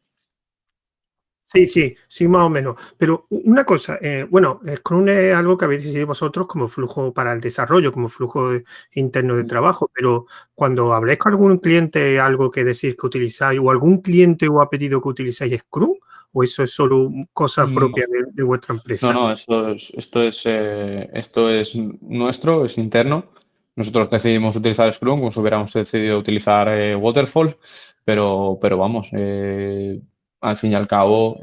Sí, 1.52 1.66
sí, 1.66 1.96
sí, 2.06 2.28
más 2.28 2.42
o 2.42 2.48
menos. 2.48 2.76
Pero 2.96 3.26
una 3.30 3.64
cosa, 3.64 3.98
eh, 4.00 4.24
bueno, 4.30 4.60
Scrum 4.64 5.08
es 5.08 5.34
algo 5.34 5.58
que 5.58 5.64
habéis 5.64 5.82
decidido 5.82 6.06
vosotros 6.06 6.46
como 6.46 6.68
flujo 6.68 7.12
para 7.12 7.32
el 7.32 7.40
desarrollo, 7.40 7.90
como 7.90 8.08
flujo 8.08 8.52
interno 8.92 9.34
de 9.34 9.42
trabajo, 9.44 9.90
pero 9.92 10.26
cuando 10.54 10.94
habléis 10.94 11.18
con 11.18 11.32
algún 11.32 11.58
cliente, 11.58 12.20
algo 12.20 12.52
que 12.52 12.62
decir 12.62 12.96
que 12.96 13.04
utilizáis, 13.04 13.58
o 13.60 13.68
algún 13.72 14.00
cliente 14.00 14.46
o 14.48 14.62
ha 14.62 14.70
pedido 14.70 15.02
que 15.02 15.08
utilizáis 15.08 15.58
Scrum, 15.58 15.94
o 16.32 16.42
eso 16.42 16.62
es 16.62 16.70
solo 16.72 17.10
cosa 17.32 17.66
mm. 17.66 17.74
propia 17.74 18.06
de, 18.32 18.42
vuestra 18.42 18.74
empresa? 18.74 19.12
No, 19.12 19.28
no, 19.28 19.32
esto 19.32 19.70
es, 19.70 19.92
esto 19.96 20.22
es, 20.22 20.42
eh, 20.44 21.08
esto 21.12 21.50
es 21.50 21.74
nuestro, 21.74 22.64
es 22.64 22.78
interno. 22.78 23.32
Nosotros 23.76 24.10
decidimos 24.10 24.56
utilizar 24.56 24.92
Scrum 24.92 25.20
como 25.20 25.32
si 25.32 25.40
hubiéramos 25.40 25.72
decidido 25.72 26.18
utilizar 26.18 26.68
eh, 26.68 26.94
Waterfall, 26.94 27.56
pero, 28.04 28.58
pero 28.60 28.78
vamos, 28.78 29.08
eh, 29.12 30.00
al 30.40 30.56
fin 30.56 30.72
y 30.72 30.74
al 30.74 30.88
cabo, 30.88 31.38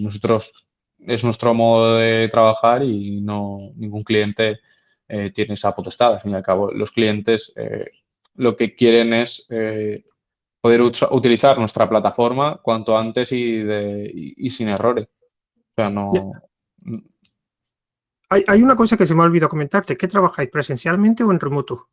nosotros 0.00 0.66
es 1.06 1.24
nuestro 1.24 1.54
modo 1.54 1.96
de 1.96 2.28
trabajar 2.28 2.82
y 2.82 3.20
no 3.20 3.58
ningún 3.76 4.04
cliente 4.04 4.60
eh, 5.08 5.30
tiene 5.34 5.54
esa 5.54 5.74
potestad. 5.74 6.14
Al 6.14 6.20
fin 6.20 6.32
y 6.32 6.34
al 6.34 6.42
cabo, 6.42 6.70
los 6.70 6.92
clientes 6.92 7.52
eh, 7.56 7.90
lo 8.34 8.56
que 8.56 8.74
quieren 8.74 9.12
es 9.12 9.46
poder 10.62 10.80
utilizar 10.80 11.58
nuestra 11.58 11.88
plataforma 11.88 12.60
cuanto 12.62 12.96
antes 12.96 13.32
y, 13.32 13.58
de, 13.58 14.10
y, 14.14 14.48
sin 14.48 14.68
errores. 14.68 15.08
O 15.08 15.74
sea, 15.74 15.90
no... 15.90 16.10
Hay, 18.30 18.44
hay, 18.46 18.62
una 18.62 18.76
cosa 18.76 18.96
que 18.96 19.04
se 19.04 19.14
me 19.14 19.22
ha 19.22 19.26
olvidado 19.26 19.50
comentarte. 19.50 19.96
¿Qué 19.96 20.06
trabajáis 20.06 20.48
presencialmente 20.48 21.24
o 21.24 21.32
en 21.32 21.40
remoto? 21.40 21.88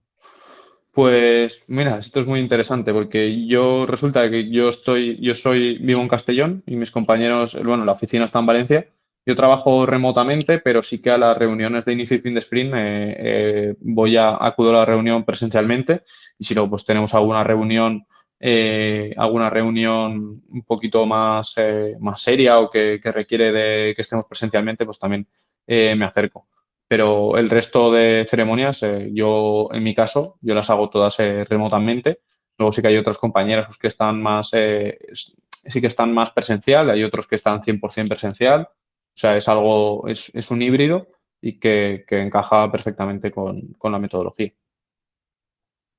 Pues 0.91 1.63
mira, 1.67 1.97
esto 1.97 2.19
es 2.19 2.27
muy 2.27 2.39
interesante 2.39 2.93
porque 2.93 3.47
yo 3.47 3.87
resulta 3.87 4.29
que 4.29 4.51
yo 4.51 4.69
estoy, 4.69 5.19
yo 5.19 5.33
soy, 5.33 5.79
vivo 5.79 6.01
en 6.01 6.07
Castellón 6.07 6.63
y 6.67 6.75
mis 6.75 6.91
compañeros, 6.91 7.57
bueno, 7.63 7.85
la 7.85 7.93
oficina 7.93 8.25
está 8.25 8.39
en 8.39 8.45
Valencia. 8.45 8.87
Yo 9.25 9.35
trabajo 9.35 9.87
remotamente, 9.87 10.59
pero 10.59 10.83
sí 10.83 11.01
que 11.01 11.09
a 11.09 11.17
las 11.17 11.37
reuniones 11.37 11.85
de 11.85 11.93
inicio 11.93 12.17
y 12.17 12.21
fin 12.21 12.35
de 12.35 12.39
sprint 12.39 12.73
eh, 12.75 13.15
eh, 13.17 13.75
voy 13.81 14.15
a 14.15 14.37
acudir 14.39 14.75
a 14.75 14.79
la 14.79 14.85
reunión 14.85 15.23
presencialmente 15.23 16.03
y 16.37 16.45
si 16.45 16.53
luego 16.53 16.69
pues 16.71 16.85
tenemos 16.85 17.13
alguna 17.13 17.43
reunión, 17.43 18.05
eh, 18.39 19.13
alguna 19.17 19.49
reunión 19.49 20.43
un 20.47 20.63
poquito 20.63 21.05
más, 21.05 21.55
más 21.99 22.21
seria 22.21 22.59
o 22.59 22.69
que, 22.69 22.99
requiere 23.03 23.51
de 23.51 23.95
que 23.95 24.01
estemos 24.01 24.25
presencialmente, 24.25 24.85
pues 24.85 24.99
también 24.99 25.27
me 25.67 26.05
acerco 26.05 26.47
pero 26.89 27.37
el 27.37 27.51
resto 27.51 27.91
de 27.91 28.25
ceremonias, 28.27 28.81
eh, 28.81 29.11
yo 29.13 29.69
en 29.71 29.83
mi 29.83 29.93
caso, 29.93 30.39
yo 30.41 30.55
las 30.55 30.71
hago 30.71 30.89
todas 30.89 31.19
eh, 31.19 31.45
remotamente. 31.45 32.21
Luego 32.57 32.73
sí 32.73 32.81
que 32.81 32.87
hay 32.87 32.97
otros 32.97 33.19
compañeros 33.19 33.77
que 33.77 33.87
están 33.87 34.19
más, 34.23 34.49
eh, 34.53 34.97
sí 35.13 35.81
que 35.81 35.87
están 35.87 36.11
más 36.15 36.31
presencial, 36.31 36.89
hay 36.89 37.03
otros 37.03 37.27
que 37.27 37.35
están 37.35 37.61
100% 37.61 38.07
presencial. 38.09 38.69
O 38.71 39.13
sea, 39.13 39.37
es 39.37 39.47
algo, 39.47 40.07
es, 40.07 40.31
es 40.33 40.49
un 40.49 40.63
híbrido 40.63 41.09
y 41.39 41.59
que, 41.59 42.05
que 42.07 42.21
encaja 42.21 42.71
perfectamente 42.71 43.31
con, 43.31 43.73
con, 43.77 43.91
la 43.91 43.99
metodología. 43.99 44.51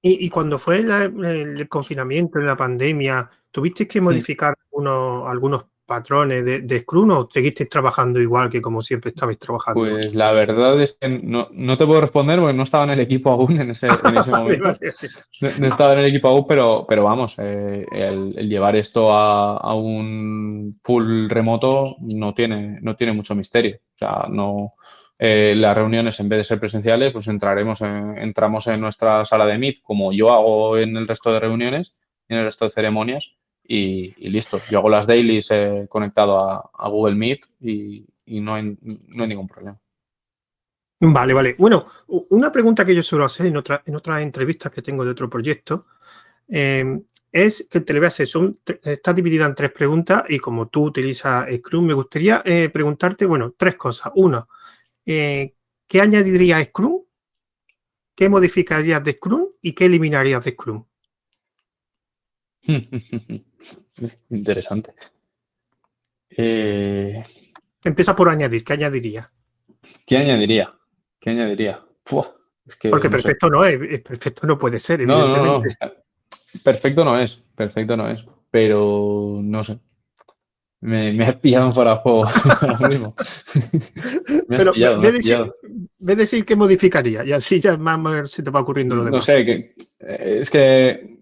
Y, 0.03 0.26
y 0.26 0.30
cuando 0.30 0.59
fue 0.59 0.82
la, 0.82 1.05
el 1.05 1.68
confinamiento, 1.68 2.38
la 2.38 2.57
pandemia, 2.57 3.28
¿tuviste 3.51 3.86
que 3.86 4.01
modificar 4.01 4.55
sí. 4.59 4.68
uno, 4.72 5.26
algunos 5.26 5.66
patrones 5.90 6.44
de, 6.44 6.61
de, 6.61 6.78
Scrum 6.78 7.11
o 7.11 7.28
seguiste 7.28 7.66
trabajando 7.66 8.20
igual 8.20 8.48
que 8.48 8.62
como 8.62 8.80
siempre 8.80 9.11
estabais 9.11 9.40
trabajando? 9.40 9.80
Pues 9.80 10.14
la 10.14 10.30
verdad 10.30 10.80
es 10.80 10.96
que 11.01 11.09
no, 11.09 11.48
no 11.51 11.76
te 11.76 11.84
puedo 11.84 12.01
responder 12.01 12.38
porque 12.38 12.57
no 12.57 12.62
estaba 12.62 12.84
en 12.84 12.90
el 12.90 13.01
equipo 13.01 13.32
aún 13.32 13.61
en 13.61 13.70
ese, 13.70 13.88
en 13.88 14.16
ese 14.16 14.30
momento. 14.30 14.72
No, 15.40 15.51
no, 15.59 15.66
estaba 15.66 15.94
en 15.94 15.98
el 15.98 16.07
equipo 16.07 16.28
aún, 16.28 16.46
pero, 16.46 16.86
pero 16.88 17.03
vamos, 17.03 17.34
eh, 17.38 17.84
el, 17.90 18.34
el, 18.38 18.48
llevar 18.48 18.76
esto 18.76 19.12
a, 19.12 19.57
a, 19.57 19.74
un 19.74 20.78
full 20.84 21.28
remoto 21.28 21.96
no 21.98 22.34
tiene, 22.34 22.78
no 22.82 22.94
tiene 22.94 23.12
mucho 23.12 23.34
misterio. 23.34 23.78
O 23.96 23.98
sea, 23.98 24.26
no, 24.30 24.68
eh, 25.23 25.53
las 25.55 25.77
reuniones 25.77 26.18
en 26.18 26.31
vez 26.31 26.39
de 26.39 26.45
ser 26.45 26.59
presenciales, 26.59 27.12
pues 27.12 27.27
entraremos 27.27 27.83
en, 27.83 28.16
entramos 28.16 28.66
en 28.68 28.81
nuestra 28.81 29.27
sala 29.27 29.45
de 29.45 29.59
Meet, 29.59 29.83
como 29.83 30.14
yo 30.14 30.33
hago 30.33 30.79
en 30.79 30.97
el 30.97 31.07
resto 31.07 31.31
de 31.31 31.39
reuniones, 31.39 31.95
en 32.27 32.39
el 32.39 32.45
resto 32.45 32.64
de 32.64 32.71
ceremonias, 32.71 33.35
y, 33.62 34.12
listo. 34.31 34.62
Yo 34.71 34.79
hago 34.79 34.89
las 34.89 35.07
dailies 35.07 35.51
eh, 35.51 35.87
conectado 35.91 36.39
a, 36.39 36.89
Google 36.89 37.16
Meet 37.16 37.41
y, 37.61 38.07
no, 38.41 38.55
hay, 38.55 38.79
no, 38.81 39.23
hay, 39.23 39.29
ningún 39.29 39.47
problema. 39.47 39.79
Vale, 41.01 41.35
vale. 41.35 41.55
Bueno, 41.59 41.85
una 42.31 42.51
pregunta 42.51 42.87
que 42.87 42.95
yo 42.95 43.03
suelo 43.03 43.27
hacer 43.27 43.45
en, 43.45 43.59
otra, 43.59 43.83
en 43.85 43.97
otras 43.97 44.23
entrevistas 44.23 44.73
que 44.73 44.81
tengo 44.81 45.05
de 45.05 45.11
otro 45.11 45.29
proyecto 45.29 45.87
eh, 46.49 46.99
es 47.31 47.68
que 47.71 47.81
te 47.81 47.93
le 47.93 48.01
voy 48.01 48.07
a 48.07 48.09
hacer, 48.09 48.27
son, 48.27 48.53
está 48.83 49.12
dividida 49.12 49.45
en 49.45 49.55
tres 49.55 49.71
preguntas 49.71 50.25
y 50.31 50.39
como 50.39 50.68
tú 50.68 50.85
utilizas 50.85 51.47
Scrum, 51.55 51.85
me 51.85 51.95
gustaría 51.95 52.41
eh, 52.43 52.71
preguntarte, 52.71 53.27
bueno, 53.27 53.55
tres 53.55 53.77
cosas. 53.77 54.12
Uno, 54.16 54.49
eh, 55.13 55.55
¿qué 55.89 56.01
añadirías 56.01 56.61
a 56.61 56.65
Scrum? 56.65 57.03
¿Qué 58.15 58.29
modificarías 58.29 59.03
de 59.03 59.13
Scrum? 59.13 59.49
¿Y 59.61 59.73
qué 59.73 59.87
eliminarías 59.87 60.45
de 60.45 60.53
Scrum? 60.53 60.85
Interesante. 64.31 64.95
Eh... 66.31 67.19
Empieza 67.83 68.15
por 68.15 68.29
añadir. 68.29 68.63
¿Qué 68.63 68.75
añadiría? 68.75 69.33
¿Qué 70.07 70.17
añadiría? 70.17 70.73
¿Qué 71.19 71.31
añadiría? 71.31 71.85
Uf, 72.11 72.27
es 72.67 72.77
que, 72.77 72.91
Porque 72.91 73.09
no 73.09 73.13
perfecto 73.13 73.47
sé. 73.47 73.51
no 73.51 73.65
es, 73.65 74.01
perfecto 74.03 74.47
no 74.47 74.59
puede 74.59 74.79
ser, 74.79 75.01
no, 75.07 75.27
no, 75.27 75.45
no, 75.45 75.63
Perfecto 76.63 77.05
no 77.05 77.19
es, 77.19 77.43
perfecto 77.57 77.97
no 77.97 78.09
es, 78.09 78.25
pero 78.51 79.41
no 79.43 79.65
sé. 79.65 79.81
Me, 80.83 81.12
me 81.12 81.24
has 81.24 81.37
pillado 81.37 81.72
fuera 81.72 81.95
de 81.95 82.01
juego 82.01 82.24
ahora 82.61 82.89
mismo. 82.89 83.14
me 84.49 84.57
pero 84.57 84.72
pillado, 84.72 85.01
ve, 85.01 85.12
decir, 85.12 85.53
ve 85.99 86.16
decir 86.16 86.45
qué 86.47 86.57
modificaría 86.57 87.24
y 87.24 87.33
así 87.33 87.61
ya 87.61 87.76
más 87.76 88.31
se 88.31 88.43
te 88.43 88.51
va 88.51 88.61
ocurriendo 88.61 88.97
lo 88.97 89.05
demás. 89.05 89.18
No 89.18 89.35
sé, 89.35 89.45
que, 89.45 89.74
es 89.99 90.51
que 90.51 91.20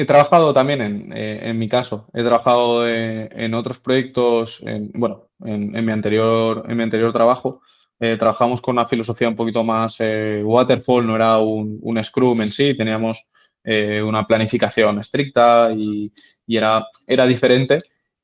He 0.00 0.04
trabajado 0.04 0.54
también, 0.54 0.80
en, 0.80 1.12
eh, 1.12 1.40
en 1.42 1.58
mi 1.58 1.68
caso, 1.68 2.08
he 2.14 2.22
trabajado 2.22 2.88
eh, 2.88 3.28
en 3.32 3.52
otros 3.52 3.80
proyectos, 3.80 4.60
en, 4.64 4.92
bueno, 4.94 5.30
en, 5.44 5.74
en, 5.74 5.84
mi 5.84 5.90
anterior, 5.90 6.64
en 6.68 6.76
mi 6.76 6.84
anterior 6.84 7.12
trabajo, 7.12 7.62
eh, 7.98 8.16
trabajamos 8.16 8.62
con 8.62 8.76
una 8.76 8.86
filosofía 8.86 9.28
un 9.28 9.34
poquito 9.34 9.64
más 9.64 9.96
eh, 9.98 10.40
waterfall, 10.44 11.04
no 11.04 11.16
era 11.16 11.38
un, 11.38 11.80
un, 11.82 12.04
Scrum 12.04 12.42
en 12.42 12.52
sí, 12.52 12.76
teníamos 12.76 13.28
eh, 13.64 14.00
una 14.00 14.24
planificación 14.24 15.00
estricta 15.00 15.72
y, 15.76 16.12
y, 16.46 16.56
era, 16.56 16.86
era 17.04 17.26
diferente 17.26 17.78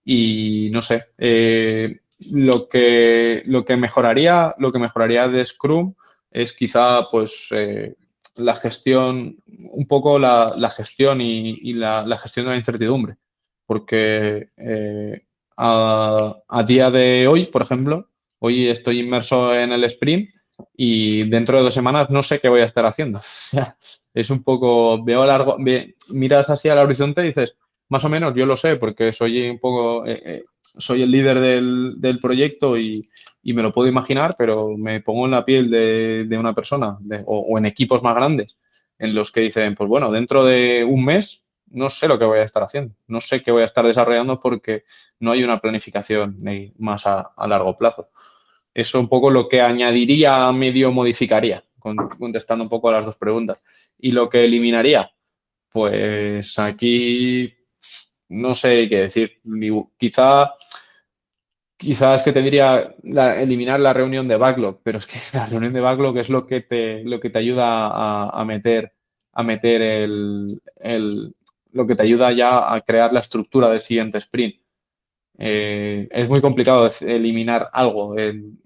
y 0.05 0.69
no 0.71 0.83
sé, 0.83 1.07
lo, 2.19 2.69
que, 2.69 3.43
lo, 3.47 3.65
que 3.65 3.77
mejoraría, 3.77 4.55
lo 4.59 4.73
que 4.73 4.79
mejoraría 4.79 5.29
de 5.29 5.45
Scrum 5.45 5.95
es 6.31 6.53
quizá 6.53 7.09
pues 7.11 7.49
la 8.37 8.57
gestión, 8.57 9.37
un 9.47 9.87
poco 9.87 10.19
la, 10.19 10.55
la 10.57 10.71
gestión 10.71 11.21
y, 11.21 11.59
y 11.63 11.75
la, 11.75 12.05
la, 12.07 12.19
gestión 12.19 12.47
de 12.47 12.53
la 12.53 12.59
incertidumbre. 12.59 13.17
Porque 13.67 14.51
eh, 14.57 15.25
a, 15.57 16.65
día 16.67 16.91
de 16.91 17.29
hoy, 17.29 17.47
por 17.47 17.63
ejemplo, 17.63 18.09
hoy 18.39 18.69
estoy 18.69 19.01
inmerso 19.01 19.55
en 19.55 19.73
el 19.73 19.85
sprint 19.85 20.31
y 20.77 21.29
dentro 21.29 21.57
de 21.57 21.65
dos 21.65 21.75
semanas 21.75 22.11
no 22.11 22.23
sé 22.23 22.41
qué 22.41 22.49
voy 22.49 22.61
a 22.61 22.67
estar 22.67 22.87
haciendo. 22.87 23.19
O 23.55 23.57
sea, 23.57 23.77
es 24.13 24.31
un 24.31 24.43
poco, 24.43 25.03
veo 25.03 25.25
largo, 25.25 25.57
miras 26.11 26.51
así 26.51 26.69
al 26.69 26.79
horizonte 26.79 27.23
y 27.23 27.29
dices, 27.29 27.57
más 27.89 28.05
o 28.05 28.09
menos 28.09 28.35
yo 28.35 28.47
lo 28.47 28.57
sé 28.57 28.77
porque 28.77 29.13
soy 29.13 29.49
un 29.51 29.59
poco, 29.59 30.07
eh, 30.07 30.23
eh, 30.25 30.45
soy 30.63 31.03
el 31.03 31.11
líder 31.11 31.41
del, 31.41 31.95
del 31.99 32.19
proyecto 32.19 32.77
y, 32.77 33.09
y, 33.43 33.53
me 33.53 33.63
lo 33.63 33.73
puedo 33.73 33.89
imaginar, 33.89 34.35
pero 34.39 34.77
me 34.77 35.01
pongo 35.01 35.27
en 35.27 35.33
la 35.33 35.45
piel 35.45 35.71
de, 35.71 36.25
de 36.27 36.39
una 36.39 36.55
persona 36.55 36.99
o, 37.27 37.59
en 37.59 37.67
equipos 37.67 38.03
más 38.03 38.15
grandes 38.15 38.57
en 38.99 39.15
los 39.15 39.31
que 39.31 39.41
dicen, 39.41 39.75
pues 39.75 39.89
bueno, 39.89 40.11
dentro 40.11 40.45
de 40.45 40.85
un 40.85 41.05
mes 41.05 41.43
no 41.67 41.89
sé 41.89 42.07
lo 42.07 42.19
que 42.19 42.25
voy 42.25 42.39
a 42.39 42.45
estar 42.45 42.63
haciendo, 42.63 42.95
no 43.09 43.21
sé 43.21 43.43
qué 43.43 43.51
voy 43.51 43.63
a 43.63 43.67
estar 43.67 43.85
desarrollando 43.85 44.41
porque 44.41 44.85
no 45.19 45.33
hay 45.33 45.43
una 45.43 45.61
planificación 45.61 46.39
más 46.79 47.07
a, 47.07 47.33
a 47.37 47.49
largo 47.49 47.77
plazo. 47.77 48.09
Eso 48.73 48.99
un 48.99 49.09
poco 49.09 49.31
lo 49.31 49.49
que 49.49 49.61
añadiría, 49.61 50.51
medio 50.53 50.91
modificaría, 50.91 51.65
contestando 51.79 52.65
un 52.65 52.69
poco 52.71 52.89
a 52.89 52.93
las 52.93 53.05
dos 53.05 53.17
preguntas. 53.17 53.63
Y 53.99 54.11
lo 54.13 54.29
que 54.29 54.45
eliminaría, 54.45 55.13
pues 55.71 56.59
aquí 56.59 57.55
no 58.29 58.55
sé 58.55 58.89
qué 58.89 58.97
decir. 58.97 59.41
Quizá, 59.99 60.55
quizás 61.77 62.23
que 62.23 62.33
te 62.33 62.43
diría 62.43 62.95
eliminar 63.03 63.81
la 63.81 63.93
reunión 63.93 64.29
de 64.29 64.37
backlog, 64.37 64.81
pero 64.83 64.99
es 64.99 65.07
que 65.07 65.19
la 65.33 65.47
reunión 65.47 65.73
de 65.73 65.81
backlog 65.81 66.19
es 66.19 66.29
lo 66.29 66.47
que 66.47 66.61
te, 66.63 67.05
lo 67.05 67.21
que 67.21 67.31
te 67.31 67.39
ayuda 67.39 68.29
a, 68.29 68.45
meter, 68.45 68.93
a 69.33 69.43
meter 69.43 69.83
el, 69.83 71.35
lo 71.73 71.87
que 71.87 71.97
te 71.97 72.03
ayuda 72.03 72.33
ya 72.33 72.73
a 72.73 72.81
crear 72.81 73.13
la 73.13 73.21
estructura 73.21 73.69
del 73.69 73.81
siguiente 73.81 74.19
sprint. 74.19 74.57
Eh, 75.37 76.09
es 76.11 76.29
muy 76.29 76.41
complicado 76.41 76.91
eliminar 77.01 77.69
algo 77.73 78.17
en, 78.17 78.61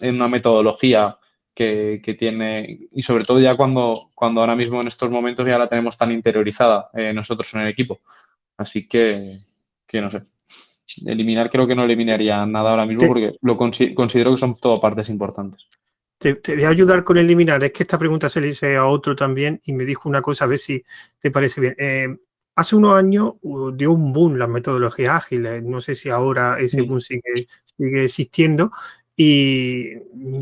una 0.00 0.28
metodología 0.28 1.18
que, 1.54 2.00
que, 2.02 2.14
tiene, 2.14 2.88
y 2.90 3.02
sobre 3.02 3.24
todo 3.24 3.38
ya 3.38 3.56
cuando, 3.56 4.10
cuando 4.14 4.40
ahora 4.40 4.56
mismo 4.56 4.80
en 4.80 4.88
estos 4.88 5.10
momentos 5.10 5.46
ya 5.46 5.58
la 5.58 5.68
tenemos 5.68 5.98
tan 5.98 6.10
interiorizada 6.10 6.88
eh, 6.94 7.12
nosotros 7.12 7.52
en 7.52 7.60
el 7.60 7.68
equipo. 7.68 8.00
Así 8.56 8.86
que, 8.86 9.40
que 9.86 10.00
no 10.00 10.10
sé. 10.10 10.22
Eliminar 11.06 11.50
creo 11.50 11.66
que 11.66 11.74
no 11.74 11.84
eliminaría 11.84 12.44
nada 12.46 12.70
ahora 12.70 12.86
mismo 12.86 13.06
porque 13.06 13.34
lo 13.42 13.56
considero 13.56 14.32
que 14.32 14.36
son 14.36 14.56
todo 14.56 14.80
partes 14.80 15.08
importantes. 15.08 15.66
Te, 16.18 16.34
te, 16.34 16.54
voy 16.54 16.64
a 16.64 16.68
ayudar 16.68 17.02
con 17.02 17.16
eliminar. 17.16 17.64
Es 17.64 17.72
que 17.72 17.82
esta 17.82 17.98
pregunta 17.98 18.28
se 18.28 18.40
le 18.40 18.48
hice 18.48 18.76
a 18.76 18.86
otro 18.86 19.16
también 19.16 19.60
y 19.64 19.72
me 19.72 19.84
dijo 19.84 20.08
una 20.08 20.22
cosa, 20.22 20.44
a 20.44 20.48
ver 20.48 20.58
si 20.58 20.84
te 21.18 21.30
parece 21.30 21.60
bien. 21.60 21.74
Eh, 21.78 22.08
hace 22.54 22.76
unos 22.76 22.94
años 22.94 23.34
uh, 23.42 23.72
dio 23.72 23.92
un 23.92 24.12
boom 24.12 24.36
las 24.36 24.48
metodologías 24.48 25.14
ágiles. 25.14 25.62
No 25.62 25.80
sé 25.80 25.94
si 25.94 26.10
ahora 26.10 26.58
ese 26.60 26.82
boom 26.82 27.00
sigue, 27.00 27.48
sigue 27.64 28.04
existiendo. 28.04 28.70
Y 29.16 29.94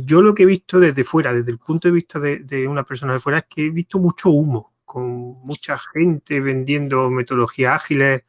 yo 0.05 0.23
lo 0.23 0.35
que 0.35 0.45
he 0.45 0.47
visto 0.47 0.79
desde 0.79 1.05
fuera, 1.05 1.33
desde 1.33 1.51
el 1.51 1.59
punto 1.59 1.89
de 1.89 1.95
vista 1.95 2.19
de, 2.19 2.41
de 2.41 2.69
una 2.69 2.85
persona 2.85 3.13
de 3.13 3.21
fuera, 3.21 3.39
es 3.39 3.45
que 3.49 3.67
he 3.67 3.71
visto 3.71 3.99
mucho 3.99 4.31
humo 4.31 4.73
con 4.91 5.41
mucha 5.45 5.78
gente 5.78 6.41
vendiendo 6.41 7.11
metodologías 7.11 7.74
ágiles, 7.76 8.24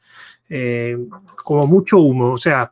eh, 0.48 0.96
como 1.44 1.66
mucho 1.66 1.98
humo. 1.98 2.34
O 2.34 2.38
sea, 2.38 2.72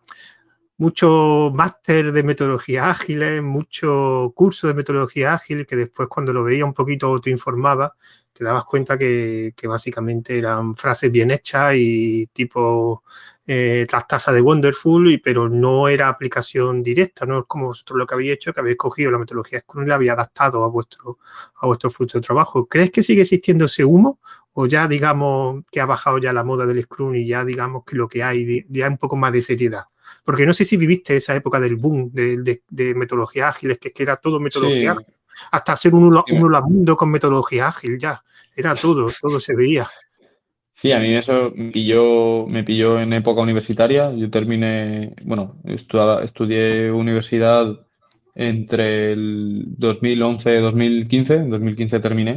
mucho 0.77 1.51
máster 1.55 2.11
de 2.11 2.21
metodología 2.21 2.87
ágiles, 2.87 3.41
mucho 3.41 4.31
curso 4.35 4.67
de 4.67 4.75
metodología 4.75 5.33
ágil, 5.33 5.65
que 5.65 5.75
después 5.75 6.07
cuando 6.07 6.31
lo 6.33 6.43
veía 6.43 6.65
un 6.65 6.73
poquito 6.75 7.19
te 7.19 7.31
informaba, 7.31 7.95
te 8.31 8.43
dabas 8.43 8.65
cuenta 8.65 8.95
que, 8.95 9.55
básicamente 9.63 10.37
eran 10.37 10.75
frases 10.75 11.11
bien 11.11 11.31
hechas 11.31 11.73
y 11.75 12.27
tipo 12.27 13.03
eh, 13.51 13.87
tasa 14.07 14.31
de 14.31 14.41
Wonderful, 14.41 15.11
y, 15.11 15.17
pero 15.17 15.49
no 15.49 15.87
era 15.87 16.07
aplicación 16.07 16.83
directa, 16.83 17.25
no 17.25 17.39
es 17.39 17.45
como 17.47 17.65
vosotros 17.65 17.97
lo 17.97 18.05
que 18.05 18.13
habéis 18.13 18.33
hecho, 18.33 18.53
que 18.53 18.59
habéis 18.59 18.77
cogido 18.77 19.09
la 19.09 19.17
metodología 19.17 19.61
Scrum 19.61 19.85
y 19.85 19.87
la 19.87 19.95
habéis 19.95 20.11
adaptado 20.11 20.63
a 20.63 20.67
vuestro, 20.67 21.17
a 21.55 21.65
vuestro 21.65 21.89
fruto 21.89 22.19
de 22.19 22.21
trabajo. 22.21 22.67
¿Crees 22.67 22.91
que 22.91 23.01
sigue 23.01 23.23
existiendo 23.23 23.65
ese 23.65 23.83
humo 23.83 24.19
o 24.53 24.67
ya 24.67 24.87
digamos 24.87 25.63
que 25.71 25.81
ha 25.81 25.87
bajado 25.87 26.19
ya 26.19 26.31
la 26.31 26.43
moda 26.43 26.67
del 26.67 26.83
Scrum 26.83 27.15
y 27.15 27.25
ya 27.25 27.43
digamos 27.43 27.85
que 27.85 27.95
lo 27.95 28.07
que 28.07 28.21
hay 28.21 28.67
ya 28.69 28.87
un 28.87 28.99
poco 28.99 29.15
más 29.15 29.33
de 29.33 29.41
seriedad? 29.41 29.85
Porque 30.23 30.45
no 30.45 30.53
sé 30.53 30.63
si 30.63 30.77
viviste 30.77 31.15
esa 31.15 31.33
época 31.33 31.59
del 31.59 31.75
boom 31.75 32.11
de, 32.13 32.61
metodologías 32.95 33.49
ágiles, 33.49 33.79
que, 33.79 33.91
que, 33.91 34.03
era 34.03 34.17
todo 34.17 34.39
metodología 34.39 34.95
hasta 35.49 35.73
hacer 35.73 35.95
un, 35.95 36.03
un, 36.03 36.51
mundo 36.69 36.95
con 36.95 37.09
metodología 37.09 37.69
ágil 37.69 37.97
ya. 37.97 38.23
Era 38.55 38.75
todo, 38.75 39.09
todo 39.19 39.39
se 39.39 39.55
veía. 39.55 39.89
Sí, 40.81 40.93
a 40.93 40.99
mí 40.99 41.13
eso 41.13 41.51
me 41.55 41.71
pilló, 41.71 42.47
me 42.47 42.63
pilló 42.63 42.99
en 42.99 43.11
época 43.13 43.41
universitaria. 43.41 44.13
Yo 44.13 44.29
terminé, 44.29 45.13
bueno, 45.23 45.57
estudié 45.65 46.89
universidad 46.91 47.85
entre 48.33 49.11
el 49.11 49.65
2011 49.77 50.55
y 50.55 50.61
2015. 50.61 51.35
En 51.35 51.49
2015 51.49 51.99
terminé. 51.99 52.31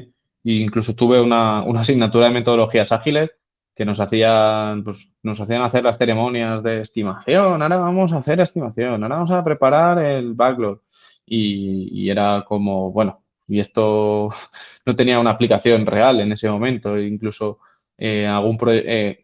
E 0.45 0.55
incluso 0.55 0.95
tuve 0.97 1.21
una, 1.21 1.63
una 1.63 1.81
asignatura 1.83 2.27
de 2.27 2.35
metodologías 2.35 2.91
ágiles 2.91 3.31
que 3.75 3.85
nos 3.85 4.01
hacían, 4.01 4.85
pues, 4.85 5.13
nos 5.23 5.41
hacían 5.41 5.63
hacer 5.63 5.85
las 5.85 5.99
ceremonias 5.99 6.63
de 6.63 6.81
estimación, 6.81 7.63
ahora 7.63 7.77
vamos 7.77 8.13
a 8.13 8.19
hacer 8.19 8.41
estimación, 8.41 9.03
ahora 9.03 9.17
vamos 9.17 9.31
a 9.31 9.45
preparar 9.45 9.99
el 10.05 10.35
backlog. 10.35 10.83
Y, 11.25 12.11
era 12.11 12.45
como, 12.47 12.93
bueno, 12.93 13.23
y 13.49 13.61
esto 13.61 14.31
no 14.87 14.97
tenía 14.97 15.21
una 15.21 15.31
aplicación 15.31 15.87
real 15.87 16.21
en 16.21 16.33
ese 16.33 16.51
momento, 16.51 16.99
incluso 16.99 17.61
eh, 17.99 18.27
algún 18.27 18.59
eh, 18.69 19.23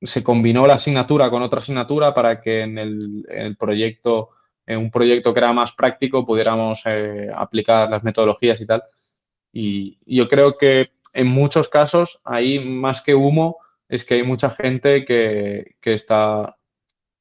se 0.00 0.22
combinó 0.22 0.66
la 0.66 0.74
asignatura 0.74 1.30
con 1.30 1.42
otra 1.42 1.58
asignatura 1.58 2.14
para 2.14 2.40
que 2.40 2.62
en 2.62 2.78
el, 2.78 3.56
proyecto, 3.58 4.30
en 4.66 4.78
un 4.78 4.90
proyecto 4.90 5.32
que 5.32 5.40
era 5.40 5.52
más 5.52 5.72
práctico, 5.72 6.26
pudiéramos 6.26 6.82
eh, 6.86 7.30
aplicar 7.34 7.90
las 7.90 8.04
metodologías 8.04 8.60
y 8.60 8.66
tal. 8.66 8.82
Y 9.52 9.98
yo 10.06 10.28
creo 10.28 10.56
que 10.58 10.90
en 11.12 11.28
muchos 11.28 11.68
casos, 11.68 12.20
ahí 12.24 12.58
más 12.58 13.02
que 13.02 13.14
humo, 13.14 13.58
es 13.88 14.04
que 14.04 14.14
hay 14.14 14.22
mucha 14.22 14.50
gente 14.50 15.04
que, 15.04 15.76
está, 15.82 16.56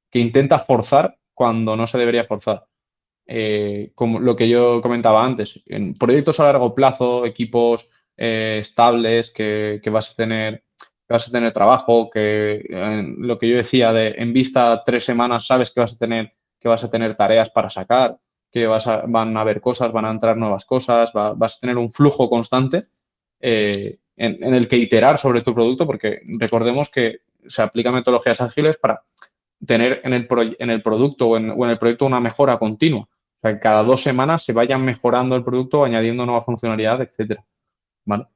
que 0.10 0.20
intenta 0.20 0.60
forzar 0.60 1.18
cuando 1.34 1.76
no 1.76 1.86
se 1.86 1.98
debería 1.98 2.26
forzar. 2.26 2.66
Como 3.96 4.20
lo 4.20 4.36
que 4.36 4.50
yo 4.50 4.82
comentaba 4.82 5.24
antes, 5.24 5.62
en 5.68 5.94
proyectos 5.94 6.40
a 6.40 6.46
largo 6.46 6.74
plazo, 6.74 7.26
equipos 7.26 7.88
estables 8.18 9.32
que, 9.32 9.82
vas 9.92 10.12
a 10.12 10.16
tener 10.16 10.64
vas 11.14 11.28
a 11.28 11.32
tener 11.32 11.54
trabajo, 11.54 12.10
que 12.10 12.66
lo 13.18 13.38
que 13.38 13.50
yo 13.50 13.58
decía 13.58 13.94
de 13.94 14.16
en 14.18 14.34
vista 14.34 14.84
tres 14.86 15.06
semanas 15.06 15.48
sabes 15.48 15.72
que 15.72 15.80
vas 15.80 15.94
a 15.94 15.98
tener 15.98 16.34
que 16.60 16.70
vas 16.70 16.84
a 16.84 16.90
tener 16.90 17.16
tareas 17.16 17.50
para 17.50 17.70
sacar, 17.70 18.18
que 18.52 18.68
vas 18.68 18.86
van 19.08 19.36
a 19.36 19.42
haber 19.42 19.60
cosas, 19.62 19.92
van 19.92 20.06
a 20.06 20.12
entrar 20.12 20.38
nuevas 20.38 20.66
cosas, 20.66 21.12
vas 21.14 21.58
a 21.58 21.60
tener 21.60 21.78
un 21.78 21.92
flujo 21.92 22.30
constante. 22.30 22.88
Eh, 23.40 23.98
en, 24.16 24.54
el 24.54 24.68
que 24.68 24.78
iterar 24.78 25.18
sobre 25.18 25.42
tu 25.42 25.54
producto, 25.54 25.86
porque 25.86 26.22
recordemos 26.40 26.90
que 26.90 27.22
se 27.48 27.62
aplican 27.62 27.94
metodologías 27.94 28.40
ágiles 28.42 28.78
para 28.78 29.04
tener 29.66 30.02
en 30.04 30.14
el, 30.14 30.28
en 30.60 30.70
el 30.70 30.82
producto 30.82 31.30
o 31.30 31.38
en, 31.38 31.70
el 31.70 31.80
proyecto 31.80 32.06
una 32.06 32.20
mejora 32.20 32.58
continua. 32.58 33.02
O 33.04 33.40
sea, 33.42 33.54
que 33.54 33.60
cada 33.60 33.84
dos 33.84 34.02
semanas 34.02 34.44
se 34.46 34.54
vayan 34.54 34.84
mejorando 34.84 35.36
el 35.36 35.44
producto, 35.44 35.84
añadiendo 35.84 36.26
nueva 36.26 36.44
funcionalidad, 36.44 37.02
etcétera. 37.02 37.44
¿Vale? 38.06 38.28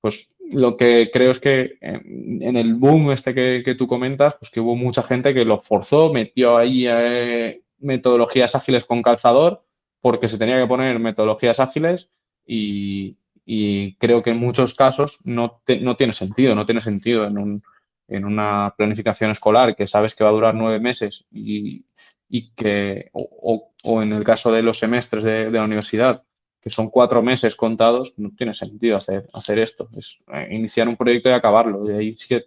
Pues 0.00 0.33
lo 0.52 0.76
que 0.76 1.10
creo 1.12 1.30
es 1.30 1.40
que 1.40 1.78
en, 1.80 2.56
el 2.56 2.74
boom 2.74 3.10
este 3.12 3.34
que, 3.34 3.74
tú 3.76 3.86
comentas, 3.86 4.36
pues 4.38 4.50
que 4.50 4.60
hubo 4.60 4.76
mucha 4.76 5.02
gente 5.02 5.34
que 5.34 5.44
lo 5.44 5.60
forzó, 5.60 6.12
metió 6.12 6.56
ahí 6.56 6.86
eh, 6.86 7.62
metodologías 7.78 8.54
ágiles 8.54 8.84
con 8.84 9.02
calzador, 9.02 9.64
porque 10.00 10.28
se 10.28 10.38
tenía 10.38 10.60
que 10.60 10.66
poner 10.66 10.98
metodologías 10.98 11.60
ágiles 11.60 12.10
y, 12.46 13.16
y 13.44 13.94
creo 13.96 14.22
que 14.22 14.30
en 14.30 14.38
muchos 14.38 14.74
casos 14.74 15.18
no, 15.24 15.62
no 15.80 15.96
tiene 15.96 16.12
sentido, 16.12 16.54
no 16.54 16.66
tiene 16.66 16.80
sentido 16.80 17.26
en, 17.26 17.38
un, 17.38 17.62
en, 18.08 18.24
una 18.24 18.74
planificación 18.76 19.30
escolar 19.30 19.76
que 19.76 19.86
sabes 19.86 20.14
que 20.14 20.24
va 20.24 20.30
a 20.30 20.34
durar 20.34 20.54
nueve 20.54 20.80
meses 20.80 21.24
y, 21.30 21.84
y 22.28 22.50
que, 22.54 23.10
o, 23.12 23.72
o, 23.82 24.02
en 24.02 24.12
el 24.12 24.24
caso 24.24 24.50
de 24.52 24.62
los 24.62 24.78
semestres 24.78 25.22
de, 25.22 25.50
la 25.50 25.64
universidad, 25.64 26.24
que 26.64 26.70
son 26.70 26.88
cuatro 26.88 27.22
meses 27.22 27.56
contados, 27.56 28.14
no 28.16 28.30
tiene 28.34 28.54
sentido 28.54 28.96
hacer, 28.96 29.28
hacer 29.34 29.58
esto, 29.58 29.90
es 29.94 30.18
eh, 30.32 30.48
iniciar 30.50 30.88
un 30.88 30.96
proyecto 30.96 31.28
y 31.28 31.32
acabarlo. 31.32 31.90
Y 31.90 31.94
ahí 31.94 32.14
sí 32.14 32.26
que 32.26 32.46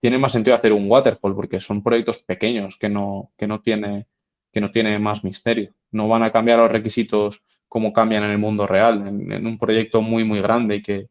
tiene 0.00 0.16
más 0.16 0.30
sentido 0.30 0.54
hacer 0.54 0.72
un 0.72 0.88
waterfall 0.88 1.34
porque 1.34 1.58
son 1.58 1.82
proyectos 1.82 2.20
pequeños 2.20 2.76
que 2.78 2.88
no, 2.88 3.32
que 3.36 3.48
no, 3.48 3.60
tiene, 3.60 4.06
que 4.52 4.60
no 4.60 4.70
tiene 4.70 4.96
más 5.00 5.24
misterio. 5.24 5.74
No 5.90 6.06
van 6.06 6.22
a 6.22 6.30
cambiar 6.30 6.60
los 6.60 6.70
requisitos 6.70 7.44
cómo 7.66 7.92
cambian 7.92 8.22
en 8.22 8.30
el 8.30 8.38
mundo 8.38 8.64
real, 8.68 9.08
en, 9.08 9.44
un 9.44 9.58
proyecto 9.58 10.02
muy, 10.02 10.22
muy 10.22 10.40
grande 10.40 10.76
y 10.76 10.82
que, 10.82 11.08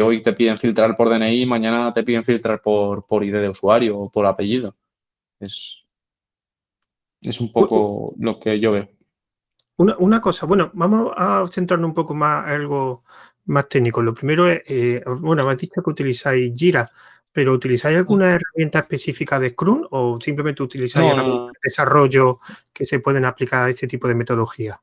hoy 0.00 0.22
te 0.22 0.32
piden 0.32 0.58
filtrar 0.58 0.96
por 0.96 1.08
DNI 1.08 1.42
y 1.42 1.46
mañana 1.46 1.92
te 1.92 2.04
piden 2.04 2.24
filtrar 2.24 2.62
por, 2.62 3.04
por 3.06 3.24
ID 3.24 3.32
de 3.32 3.48
usuario 3.48 3.98
o 3.98 4.12
por 4.12 4.26
apellido. 4.26 4.76
Es, 5.40 5.84
es 7.20 7.40
un 7.40 7.50
poco 7.50 8.14
lo 8.18 8.38
que 8.38 8.60
yo 8.60 8.72
veo. 8.72 8.93
Una, 9.76 10.20
cosa, 10.20 10.46
bueno, 10.46 10.70
vamos 10.74 11.12
a 11.16 11.44
centrarnos 11.50 11.88
un 11.88 11.94
poco 11.94 12.14
más 12.14 12.46
en 12.46 12.52
algo 12.52 13.02
más 13.46 13.68
técnico. 13.68 14.02
Lo 14.02 14.14
primero 14.14 14.48
es, 14.48 14.62
eh, 14.68 15.02
bueno, 15.18 15.44
me 15.44 15.52
has 15.52 15.58
dicho 15.58 15.82
que 15.82 15.90
utilizáis 15.90 16.52
Jira, 16.54 16.90
pero 17.32 17.52
¿utilizáis 17.52 17.96
alguna 17.96 18.30
herramienta 18.30 18.78
específica 18.78 19.40
de 19.40 19.50
Scrum 19.50 19.88
o 19.90 20.20
simplemente 20.20 20.62
utilizáis 20.62 21.16
no, 21.16 21.50
desarrollo 21.60 22.38
que 22.72 22.84
se 22.84 23.00
pueden 23.00 23.24
aplicar 23.24 23.64
a 23.64 23.70
este 23.70 23.88
tipo 23.88 24.06
de 24.06 24.14
metodología? 24.14 24.80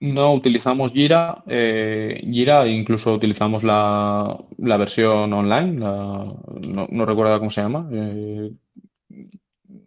No 0.00 0.34
utilizamos 0.34 0.92
Jira, 0.92 1.42
eh, 1.46 2.20
Jira 2.30 2.66
incluso 2.66 3.14
utilizamos 3.14 3.64
la, 3.64 4.36
versión 4.58 5.32
online, 5.32 5.72
no, 5.72 7.06
recuerdo 7.06 7.38
cómo 7.38 7.50
se 7.50 7.62
llama. 7.62 7.88
Eh, 7.90 8.50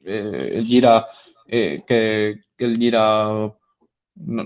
eh, 0.05 0.51
el 0.55 0.65
Jira, 0.65 1.05
que, 1.45 2.39
el 2.57 2.77
Jira, 2.77 3.53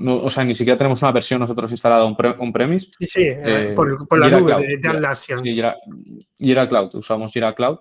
o 0.05 0.29
sea, 0.29 0.43
ni 0.43 0.55
siquiera 0.55 0.77
tenemos 0.77 1.01
una 1.01 1.11
versión 1.11 1.39
nosotros 1.39 1.71
instalada 1.71 2.05
un 2.05 2.53
premise. 2.53 2.87
Sí, 2.99 3.05
sí, 3.07 3.27
por, 3.75 4.19
la 4.19 4.29
nube 4.29 4.77
de, 4.77 4.89
Atlassian. 4.89 5.39
Sí, 5.39 5.61
Cloud, 6.67 6.95
usamos 6.95 7.31
Jira 7.31 7.53
Cloud 7.53 7.79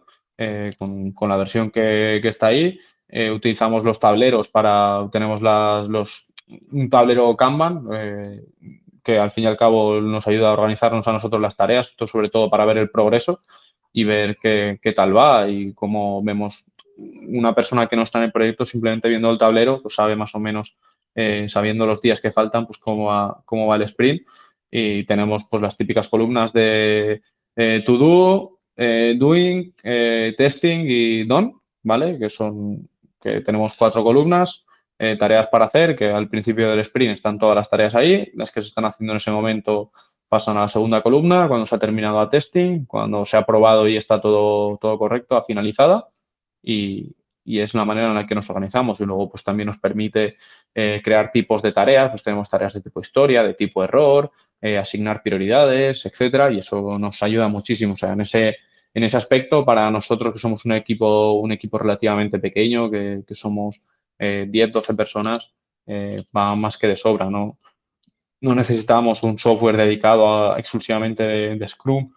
con, 0.79 1.29
la 1.29 1.37
versión 1.37 1.71
que, 1.71 2.21
que 2.23 2.29
está 2.29 2.49
ahí. 2.49 2.79
utilizamos 3.35 3.85
los 3.85 3.99
tableros 3.99 4.49
para, 4.49 5.09
tenemos 5.13 5.43
las, 5.43 5.89
los 5.89 6.31
un 6.73 6.91
tablero 6.91 7.37
Kanban 7.37 7.89
eh, 7.93 8.41
que 9.05 9.19
al 9.19 9.31
fin 9.33 9.45
y 9.45 9.47
al 9.47 9.57
cabo 9.57 10.01
nos 10.01 10.27
ayuda 10.27 10.51
a 10.51 10.53
organizarnos 10.53 11.07
a 11.09 11.13
nosotros 11.13 11.41
las 11.41 11.57
tareas, 11.57 11.95
sobre 12.07 12.29
todo 12.29 12.51
para 12.51 12.65
ver 12.65 12.79
el 12.79 12.91
progreso 12.91 13.41
y 13.93 14.05
ver 14.05 14.37
qué, 14.41 14.79
tal 14.95 15.17
va 15.17 15.49
y 15.49 15.73
cómo 15.73 16.23
vemos 16.23 16.65
una 16.97 17.55
persona 17.55 17.87
que 17.87 17.97
no 17.97 18.03
está 18.03 18.19
en 18.19 18.25
el 18.25 18.33
proyecto 18.33 18.65
simplemente 18.65 19.09
viendo 19.09 19.31
el 19.31 19.39
tablero, 19.39 19.81
pues 19.81 19.95
sabe 19.95 20.17
más 20.17 20.35
o 20.35 20.39
menos, 20.39 20.77
eh, 21.15 21.49
sabiendo 21.49 21.87
los 21.87 22.01
días 22.01 22.21
que 22.21 22.33
faltan, 22.33 22.67
pues 22.67 22.79
cómo 22.79 23.07
va, 23.07 23.43
cómo 23.45 23.67
va 23.67 23.77
el 23.77 23.83
sprint. 23.83 24.23
Y 24.71 25.05
tenemos 25.05 25.45
pues 25.51 25.63
las 25.63 25.77
típicas 25.77 26.09
columnas 26.09 26.53
de 26.53 27.23
eh, 27.57 27.83
to 27.85 27.97
do, 27.99 28.59
doing, 28.77 29.75
testing 29.83 30.85
y 30.87 31.25
done, 31.25 31.55
¿vale? 31.83 32.19
Que 32.19 32.31
son, 32.31 32.89
que 33.21 33.41
tenemos 33.41 33.75
cuatro 33.75 34.03
columnas 34.03 34.65
eh, 35.03 35.17
tareas 35.17 35.47
para 35.49 35.65
hacer, 35.65 35.97
que 35.97 36.11
al 36.11 36.29
principio 36.29 36.69
del 36.69 36.81
sprint 36.81 37.15
están 37.15 37.39
todas 37.39 37.57
las 37.57 37.71
tareas 37.71 37.95
ahí, 37.95 38.31
las 38.35 38.51
que 38.53 38.61
se 38.61 38.69
están 38.69 38.85
haciendo 38.85 39.15
en 39.15 39.17
ese 39.17 39.31
momento 39.31 39.93
pasan 40.29 40.59
a 40.59 40.61
la 40.61 40.69
segunda 40.69 41.03
columna, 41.03 41.49
cuando 41.49 41.65
se 41.65 41.75
ha 41.75 41.79
terminado 41.79 42.21
a 42.21 42.29
testing, 42.29 42.85
cuando 42.85 43.25
se 43.25 43.39
ha 43.39 43.47
probado 43.47 43.89
y 43.89 43.97
está 43.97 44.21
todo, 44.21 44.77
todo 44.77 44.99
correcto, 44.99 45.37
a 45.37 45.45
finalizada, 45.45 46.09
y, 46.63 47.17
es 47.45 47.75
la 47.75 47.85
manera 47.85 48.09
en 48.09 48.15
la 48.15 48.27
que 48.27 48.35
nos 48.35 48.49
organizamos. 48.51 49.01
Y 49.01 49.05
luego, 49.05 49.31
pues 49.31 49.45
también 49.45 49.67
nos 49.67 49.79
permite 49.79 50.37
eh, 50.75 51.01
crear 51.05 51.33
tipos 51.33 51.63
de 51.63 51.73
tareas, 51.73 52.11
pues 52.11 52.23
tenemos 52.23 52.49
tareas 52.49 52.75
de 52.75 52.81
tipo 52.81 53.01
historia, 53.01 53.43
de 53.43 53.55
tipo 53.55 53.83
error, 53.83 54.31
eh, 54.61 54.79
asignar 54.79 55.23
prioridades, 55.23 56.05
etcétera, 56.07 56.51
y 56.53 56.59
eso 56.59 56.99
nos 56.99 57.23
ayuda 57.23 57.49
muchísimo. 57.49 57.95
O 57.95 57.97
sea, 57.97 58.13
en 58.13 58.21
ese, 58.23 58.57
en 58.95 59.05
ese 59.05 59.17
aspecto, 59.17 59.65
para 59.65 59.91
nosotros 59.91 60.33
que 60.33 60.39
somos 60.39 60.65
un 60.65 60.73
equipo, 60.73 61.33
un 61.33 61.53
equipo 61.53 61.79
relativamente 61.79 62.39
pequeño, 62.39 62.91
que, 62.91 63.25
somos 63.33 63.81
10, 64.19 64.49
eh, 64.53 64.71
12 64.73 64.95
personas, 64.95 65.51
eh, 65.87 66.23
va 66.37 66.55
más 66.55 66.77
que 66.79 66.89
de 66.89 66.97
sobra. 66.97 67.31
¿no? 67.31 67.59
no 68.41 68.55
necesitamos 68.55 69.23
un 69.23 69.39
software 69.39 69.77
dedicado 69.77 70.57
exclusivamente 70.57 71.23
de, 71.23 71.69
Scrum 71.69 72.11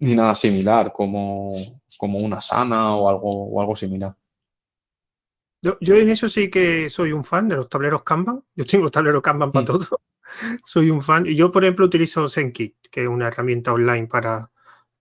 ni 0.00 0.14
nada 0.14 0.34
similar 0.34 0.92
como, 0.92 1.50
como 1.96 2.18
una 2.18 2.40
sana 2.40 2.96
o 2.96 3.08
algo, 3.08 3.30
o 3.30 3.60
algo 3.60 3.76
similar. 3.76 4.14
Yo, 5.60 5.76
en 5.80 6.08
eso 6.10 6.28
sí 6.28 6.50
que 6.50 6.88
soy 6.88 7.12
un 7.12 7.24
fan 7.24 7.48
de 7.48 7.56
los 7.56 7.68
tableros 7.68 8.02
Kanban. 8.04 8.42
Yo 8.54 8.64
tengo 8.64 8.90
tablero 8.90 9.20
Kanban 9.20 9.50
para 9.50 9.62
mm. 9.62 9.66
todo. 9.66 10.00
soy 10.64 10.90
un 10.90 11.02
fan. 11.02 11.26
Y 11.26 11.34
yo, 11.34 11.50
por 11.50 11.64
ejemplo, 11.64 11.86
utilizo 11.86 12.28
ZenKit, 12.28 12.76
que 12.90 13.02
es 13.02 13.08
una 13.08 13.28
herramienta 13.28 13.72
online 13.72 14.06
para, 14.06 14.50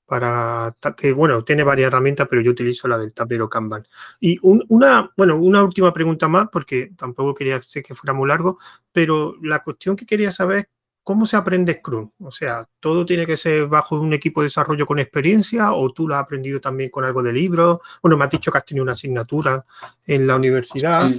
para 0.05 0.75
que, 0.95 1.11
bueno, 1.11 1.43
tiene 1.43 1.63
varias 1.63 1.87
herramientas, 1.87 2.27
pero 2.29 2.41
yo 2.41 2.51
utilizo 2.51 2.87
la 2.87 2.97
del 2.97 3.13
tablero 3.13 3.49
Kanban. 3.49 3.83
Y 4.19 4.39
una, 4.41 5.11
bueno, 5.15 5.37
una 5.37 5.63
última 5.63 5.93
pregunta 5.93 6.27
más, 6.27 6.47
porque 6.51 6.91
tampoco 6.97 7.35
quería 7.35 7.59
que 7.59 7.95
fuera 7.95 8.13
muy 8.13 8.27
largo, 8.27 8.57
pero 8.91 9.35
la 9.41 9.63
cuestión 9.63 9.95
que 9.95 10.05
quería 10.05 10.31
saber 10.31 10.69
¿cómo 11.07 11.25
se 11.25 11.37
aprende 11.37 11.75
Scrum? 11.75 12.09
O 12.19 12.31
sea, 12.31 12.67
¿todo 12.81 13.05
tiene 13.05 13.25
que 13.25 13.37
ser 13.37 13.67
bajo 13.67 13.97
un 13.97 14.11
equipo 14.11 14.41
de 14.41 14.47
desarrollo 14.47 14.85
con 14.85 14.99
experiencia 14.99 15.71
o 15.71 15.89
tú 15.93 16.05
lo 16.05 16.15
has 16.15 16.23
aprendido 16.23 16.59
también 16.59 16.89
con 16.89 17.05
algo 17.05 17.23
de 17.23 17.31
libro? 17.31 17.79
Bueno, 18.01 18.17
me 18.17 18.25
has 18.25 18.31
dicho 18.31 18.51
que 18.51 18.57
has 18.57 18.65
tenido 18.65 18.83
una 18.83 18.91
asignatura 18.91 19.65
en 20.05 20.27
la 20.27 20.35
universidad, 20.35 21.09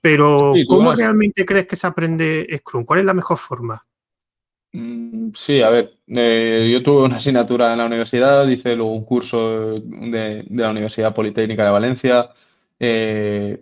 pero 0.00 0.52
¿cómo 0.68 0.92
realmente 0.92 1.44
crees 1.44 1.66
que 1.66 1.74
se 1.74 1.84
aprende 1.84 2.46
Scrum? 2.60 2.84
¿Cuál 2.84 3.00
es 3.00 3.06
la 3.06 3.12
mejor 3.12 3.36
forma? 3.36 3.84
Mm, 4.70 5.30
sí, 5.34 5.62
a 5.62 5.70
ver, 5.70 5.98
eh, 6.06 6.70
yo 6.72 6.80
tuve 6.84 7.02
una 7.02 7.16
asignatura 7.16 7.72
en 7.72 7.78
la 7.78 7.86
universidad, 7.86 8.46
hice 8.46 8.76
luego 8.76 8.92
un 8.92 9.04
curso 9.04 9.80
de, 9.80 10.44
la 10.48 10.70
Universidad 10.70 11.12
Politécnica 11.12 11.64
de 11.64 11.70
Valencia, 11.72 12.30
eh, 12.78 13.60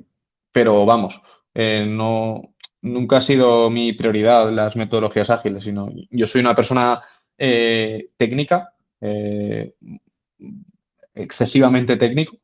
pero 0.53 0.85
vamos, 0.85 1.18
eh, 1.55 1.87
no, 1.89 2.51
nunca 2.83 3.18
ha 3.18 3.20
sido 3.20 3.70
mi 3.70 3.93
prioridad 3.93 4.51
las 4.51 4.76
metodologías 4.76 5.30
ágiles, 5.30 5.64
sino 5.64 5.91
yo 6.11 6.26
soy 6.26 6.41
una 6.41 6.55
persona 6.55 7.03
eh, 7.39 8.11
técnica, 8.16 8.74
eh, 9.01 9.74
excesivamente 11.14 11.97
técnico, 11.97 12.39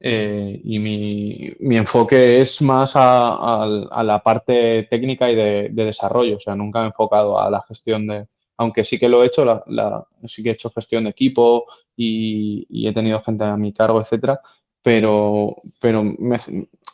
eh, 0.00 0.60
y 0.62 0.78
mi, 0.78 1.76
enfoque 1.76 2.40
es 2.40 2.60
más 2.60 2.92
a, 2.94 4.02
la 4.02 4.22
parte 4.22 4.86
técnica 4.90 5.30
y 5.30 5.34
de, 5.34 5.70
desarrollo, 5.72 6.36
o 6.36 6.40
sea, 6.40 6.54
nunca 6.54 6.82
he 6.82 6.86
enfocado 6.86 7.40
a 7.40 7.50
la 7.50 7.62
gestión 7.62 8.06
de, 8.06 8.26
aunque 8.56 8.84
sí 8.84 8.98
que 8.98 9.08
lo 9.08 9.22
he 9.22 9.28
hecho, 9.28 9.44
la, 9.66 10.06
sí 10.26 10.42
que 10.42 10.50
he 10.50 10.52
hecho 10.52 10.70
gestión 10.70 11.04
de 11.04 11.10
equipo 11.10 11.66
y, 11.96 12.66
y 12.68 12.88
he 12.88 12.92
tenido 12.92 13.22
gente 13.22 13.44
a 13.44 13.56
mi 13.56 13.72
cargo, 13.72 14.00
etcétera, 14.00 14.40
pero, 14.84 15.62
pero 15.80 16.14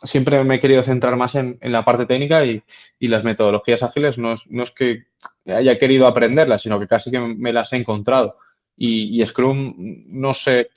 siempre 0.03 0.41
me 0.45 0.55
he 0.55 0.59
querido 0.61 0.81
centrar 0.81 1.17
más 1.17 1.35
en, 1.35 1.59
la 1.61 1.83
parte 1.83 2.05
técnica 2.05 2.45
y, 2.45 2.63
las 3.01 3.25
metodologías 3.25 3.83
ágiles 3.83 4.17
no 4.17 4.31
es, 4.33 4.71
que 4.71 5.07
haya 5.45 5.77
querido 5.77 6.07
aprenderlas, 6.07 6.61
sino 6.61 6.79
que 6.79 6.87
casi 6.87 7.11
que 7.11 7.19
me 7.19 7.51
las 7.51 7.73
he 7.73 7.75
encontrado. 7.75 8.37
Y, 8.77 9.21
Scrum, 9.25 9.75
no 10.07 10.33
sé, 10.33 10.69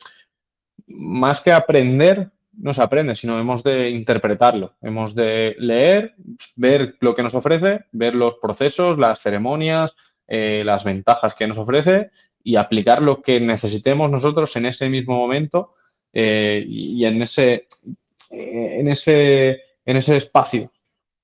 más 0.88 1.40
que 1.40 1.52
aprender, 1.52 2.30
no 2.52 2.74
se 2.74 2.82
aprende, 2.82 3.14
sino 3.14 3.38
hemos 3.38 3.62
de 3.62 3.90
interpretarlo, 3.90 4.74
hemos 4.82 5.14
de 5.14 5.54
leer, 5.60 6.16
ver 6.56 6.96
lo 6.98 7.14
que 7.14 7.22
nos 7.22 7.36
ofrece, 7.36 7.84
ver 7.92 8.16
los 8.16 8.34
procesos, 8.42 8.98
las 8.98 9.20
ceremonias, 9.20 9.94
eh, 10.26 10.62
las 10.66 10.82
ventajas 10.82 11.36
que 11.36 11.46
nos 11.46 11.58
ofrece 11.58 12.10
y 12.42 12.56
aplicar 12.56 13.02
lo 13.02 13.22
que 13.22 13.38
necesitemos 13.38 14.10
nosotros 14.10 14.56
en 14.56 14.66
ese 14.66 14.88
mismo 14.90 15.16
momento 15.16 15.74
eh, 16.14 16.64
y 16.66 17.04
en 17.04 17.22
ese, 17.22 17.66
eh, 18.30 18.76
en, 18.78 18.88
ese, 18.88 19.60
en 19.84 19.96
ese 19.96 20.16
espacio. 20.16 20.70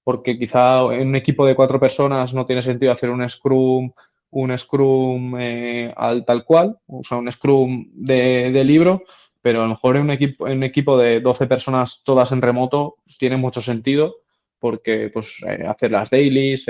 Porque 0.03 0.37
quizá 0.37 0.83
en 0.93 1.09
un 1.09 1.17
equipo 1.17 1.47
de 1.47 1.55
cuatro 1.55 1.79
personas 1.79 2.35
no 2.35 2.45
tiene 2.45 2.63
sentido 2.63 2.91
hacer 2.91 3.11
un 3.11 3.29
Scrum, 3.29 3.93
un 4.31 4.59
Scrum 4.59 5.37
eh, 5.39 5.95
al 5.97 6.25
tal 6.25 6.45
cual, 6.45 6.79
o 6.89 7.05
sea, 7.05 7.19
un 7.19 7.31
Scrum 7.31 7.89
de, 7.93 8.65
libro, 8.65 9.05
pero 9.41 9.61
a 9.61 9.65
lo 9.65 9.71
mejor 9.71 9.97
en 9.97 10.03
un 10.03 10.11
equipo, 10.11 10.49
en 10.49 10.59
un 10.59 10.65
equipo 10.65 10.99
de 10.99 11.21
12 11.21 11.47
personas 11.47 12.03
todas 12.05 12.33
en 12.33 12.43
remoto 12.43 12.97
tiene 13.19 13.37
mucho 13.37 13.63
sentido 13.63 14.17
porque 14.59 15.11
pues 15.13 15.39
hacer 15.67 15.91
las 15.91 16.11
dailies, 16.11 16.67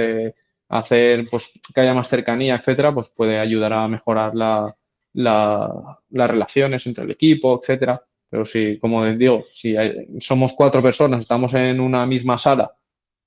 hacer 0.69 1.29
pues 1.29 1.51
que 1.75 1.81
haya 1.81 1.95
más 1.95 2.09
cercanía, 2.09 2.57
etcétera, 2.57 2.95
pues 2.95 3.11
puede 3.11 3.39
ayudar 3.39 3.73
a 3.73 3.89
mejorar 3.89 4.35
la, 4.35 4.77
la, 5.15 5.99
las 6.11 6.31
relaciones 6.31 6.87
entre 6.87 7.05
el 7.05 7.11
equipo, 7.11 7.59
etcétera. 7.61 8.03
Pero 8.31 8.45
si, 8.45 8.79
como 8.79 9.05
les 9.05 9.19
digo, 9.19 9.45
si 9.53 9.75
somos 10.21 10.53
cuatro 10.53 10.81
personas, 10.83 11.21
estamos 11.21 11.53
en 11.55 11.81
una 11.81 12.07
misma 12.07 12.39
sala 12.39 12.73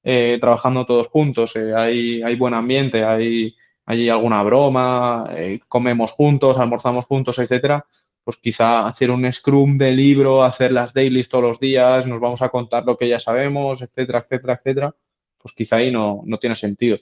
eh, 0.04 0.38
trabajando 0.42 0.86
todos 0.86 1.08
juntos, 1.08 1.56
eh, 1.56 1.74
hay, 1.76 2.22
hay, 2.24 2.36
buen 2.36 2.54
ambiente, 2.54 3.04
hay, 3.04 3.56
hay 3.86 4.10
alguna 4.10 4.44
broma, 4.44 5.26
eh, 5.32 5.62
comemos 5.68 6.12
juntos, 6.12 6.58
almorzamos 6.58 7.06
juntos, 7.06 7.40
etcétera, 7.40 7.86
pues 8.24 8.38
quizá 8.38 8.88
hacer 8.88 9.12
un 9.12 9.32
scrum 9.32 9.78
de 9.78 9.92
libro, 9.94 10.44
hacer 10.44 10.72
las 10.74 10.94
dailies 10.94 11.30
todos 11.30 11.44
los 11.44 11.60
días, 11.60 12.06
nos 12.06 12.20
vamos 12.20 12.42
a 12.42 12.50
contar 12.50 12.86
lo 12.86 12.98
que 12.98 13.08
ya 13.08 13.20
sabemos, 13.20 13.82
etcétera, 13.82 14.20
etcétera, 14.20 14.54
etcétera, 14.56 14.96
pues 15.38 15.54
quizá 15.54 15.78
ahí 15.78 15.92
no, 15.92 16.22
no 16.26 16.38
tiene 16.38 16.56
sentido. 16.56 16.98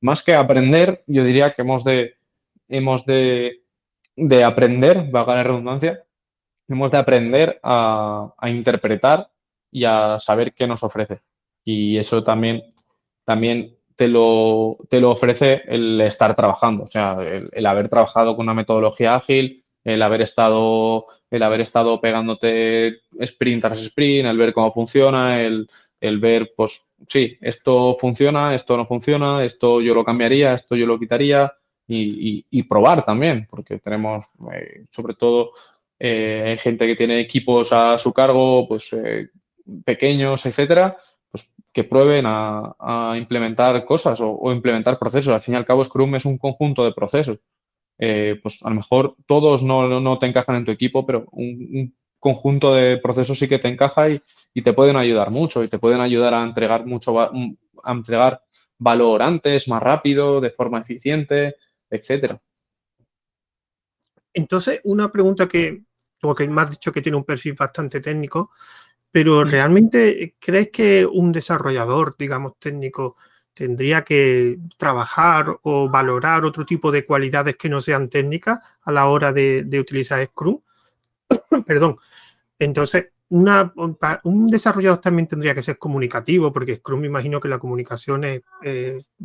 Más 0.00 0.22
que 0.22 0.34
aprender, 0.34 1.02
yo 1.06 1.24
diría 1.24 1.54
que 1.54 1.62
hemos 1.62 1.82
de, 1.82 2.14
hemos 2.68 3.04
de, 3.04 3.62
de 4.16 4.44
aprender, 4.44 5.10
valga 5.10 5.34
la 5.34 5.42
redundancia, 5.42 6.03
hemos 6.68 6.90
de 6.90 6.98
aprender 6.98 7.60
a, 7.62 8.32
interpretar 8.44 9.30
y 9.70 9.84
a 9.84 10.18
saber 10.18 10.54
qué 10.54 10.66
nos 10.66 10.82
ofrece. 10.82 11.20
Y 11.64 11.96
eso 11.98 12.22
también, 12.22 12.74
también 13.24 13.76
te, 13.96 14.08
lo, 14.08 14.78
te 14.88 15.00
lo 15.00 15.10
ofrece 15.10 15.62
el 15.66 16.00
estar 16.00 16.34
trabajando, 16.34 16.84
o 16.84 16.86
sea, 16.86 17.18
el, 17.52 17.66
haber 17.66 17.88
trabajado 17.88 18.36
con 18.36 18.44
una 18.44 18.54
metodología 18.54 19.14
ágil, 19.14 19.64
el 19.84 20.02
haber 20.02 20.22
estado, 20.22 21.06
el 21.30 21.42
haber 21.42 21.60
estado 21.60 22.00
pegándote 22.00 23.00
sprint 23.18 23.62
tras 23.62 23.80
sprint, 23.80 24.26
el 24.26 24.38
ver 24.38 24.52
cómo 24.52 24.72
funciona, 24.72 25.40
el, 25.42 25.68
ver, 26.20 26.52
pues 26.56 26.86
sí, 27.08 27.38
esto 27.40 27.96
funciona, 27.98 28.54
esto 28.54 28.76
no 28.76 28.86
funciona, 28.86 29.44
esto 29.44 29.80
yo 29.80 29.94
lo 29.94 30.04
cambiaría, 30.04 30.54
esto 30.54 30.76
yo 30.76 30.86
lo 30.86 30.98
quitaría 30.98 31.52
y, 31.86 32.62
probar 32.64 33.04
también, 33.04 33.46
porque 33.48 33.78
tenemos, 33.78 34.30
eh, 34.52 34.86
sobre 34.90 35.14
todo, 35.14 35.52
eh, 35.98 36.58
gente 36.60 36.86
que 36.86 36.96
tiene 36.96 37.20
equipos 37.20 37.72
a 37.72 37.98
su 37.98 38.12
cargo, 38.12 38.66
pues 38.68 38.92
eh, 38.92 39.28
pequeños, 39.84 40.44
etcétera, 40.46 40.96
pues 41.30 41.54
que 41.72 41.84
prueben 41.84 42.24
a, 42.26 43.14
implementar 43.16 43.84
cosas 43.84 44.18
o, 44.20 44.52
implementar 44.52 44.98
procesos. 44.98 45.32
Al 45.32 45.42
fin 45.42 45.54
y 45.54 45.56
al 45.56 45.66
cabo, 45.66 45.84
Scrum 45.84 46.14
es 46.16 46.24
un 46.24 46.38
conjunto 46.38 46.84
de 46.84 46.92
procesos. 46.92 47.38
Eh, 47.98 48.40
pues 48.42 48.60
a 48.62 48.70
lo 48.70 48.76
mejor 48.76 49.16
todos 49.26 49.62
no, 49.62 50.18
te 50.18 50.26
encajan 50.26 50.56
en 50.56 50.64
tu 50.64 50.72
equipo, 50.72 51.06
pero 51.06 51.26
un, 51.32 51.94
conjunto 52.18 52.74
de 52.74 52.96
procesos 52.96 53.38
sí 53.38 53.48
que 53.48 53.58
te 53.58 53.68
encaja 53.68 54.08
y, 54.08 54.20
te 54.62 54.72
pueden 54.72 54.96
ayudar 54.96 55.30
mucho 55.30 55.64
y 55.64 55.68
te 55.68 55.78
pueden 55.78 56.00
ayudar 56.00 56.32
a 56.32 56.42
entregar 56.42 56.86
mucho, 56.86 57.20
a 57.20 57.92
entregar 57.92 58.40
valor 58.78 59.22
antes, 59.22 59.68
más 59.68 59.82
rápido, 59.82 60.40
de 60.40 60.50
forma 60.50 60.78
eficiente, 60.78 61.56
etcétera. 61.90 62.40
Entonces, 64.34 64.80
una 64.84 65.10
pregunta 65.10 65.48
que, 65.48 65.84
porque 66.20 66.46
me 66.48 66.60
has 66.62 66.70
dicho 66.70 66.92
que 66.92 67.00
tiene 67.00 67.16
un 67.16 67.24
perfil 67.24 67.54
bastante 67.54 68.00
técnico, 68.00 68.50
pero 69.10 69.44
¿realmente 69.44 70.34
crees 70.40 70.70
que 70.70 71.06
un 71.06 71.30
desarrollador, 71.32 72.16
digamos, 72.18 72.58
técnico, 72.58 73.16
tendría 73.54 74.02
que 74.04 74.58
trabajar 74.76 75.56
o 75.62 75.88
valorar 75.88 76.44
otro 76.44 76.66
tipo 76.66 76.90
de 76.90 77.04
cualidades 77.04 77.56
que 77.56 77.68
no 77.68 77.80
sean 77.80 78.08
técnicas 78.10 78.58
a 78.82 78.90
la 78.90 79.06
hora 79.06 79.32
de, 79.32 79.64
utilizar 79.78 80.24
Scrum? 80.26 80.60
Perdón. 81.66 81.96
Entonces, 82.58 83.13
un 83.30 84.46
desarrollador 84.46 85.00
también 85.00 85.26
tendría 85.26 85.54
que 85.54 85.62
ser 85.62 85.78
comunicativo, 85.78 86.52
porque 86.52 86.76
Scrum 86.76 87.00
me 87.00 87.06
imagino 87.06 87.40
que 87.40 87.48
la 87.48 87.58
comunicación 87.58 88.24
es 88.24 88.42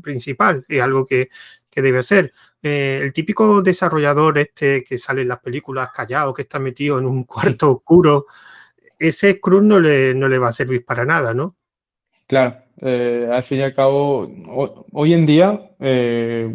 principal, 0.02 0.64
es 0.68 0.82
algo 0.82 1.06
que, 1.06 1.30
debe 1.76 2.04
ser. 2.04 2.34
Eh, 2.62 3.00
el 3.02 3.14
típico 3.14 3.62
desarrollador 3.62 4.38
este 4.38 4.84
que 4.84 4.98
sale 4.98 5.22
en 5.22 5.30
las 5.30 5.40
películas 5.40 5.92
callado, 5.94 6.34
que 6.34 6.42
está 6.42 6.60
metido 6.60 7.00
en 7.00 7.06
un 7.06 7.24
cuarto 7.26 7.72
oscuro, 7.72 8.26
ese 8.98 9.34
Scrum 9.36 9.66
no 9.66 9.80
le, 9.80 10.14
no 10.14 10.28
le 10.28 10.40
va 10.40 10.50
a 10.50 10.54
servir 10.54 10.84
para 10.84 11.06
nada, 11.06 11.34
¿no? 11.34 11.56
Claro, 12.28 12.58
eh, 12.82 13.30
al 13.32 13.44
fin 13.44 13.60
y 13.60 13.62
al 13.62 13.74
cabo, 13.74 14.30
hoy 14.92 15.14
en 15.14 15.26
día 15.26 15.72
eh, 15.80 16.54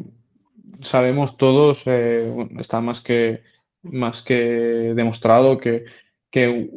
sabemos 0.82 1.38
todos, 1.38 1.86
está 1.86 2.82
más 2.82 3.00
que, 3.00 3.42
más 3.82 4.22
que 4.22 4.92
demostrado 4.94 5.56
que, 5.56 5.86
que 6.30 6.68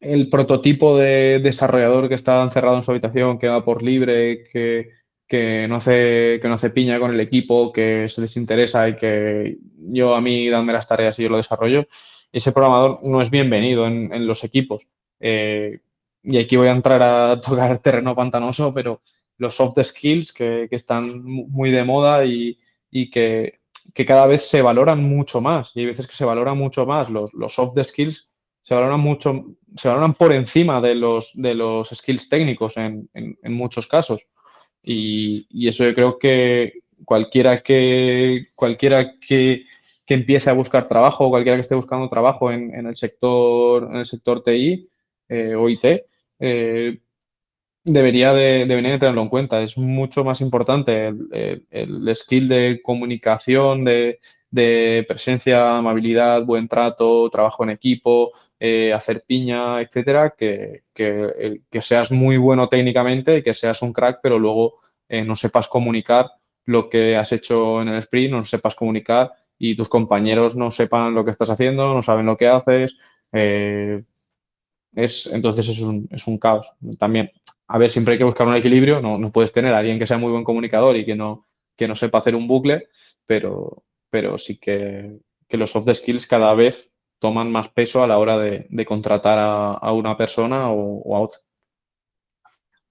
el 0.00 0.28
prototipo 0.28 0.96
de 0.96 1.40
desarrollador 1.40 2.08
que 2.08 2.14
está 2.14 2.42
encerrado 2.42 2.76
en 2.76 2.84
su 2.84 2.90
habitación, 2.90 3.38
que 3.38 3.48
va 3.48 3.64
por 3.64 3.82
libre, 3.82 4.44
que, 4.52 5.66
no 5.68 5.76
hace, 5.76 6.38
que 6.40 6.48
no 6.48 6.54
hace 6.54 6.70
piña 6.70 7.00
con 7.00 7.12
el 7.12 7.20
equipo, 7.20 7.72
que 7.72 8.08
se 8.08 8.20
les 8.20 8.36
interesa 8.36 8.88
y 8.88 8.96
que 8.96 9.58
yo 9.76 10.14
a 10.14 10.20
mí 10.20 10.48
danme 10.48 10.72
las 10.72 10.88
tareas 10.88 11.18
y 11.18 11.24
yo 11.24 11.28
lo 11.28 11.36
desarrollo, 11.36 11.86
ese 12.32 12.52
programador 12.52 13.00
no 13.02 13.20
es 13.20 13.30
bienvenido 13.30 13.86
en, 13.86 14.26
los 14.26 14.44
equipos. 14.44 14.86
Eh, 15.20 15.80
y 16.22 16.38
aquí 16.38 16.56
voy 16.56 16.68
a 16.68 16.72
entrar 16.72 17.02
a 17.02 17.40
tocar 17.44 17.78
terreno 17.78 18.14
pantanoso, 18.14 18.72
pero 18.72 19.02
los 19.38 19.56
soft 19.56 19.82
skills 19.82 20.32
que, 20.32 20.68
están 20.70 21.22
muy 21.24 21.70
de 21.70 21.84
moda 21.84 22.24
y, 22.24 22.58
que, 23.10 23.60
cada 24.06 24.26
vez 24.26 24.48
se 24.48 24.62
valoran 24.62 25.02
mucho 25.02 25.40
más. 25.40 25.72
Y 25.74 25.80
hay 25.80 25.86
veces 25.86 26.06
que 26.06 26.14
se 26.14 26.24
valoran 26.24 26.56
mucho 26.56 26.86
más 26.86 27.10
los, 27.10 27.34
los 27.34 27.54
soft 27.54 27.76
skills 27.82 28.28
se 28.68 28.74
valoran 28.74 29.00
mucho 29.00 29.46
se 29.76 29.88
valoran 29.88 30.14
por 30.14 30.32
encima 30.32 30.80
de 30.80 30.94
los, 30.94 31.30
de 31.34 31.54
los 31.54 31.88
skills 31.88 32.28
técnicos 32.28 32.76
en, 32.76 33.08
en, 33.14 33.52
muchos 33.52 33.86
casos. 33.86 34.26
Y, 34.82 35.46
y, 35.50 35.68
eso 35.68 35.84
yo 35.84 35.94
creo 35.94 36.18
que 36.18 36.80
cualquiera 37.04 37.62
que, 37.62 38.48
cualquiera 38.54 39.18
que, 39.20 39.64
que, 40.06 40.14
empiece 40.14 40.50
a 40.50 40.54
buscar 40.54 40.88
trabajo, 40.88 41.28
cualquiera 41.28 41.56
que 41.56 41.62
esté 41.62 41.74
buscando 41.74 42.08
trabajo 42.08 42.50
en, 42.50 42.74
en 42.74 42.86
el 42.86 42.96
sector, 42.96 43.88
en 43.90 43.96
el 43.96 44.06
sector 44.06 44.42
TI 44.42 44.88
eh, 45.28 45.54
o 45.54 45.68
IT, 45.68 45.84
eh, 46.40 46.98
debería 47.84 48.32
de, 48.32 48.66
debería 48.66 48.98
tenerlo 48.98 49.22
en 49.22 49.28
cuenta. 49.28 49.62
Es 49.62 49.76
mucho 49.76 50.24
más 50.24 50.40
importante 50.40 51.08
el, 51.08 51.66
el, 51.70 52.16
skill 52.16 52.48
de 52.48 52.80
comunicación, 52.82 53.84
de, 53.84 54.20
de, 54.50 55.04
presencia, 55.08 55.76
amabilidad, 55.76 56.44
buen 56.44 56.68
trato, 56.68 57.28
trabajo 57.30 57.64
en 57.64 57.70
equipo, 57.70 58.32
eh, 58.60 58.92
hacer 58.92 59.24
piña, 59.26 59.80
etcétera, 59.80 60.34
que, 60.36 60.82
que, 60.94 61.60
que, 61.70 61.82
seas 61.82 62.10
muy 62.10 62.36
bueno 62.36 62.68
técnicamente 62.68 63.38
y 63.38 63.42
que 63.42 63.54
seas 63.54 63.82
un 63.82 63.92
crack, 63.92 64.20
pero 64.22 64.38
luego 64.38 64.80
eh, 65.08 65.24
no 65.24 65.36
sepas 65.36 65.68
comunicar 65.68 66.26
lo 66.64 66.88
que 66.88 67.16
has 67.16 67.32
hecho 67.32 67.80
en 67.80 67.88
el 67.88 67.98
sprint, 67.98 68.32
no 68.32 68.42
sepas 68.42 68.74
comunicar 68.74 69.32
y 69.58 69.76
tus 69.76 69.88
compañeros 69.88 70.56
no 70.56 70.70
sepan 70.70 71.14
lo 71.14 71.24
que 71.24 71.30
estás 71.30 71.50
haciendo, 71.50 71.94
no 71.94 72.02
saben 72.02 72.26
lo 72.26 72.36
que 72.36 72.48
haces. 72.48 72.96
Eh, 73.32 74.04
es, 74.94 75.26
entonces 75.26 75.68
es 75.68 75.80
un, 75.80 76.08
es 76.10 76.26
un 76.26 76.38
caos. 76.38 76.70
También 76.98 77.30
a 77.68 77.78
ver, 77.78 77.90
siempre 77.90 78.12
hay 78.12 78.18
que 78.18 78.24
buscar 78.24 78.46
un 78.46 78.56
equilibrio, 78.56 79.00
no, 79.00 79.18
no, 79.18 79.30
puedes 79.30 79.52
tener 79.52 79.74
a 79.74 79.78
alguien 79.78 79.98
que 79.98 80.06
sea 80.06 80.16
muy 80.16 80.32
buen 80.32 80.44
comunicador 80.44 80.96
y 80.96 81.04
que 81.04 81.14
no, 81.14 81.46
que 81.76 81.86
no 81.86 81.94
sepa 81.94 82.18
hacer 82.18 82.34
un 82.34 82.48
bucle, 82.48 82.88
pero, 83.26 83.84
pero 84.10 84.38
sí 84.38 84.58
que, 84.58 85.18
que 85.46 85.58
los 85.58 85.70
soft 85.70 85.94
skills 85.94 86.26
cada 86.26 86.54
vez 86.54 86.90
toman 87.18 87.50
más 87.50 87.68
peso 87.70 88.02
a 88.02 88.06
la 88.06 88.18
hora 88.18 88.38
de, 88.38 88.84
contratar 88.86 89.38
a, 89.40 89.92
una 89.92 90.16
persona 90.16 90.70
o, 90.70 91.16
a 91.16 91.20
otra. 91.20 91.40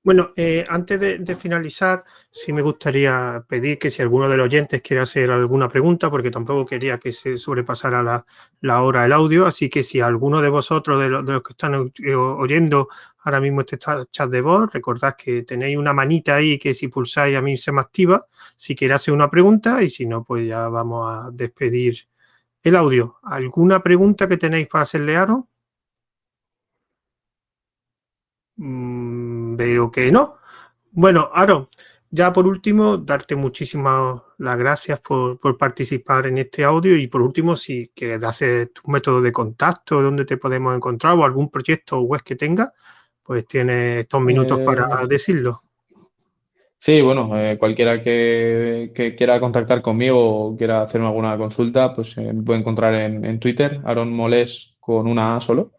Bueno, 0.03 0.31
eh, 0.37 0.65
antes 0.69 0.99
de, 1.01 1.35
finalizar, 1.35 2.05
sí 2.31 2.53
me 2.53 2.61
gustaría 2.61 3.43
pedir 3.45 3.77
que 3.77 3.89
si 3.89 4.01
alguno 4.01 4.29
de 4.29 4.37
los 4.37 4.45
oyentes 4.45 4.81
quiere 4.81 5.03
hacer 5.03 5.29
alguna 5.29 5.67
pregunta, 5.67 6.09
porque 6.09 6.31
tampoco 6.31 6.65
quería 6.65 6.97
que 6.97 7.11
se 7.11 7.37
sobrepasara 7.37 8.23
la, 8.61 8.81
hora 8.81 9.03
el 9.03 9.11
audio, 9.11 9.45
así 9.45 9.69
que 9.69 9.83
si 9.83 9.99
alguno 9.99 10.41
de 10.41 10.47
vosotros, 10.47 10.97
de, 10.97 11.09
de 11.09 11.33
los 11.33 11.43
que 11.43 11.51
están 11.51 11.91
eh, 12.01 12.15
oyendo 12.15 12.87
ahora 13.23 13.41
mismo 13.41 13.61
este 13.61 13.77
chat 13.77 14.29
de 14.29 14.41
voz, 14.41 14.71
recordad 14.71 15.15
que 15.17 15.43
tenéis 15.43 15.77
una 15.77 15.91
manita 15.91 16.35
ahí 16.35 16.57
que 16.57 16.73
si 16.73 16.87
pulsáis 16.87 17.35
a 17.35 17.41
mí 17.41 17.57
se 17.57 17.73
me 17.73 17.81
activa, 17.81 18.27
si 18.55 18.75
quiere 18.75 18.93
hacer 18.93 19.13
una 19.13 19.29
pregunta 19.29 19.83
y 19.83 19.89
si 19.89 20.05
no, 20.05 20.23
pues 20.23 20.47
ya 20.47 20.69
vamos 20.69 21.05
a 21.11 21.31
despedir 21.33 22.07
el 22.67 22.75
audio. 22.75 23.17
¿Alguna 23.23 23.81
pregunta 23.81 24.27
que 24.27 24.37
tenéis 24.37 24.67
para 24.67 24.83
hacerle 24.83 25.15
a 25.17 25.21
Aaron? 25.23 25.47
Mm, 28.57 29.55
veo 29.55 29.91
que 29.91 30.11
no. 30.11 30.37
Bueno, 30.91 31.29
Aaron, 31.33 31.69
ya 32.09 32.33
por 32.33 32.47
último, 32.47 32.97
darte 32.97 33.35
muchísimas 33.35 34.21
las 34.37 34.57
gracias 34.57 34.99
por, 34.99 35.39
por, 35.39 35.57
participar 35.57 36.27
en 36.27 36.37
este 36.39 36.63
audio 36.63 36.95
y 36.95 37.07
por 37.07 37.21
último, 37.21 37.55
si 37.55 37.91
quieres 37.95 38.23
hacer 38.23 38.69
tu 38.69 38.89
método 38.91 39.21
de 39.21 39.31
contacto, 39.31 40.01
dónde 40.01 40.25
te 40.25 40.37
podemos 40.37 40.75
encontrar 40.75 41.17
o 41.17 41.23
algún 41.25 41.49
proyecto 41.49 42.01
web 42.01 42.21
que 42.23 42.35
tengas, 42.35 42.71
pues 43.23 43.45
tienes 43.45 44.01
estos 44.01 44.21
minutos 44.21 44.59
eh, 44.59 44.65
para 44.65 45.05
decirlo. 45.05 45.63
Sí, 46.79 47.01
bueno, 47.01 47.37
eh, 47.39 47.57
cualquiera 47.57 48.03
que, 48.03 48.91
que, 48.95 49.15
quiera 49.15 49.39
contactar 49.39 49.81
conmigo 49.81 50.49
o 50.51 50.57
quiera 50.57 50.83
hacerme 50.83 51.07
alguna 51.07 51.37
consulta, 51.37 51.93
pues 51.93 52.17
eh, 52.17 52.31
me 52.33 52.43
puede 52.43 52.59
encontrar 52.59 52.93
en, 52.93 53.25
en 53.25 53.39
Twitter, 53.39 53.81
Aaron 53.83 54.13
Moles 54.13 54.75
con 54.79 55.07
una 55.07 55.35
A 55.35 55.41
solo. 55.41 55.73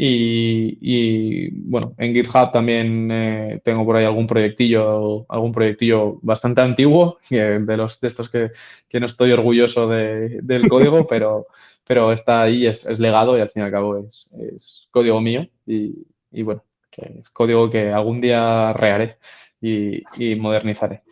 Y, 0.00 0.78
y, 0.80 1.50
bueno, 1.50 1.94
en 1.98 2.14
GitHub 2.14 2.52
también 2.52 3.10
eh, 3.10 3.60
tengo 3.64 3.84
por 3.84 3.96
ahí 3.96 4.04
algún 4.04 4.28
proyectillo, 4.28 5.26
algún 5.28 5.52
proyectillo 5.52 6.20
bastante 6.22 6.60
antiguo, 6.60 7.18
de 7.30 7.76
los 7.76 8.00
de 8.00 8.06
estos 8.08 8.30
que, 8.30 8.52
que 8.88 9.00
no 9.00 9.06
estoy 9.06 9.32
orgulloso 9.32 9.88
de, 9.88 10.40
del 10.42 10.68
código, 10.68 11.06
pero, 11.08 11.46
pero 11.84 12.12
está 12.12 12.42
ahí, 12.42 12.66
es, 12.66 12.86
es, 12.86 13.00
legado 13.00 13.36
y 13.36 13.40
al 13.40 13.50
fin 13.50 13.62
y 13.62 13.66
al 13.66 13.72
cabo 13.72 13.98
es, 13.98 14.32
es 14.54 14.88
código 14.92 15.20
mío 15.20 15.48
y, 15.66 16.06
y, 16.30 16.42
bueno, 16.42 16.64
que 16.90 17.20
es 17.22 17.30
código 17.30 17.68
que 17.70 17.90
algún 17.90 18.20
día 18.20 18.72
rearé 18.74 19.18
y, 19.60 20.02
modernizaré. 20.36 21.02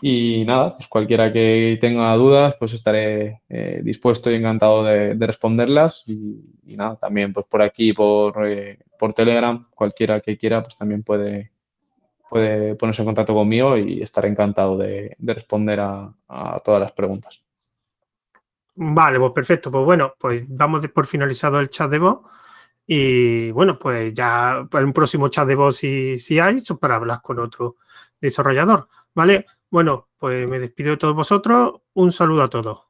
Y 0.00 0.44
nada, 0.46 0.76
pues 0.76 0.88
cualquiera 0.88 1.32
que 1.32 1.78
tenga 1.80 2.14
dudas, 2.16 2.56
pues 2.58 2.72
estaré 2.72 3.42
eh, 3.48 3.80
dispuesto 3.84 4.30
y 4.30 4.34
encantado 4.34 4.84
de, 4.84 5.14
de 5.14 5.26
responderlas. 5.26 6.02
Y, 6.06 6.76
nada, 6.76 6.96
también 6.96 7.32
pues 7.32 7.46
por 7.46 7.62
aquí, 7.62 7.92
por, 7.92 8.46
eh, 8.46 8.78
por 8.98 9.14
Telegram, 9.14 9.66
cualquiera 9.74 10.20
que 10.20 10.36
quiera, 10.36 10.62
pues 10.62 10.76
también 10.76 11.02
puede, 11.02 11.52
puede 12.32 12.74
ponerse 12.76 13.02
en 13.02 13.06
contacto 13.06 13.34
conmigo 13.34 13.76
y 13.76 14.00
estaré 14.00 14.28
encantado 14.28 14.78
de, 14.78 15.14
de 15.18 15.34
responder 15.34 15.80
a, 15.80 16.14
todas 16.64 16.80
las 16.80 16.92
preguntas. 16.92 17.42
Vale, 18.74 19.18
pues 19.18 19.32
perfecto. 19.32 19.70
Pues 19.70 19.84
bueno, 19.84 20.14
pues 20.18 20.44
damos 20.48 20.86
por 20.88 21.06
finalizado 21.06 21.60
el 21.60 21.68
chat 21.68 21.90
de 21.90 21.98
voz. 21.98 22.20
Y 22.86 23.50
bueno, 23.52 23.78
pues 23.78 24.12
ya 24.14 24.66
para 24.70 24.84
un 24.84 24.92
próximo 24.92 25.28
chat 25.28 25.46
de 25.46 25.54
voz, 25.54 25.76
si, 25.76 26.18
si 26.18 26.38
hay, 26.38 26.62
para 26.80 26.96
hablar 26.96 27.20
con 27.22 27.38
otro 27.38 27.76
desarrollador. 28.20 28.88
¿Vale? 29.14 29.46
Bueno, 29.70 30.08
pues 30.18 30.48
me 30.48 30.58
despido 30.58 30.90
de 30.90 30.96
todos 30.96 31.14
vosotros. 31.14 31.80
Un 31.94 32.12
saludo 32.12 32.42
a 32.42 32.50
todos. 32.50 32.86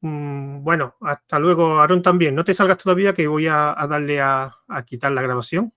Mm, 0.00 0.62
bueno, 0.62 0.96
hasta 1.00 1.38
luego, 1.38 1.78
Aaron 1.80 2.02
también. 2.02 2.34
No 2.34 2.44
te 2.44 2.54
salgas 2.54 2.78
todavía 2.78 3.14
que 3.14 3.26
voy 3.26 3.46
a, 3.48 3.74
darle 3.88 4.20
a 4.20 4.52
quitar 4.86 5.12
la 5.12 5.22
grabación. 5.22 5.72